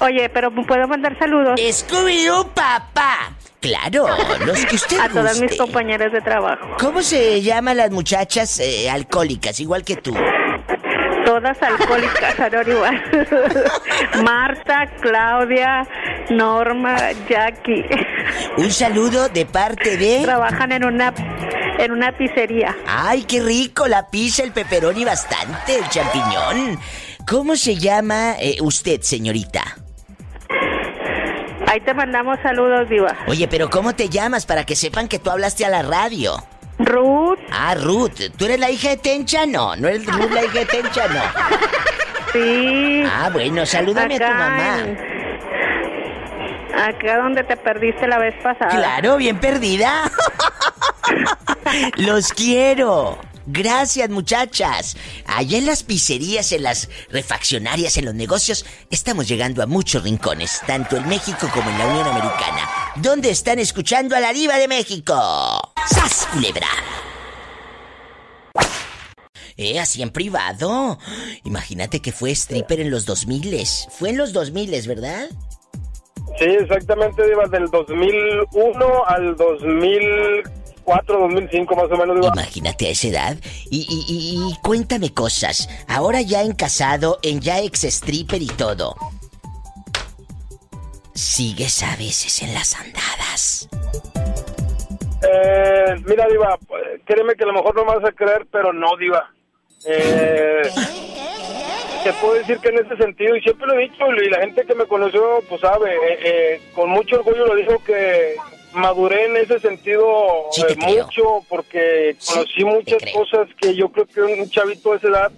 Oye, 0.00 0.28
pero 0.28 0.50
¿puedo 0.50 0.88
mandar 0.88 1.18
saludos? 1.18 1.60
¡Scooby-Doo, 1.60 2.48
papá! 2.54 3.36
Claro, 3.60 4.06
los 4.44 4.66
que 4.66 4.74
usted 4.74 4.98
A 4.98 5.08
todas 5.08 5.40
mis 5.40 5.56
compañeras 5.56 6.10
de 6.10 6.20
trabajo. 6.20 6.66
¿Cómo 6.80 7.00
se 7.00 7.40
llaman 7.42 7.76
las 7.76 7.92
muchachas 7.92 8.58
eh, 8.58 8.90
alcohólicas, 8.90 9.60
igual 9.60 9.84
que 9.84 9.96
tú? 9.96 10.12
Todas 11.24 11.62
alcohólicas, 11.62 12.34
igual. 12.66 13.02
Marta, 14.24 14.86
Claudia, 15.00 15.86
Norma, 16.30 17.12
Jackie. 17.28 17.84
Un 18.56 18.72
saludo 18.72 19.28
de 19.28 19.46
parte 19.46 19.96
de... 19.96 20.22
Trabajan 20.24 20.72
en 20.72 20.84
una 20.84 21.14
en 21.78 21.92
una 21.92 22.12
pizzería. 22.12 22.76
¡Ay, 22.86 23.24
qué 23.24 23.40
rico! 23.40 23.88
La 23.88 24.08
pizza, 24.08 24.42
el 24.42 24.52
pepperoni 24.52 25.04
bastante, 25.04 25.78
el 25.78 25.88
champiñón. 25.88 26.78
¿Cómo 27.28 27.56
se 27.56 27.76
llama 27.76 28.34
eh, 28.40 28.56
usted, 28.60 29.00
señorita? 29.02 29.62
Ahí 31.66 31.80
te 31.80 31.94
mandamos 31.94 32.38
saludos, 32.42 32.88
Diva. 32.88 33.16
Oye, 33.26 33.48
pero 33.48 33.70
¿cómo 33.70 33.94
te 33.94 34.08
llamas 34.08 34.44
para 34.44 34.64
que 34.64 34.76
sepan 34.76 35.08
que 35.08 35.18
tú 35.18 35.30
hablaste 35.30 35.64
a 35.64 35.70
la 35.70 35.82
radio? 35.82 36.36
Ruth, 36.78 37.38
Ah, 37.50 37.74
Ruth. 37.74 38.20
¿Tú 38.36 38.44
eres 38.44 38.58
la 38.58 38.70
hija 38.70 38.90
de 38.90 38.96
Tencha? 38.98 39.46
No, 39.46 39.76
no 39.76 39.88
eres 39.88 40.04
Ruth 40.06 40.30
la 40.32 40.44
hija 40.44 40.58
de 40.60 40.66
Tencha, 40.66 41.08
no. 41.08 41.22
sí. 42.32 43.04
Ah, 43.06 43.30
bueno, 43.32 43.64
salúdame 43.64 44.16
a 44.16 44.18
tu 44.18 44.24
mamá. 44.24 44.78
en- 44.80 45.12
Acá 46.74 47.18
donde 47.18 47.44
te 47.44 47.56
perdiste 47.56 48.08
la 48.08 48.18
vez 48.18 48.34
pasada. 48.42 48.70
Claro, 48.70 49.16
bien 49.16 49.38
perdida. 49.38 50.10
Los 51.96 52.32
quiero. 52.32 53.18
Gracias, 53.46 54.08
muchachas. 54.08 54.96
Allá 55.26 55.58
en 55.58 55.66
las 55.66 55.82
pizzerías, 55.82 56.52
en 56.52 56.62
las 56.62 56.88
refaccionarias, 57.10 57.96
en 57.96 58.04
los 58.04 58.14
negocios, 58.14 58.64
estamos 58.90 59.28
llegando 59.28 59.62
a 59.62 59.66
muchos 59.66 60.02
rincones, 60.02 60.60
tanto 60.66 60.96
en 60.96 61.08
México 61.08 61.48
como 61.52 61.68
en 61.70 61.78
la 61.78 61.86
Unión 61.86 62.06
Americana. 62.06 62.68
¿Dónde 62.96 63.30
están 63.30 63.58
escuchando 63.58 64.14
a 64.16 64.20
la 64.20 64.32
diva 64.32 64.58
de 64.58 64.68
México? 64.68 65.14
¡Sas, 65.88 66.28
culebra! 66.32 66.68
Eh, 69.56 69.78
así 69.78 70.02
en 70.02 70.10
privado. 70.10 70.98
Imagínate 71.44 72.00
que 72.00 72.12
fue 72.12 72.30
stripper 72.30 72.80
en 72.80 72.90
los 72.90 73.04
2000 73.04 73.66
Fue 73.90 74.10
en 74.10 74.16
los 74.16 74.32
2000 74.32 74.88
¿verdad? 74.88 75.28
Sí, 76.38 76.46
exactamente, 76.46 77.26
Diva, 77.26 77.46
del 77.46 77.68
2001 77.70 79.04
al 79.06 79.36
2004, 79.36 80.61
2005 80.86 81.74
más 81.76 81.84
o 81.90 81.96
menos. 81.96 82.26
Imagínate 82.26 82.86
a 82.86 82.90
esa 82.90 83.08
edad. 83.08 83.36
Y, 83.70 83.86
y- 83.88 84.12
y- 84.12 84.50
y 84.52 84.56
cuéntame 84.62 85.12
cosas. 85.12 85.68
Ahora 85.88 86.20
ya 86.20 86.42
en 86.42 86.52
casado, 86.54 87.18
en 87.22 87.40
ya 87.40 87.60
ex 87.60 87.84
stripper 87.84 88.42
y 88.42 88.46
todo. 88.48 88.94
¿Sigues 91.14 91.82
a 91.82 91.94
veces 91.96 92.42
en 92.42 92.54
las 92.54 92.74
andadas? 92.74 93.68
Eh, 95.22 95.94
mira, 96.06 96.26
Diva, 96.28 96.58
créeme 97.04 97.34
que 97.34 97.44
a 97.44 97.46
lo 97.48 97.52
mejor 97.52 97.74
no 97.76 97.84
me 97.84 97.96
vas 97.96 98.04
a 98.08 98.12
creer, 98.12 98.46
pero 98.50 98.72
no, 98.72 98.96
Diva. 98.98 99.30
Eh, 99.84 100.62
te 102.02 102.12
puedo 102.14 102.34
decir 102.34 102.58
que 102.58 102.68
en 102.70 102.84
ese 102.84 102.96
sentido, 102.96 103.36
y 103.36 103.40
siempre 103.42 103.66
lo 103.66 103.74
he 103.74 103.82
dicho, 103.82 104.04
y 104.24 104.30
la 104.30 104.40
gente 104.40 104.64
que 104.64 104.74
me 104.74 104.86
conoció, 104.86 105.40
pues 105.48 105.60
sabe, 105.60 105.92
eh, 105.94 106.18
eh, 106.24 106.60
con 106.74 106.90
mucho 106.90 107.16
orgullo 107.16 107.46
lo 107.46 107.54
dijo 107.56 107.78
que 107.84 108.34
maduré 108.72 109.26
en 109.26 109.36
ese 109.36 109.58
sentido 109.60 110.48
Sí 110.52 110.62
eh, 110.68 110.76
mucho, 110.76 111.44
porque 111.48 112.16
Sí, 112.18 112.32
conocí 112.34 112.64
muchas 112.64 113.02
cosas 113.12 113.48
que 113.60 113.74
yo 113.74 113.90
creo 113.90 114.06
que 114.06 114.20
un 114.22 114.48
chavito 114.50 114.90
de 114.92 114.96
esa 114.98 115.08
edad 115.08 115.32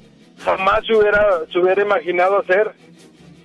jamás 0.45 0.81
se 0.87 0.95
hubiera, 0.95 1.41
se 1.53 1.59
hubiera 1.59 1.83
imaginado 1.83 2.39
hacer. 2.41 2.73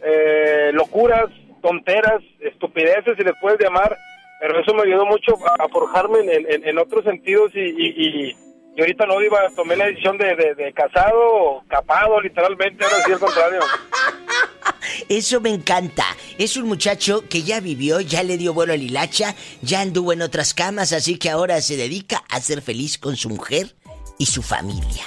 Eh, 0.02 0.72
locuras, 0.74 1.26
tonteras, 1.62 2.22
estupideces, 2.40 3.18
si 3.18 3.24
les 3.24 3.34
puedes 3.42 3.60
llamar, 3.60 3.98
pero 4.40 4.60
eso 4.62 4.74
me 4.74 4.84
ayudó 4.84 5.06
mucho 5.06 5.38
a, 5.46 5.66
a 5.66 5.68
forjarme 5.68 6.20
en, 6.20 6.30
en- 6.50 6.68
en 6.68 6.78
otros 6.78 7.04
sentidos 7.04 7.52
y, 7.54 7.60
y, 7.60 7.94
y- 8.30 8.38
y 8.78 8.80
ahorita 8.82 9.06
no 9.08 9.22
iba, 9.22 9.40
tomé 9.58 9.76
la 9.76 9.88
decisión 9.88 10.18
de, 10.18 10.36
de, 10.38 10.56
de 10.56 10.72
casado, 10.72 11.64
capado, 11.68 12.22
literalmente, 12.22 12.86
ahora 12.86 12.98
sí 13.06 13.12
al 13.12 13.20
contrario. 13.20 13.60
Eso 15.10 15.42
me 15.42 15.50
encanta. 15.50 16.06
Es 16.40 16.56
un 16.56 16.70
muchacho 16.70 17.28
que 17.28 17.44
ya 17.44 17.60
vivió, 17.60 18.00
ya 18.00 18.24
le 18.24 18.38
dio 18.38 18.54
vuelo 18.54 18.72
al 18.72 18.82
hilacha, 18.82 19.36
ya 19.62 19.82
anduvo 19.82 20.14
en 20.14 20.22
otras 20.22 20.54
camas, 20.54 20.94
así 20.94 21.18
que 21.18 21.30
ahora 21.30 21.62
se 21.62 21.76
dedica 21.76 22.24
a 22.30 22.40
ser 22.40 22.62
feliz 22.62 22.98
con 22.98 23.18
su 23.18 23.28
mujer 23.28 23.76
y 24.18 24.26
su 24.26 24.42
familia. 24.42 25.04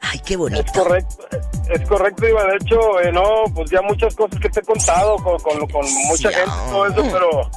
Ay, 0.00 0.20
qué 0.24 0.36
bonito. 0.36 0.62
Es 0.64 0.70
correcto, 0.70 1.28
es 1.74 1.88
correcto, 1.88 2.28
Iba. 2.28 2.44
De 2.44 2.56
hecho, 2.60 3.00
eh, 3.00 3.10
no, 3.10 3.24
pues 3.52 3.68
ya 3.68 3.82
muchas 3.82 4.14
cosas 4.14 4.38
que 4.38 4.48
te 4.48 4.60
he 4.60 4.62
contado 4.62 5.16
con, 5.16 5.36
con, 5.40 5.66
con 5.66 5.92
mucha 6.06 6.30
gente 6.30 6.52
y 6.68 6.70
todo 6.70 6.86
eso, 6.86 7.02
pero 7.02 7.50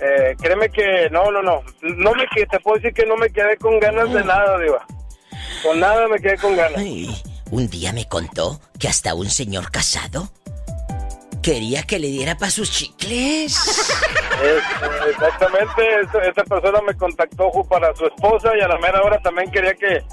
eh, 0.00 0.36
créeme 0.40 0.68
que 0.70 1.10
no, 1.10 1.32
no, 1.32 1.42
no. 1.42 1.62
No 1.82 2.12
me 2.14 2.24
te 2.46 2.60
puedo 2.60 2.76
decir 2.76 2.94
que 2.94 3.04
no 3.04 3.16
me 3.16 3.28
quedé 3.30 3.56
con 3.56 3.80
ganas 3.80 4.12
de 4.12 4.22
nada, 4.22 4.60
Diva. 4.60 4.86
Con 5.64 5.80
nada 5.80 6.06
me 6.06 6.20
quedé 6.20 6.38
con 6.38 6.54
ganas. 6.54 6.78
Ay, 6.78 7.20
un 7.50 7.68
día 7.68 7.92
me 7.92 8.06
contó 8.06 8.60
que 8.78 8.86
hasta 8.86 9.12
un 9.16 9.28
señor 9.28 9.72
casado 9.72 10.30
quería 11.46 11.84
que 11.84 12.00
le 12.00 12.08
diera 12.08 12.36
para 12.36 12.50
sus 12.50 12.68
chicles. 12.72 13.56
Es- 14.42 15.08
exactamente, 15.10 16.00
esa 16.28 16.42
persona 16.42 16.80
me 16.84 16.94
contactó 16.96 17.50
para 17.70 17.94
su 17.94 18.04
esposa 18.06 18.50
y 18.58 18.60
a 18.62 18.66
la 18.68 18.78
mera 18.78 19.00
hora 19.02 19.20
también 19.22 19.48
quería 19.52 19.72
que, 19.74 20.04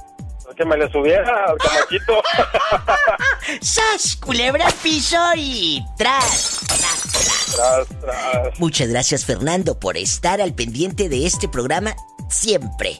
que 0.56 0.64
me 0.66 0.78
le 0.78 0.92
subiera 0.92 1.46
al 1.48 1.58
camachito. 1.58 2.22
¡Sas! 3.62 4.16
Culebra 4.18 4.68
al 4.68 4.74
piso 4.74 5.18
y 5.36 5.84
tras, 5.98 6.60
tras, 6.68 7.02
tras. 7.12 7.88
tras, 7.88 8.00
tras. 8.00 8.60
Muchas 8.60 8.90
gracias 8.90 9.26
Fernando 9.26 9.80
por 9.80 9.98
estar 9.98 10.40
al 10.40 10.54
pendiente 10.54 11.10
de 11.10 11.26
este 11.26 11.48
programa 11.50 11.96
siempre. 12.30 13.00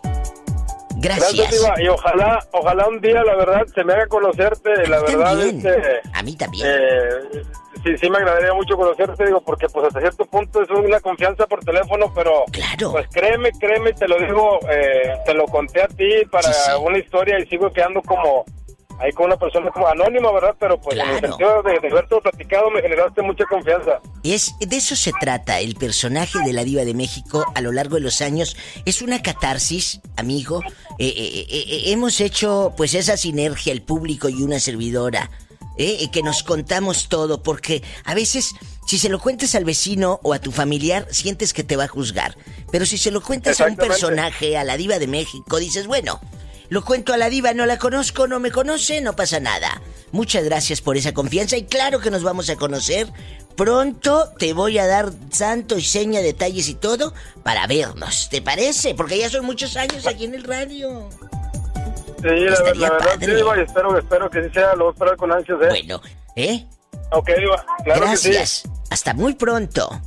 Gracias, 0.96 1.34
Gracias. 1.36 1.80
Y 1.80 1.88
ojalá, 1.88 2.40
ojalá 2.52 2.88
un 2.88 3.00
día, 3.02 3.24
la 3.24 3.36
verdad, 3.36 3.62
se 3.76 3.84
me 3.84 3.94
haga 3.94 4.08
conocerte. 4.08 4.88
La 4.88 5.02
verdad, 5.02 5.24
También. 5.38 5.58
este, 5.58 6.02
A 6.14 6.24
mí 6.24 6.36
también. 6.36 6.68
eh, 6.68 7.42
sí, 7.84 7.92
sí 8.00 8.10
me 8.10 8.18
agradaría 8.18 8.54
mucho 8.54 8.76
conocerte, 8.76 9.26
digo, 9.26 9.42
porque 9.42 9.68
pues 9.70 9.88
hasta 9.88 10.00
cierto 10.00 10.26
punto 10.26 10.62
es 10.62 10.70
una 10.70 11.00
confianza 11.00 11.46
por 11.48 11.60
teléfono, 11.64 12.12
pero 12.14 12.44
Claro. 12.52 12.92
pues 12.92 13.08
créeme, 13.12 13.52
créeme, 13.60 13.94
te 13.94 14.08
lo 14.08 14.18
digo, 14.20 14.60
eh, 14.72 15.14
te 15.26 15.34
lo 15.34 15.46
conté 15.46 15.82
a 15.82 15.88
ti 15.88 16.10
para 16.32 16.52
Sí, 16.52 16.60
sí. 16.66 16.72
una 16.84 16.98
historia 16.98 17.40
y 17.40 17.46
sigo 17.48 17.72
quedando 17.72 18.02
como 18.02 18.46
ahí 19.00 19.12
con 19.12 19.26
una 19.26 19.38
persona 19.38 19.70
como 19.72 19.88
anónima, 19.88 20.32
¿verdad? 20.32 20.56
Pero 20.60 20.80
pues 20.80 20.98
en 20.98 21.02
el 21.10 21.18
Claro. 21.20 21.28
sentido 21.30 21.64
de, 21.64 21.80
de 21.80 21.88
haberte 21.90 22.16
platicado 22.22 22.70
me 22.70 22.82
generaste 22.82 23.22
mucha 23.24 23.44
confianza. 23.46 24.00
Es, 24.24 24.54
de 24.60 24.78
eso 24.78 24.96
se 24.96 25.12
trata. 25.20 25.60
El 25.60 25.76
personaje 25.76 26.38
de 26.46 26.54
la 26.54 26.64
diva 26.64 26.86
de 26.86 26.94
México 26.94 27.44
a 27.56 27.62
lo 27.62 27.72
largo 27.72 27.96
de 27.96 28.02
los 28.02 28.22
años 28.22 28.56
es 28.86 29.02
una 29.02 29.22
catarsis, 29.22 30.00
amigo. 30.16 30.62
Eh, 31.00 31.08
eh, 31.08 31.46
eh, 31.50 31.66
eh, 31.68 31.82
hemos 31.88 32.22
hecho 32.22 32.72
pues 32.78 32.94
esa 32.94 33.18
sinergia, 33.18 33.74
el 33.74 33.82
público 33.82 34.30
y 34.30 34.44
una 34.44 34.60
servidora. 34.60 35.30
Eh, 35.78 35.98
eh, 36.02 36.12
que 36.12 36.24
nos 36.24 36.44
contamos 36.44 37.10
todo, 37.10 37.42
porque 37.42 37.84
a 38.04 38.14
veces 38.14 38.56
si 38.86 39.00
se 39.00 39.10
lo 39.10 39.20
cuentas 39.20 39.56
al 39.56 39.66
vecino 39.66 40.20
o 40.24 40.34
a 40.34 40.40
tu 40.40 40.52
familiar, 40.52 41.08
sientes 41.10 41.54
que 41.54 41.64
te 41.64 41.76
va 41.76 41.86
a 41.86 41.88
juzgar. 41.88 42.38
Pero 42.72 42.86
si 42.86 42.98
se 42.98 43.12
lo 43.12 43.22
cuentas 43.22 43.62
a 43.62 43.66
un 43.66 43.76
personaje, 43.76 44.58
a 44.58 44.64
la 44.64 44.78
diva 44.78 45.00
de 45.00 45.08
México, 45.08 45.58
dices, 45.58 45.88
bueno, 45.88 46.20
lo 46.70 46.84
cuento 46.84 47.14
a 47.14 47.18
la 47.18 47.30
diva, 47.30 47.54
no 47.54 47.66
la 47.66 47.78
conozco, 47.78 48.28
no 48.28 48.40
me 48.40 48.52
conoce, 48.52 49.02
no 49.02 49.16
pasa 49.16 49.40
nada. 49.40 49.82
Muchas 50.12 50.44
gracias 50.44 50.82
por 50.82 50.98
esa 50.98 51.14
confianza 51.14 51.58
y 51.58 51.64
claro 51.64 52.00
que 52.00 52.12
nos 52.12 52.24
vamos 52.24 52.50
a 52.50 52.56
conocer. 52.56 53.12
Pronto 53.56 54.32
te 54.40 54.54
voy 54.54 54.80
a 54.80 54.88
dar 54.88 55.12
santo 55.32 55.78
y 55.78 55.84
seña, 55.84 56.22
detalles 56.22 56.70
y 56.70 56.74
todo 56.74 57.14
para 57.44 57.68
vernos. 57.68 58.30
¿Te 58.30 58.42
parece? 58.42 58.96
Porque 58.96 59.18
ya 59.18 59.30
son 59.30 59.46
muchos 59.46 59.78
años 59.78 60.08
aquí 60.08 60.26
en 60.26 60.34
el 60.34 60.44
radio. 60.44 61.10
Sí, 62.24 62.30
la, 62.30 62.54
Estaría 62.54 62.88
la 62.88 62.90
verdad, 62.94 63.12
sí, 63.14 63.20
padre. 63.20 63.36
Diva, 63.36 63.58
y 63.58 63.62
espero, 63.62 63.98
espero 64.00 64.30
que 64.30 64.44
sí 64.44 64.50
sea, 64.54 64.74
lo 64.76 64.86
voy 64.86 64.92
a 64.92 64.94
esperar 64.94 65.18
con 65.18 65.32
ansias, 65.32 65.60
¿eh? 65.62 65.68
Bueno, 65.70 66.02
¿eh? 66.36 66.66
Ok, 67.12 67.30
Diva, 67.38 67.66
claro 67.84 68.02
que 68.02 68.08
Gracias. 68.08 68.50
sí. 68.50 68.70
Hasta 68.90 69.14
muy 69.14 69.34
pronto. 69.36 70.02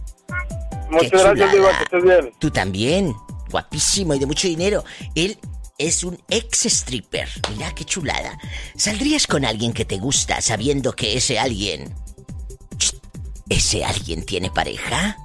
Muchas 0.91 1.11
Qué 1.11 1.19
gracias, 1.19 1.53
Diva, 1.53 1.69
que 1.77 1.85
estés 1.85 2.03
bien. 2.03 2.33
Tú 2.39 2.51
también. 2.51 3.15
Guapísimo 3.51 4.15
y 4.15 4.19
de 4.19 4.27
mucho 4.27 4.49
dinero. 4.49 4.83
Él 5.15 5.39
es 5.79 6.03
un 6.05 6.19
ex 6.31 6.67
stripper. 6.67 7.29
Mira 7.51 7.73
qué 7.75 7.85
chulada. 7.85 8.39
¿Saldrías 8.77 9.27
con 9.27 9.45
alguien 9.45 9.73
que 9.73 9.85
te 9.85 9.99
gusta 9.99 10.41
sabiendo 10.41 10.93
que 10.93 11.17
ese 11.17 11.39
alguien... 11.39 11.95
¿Ese 13.49 13.85
alguien 13.85 14.25
tiene 14.27 14.51
pareja? 14.51 15.17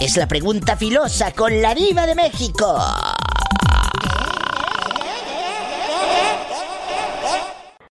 Es 0.00 0.16
la 0.16 0.26
pregunta 0.26 0.76
filosa 0.76 1.32
con 1.32 1.62
la 1.62 1.74
diva 1.74 2.06
de 2.06 2.14
México. 2.16 2.76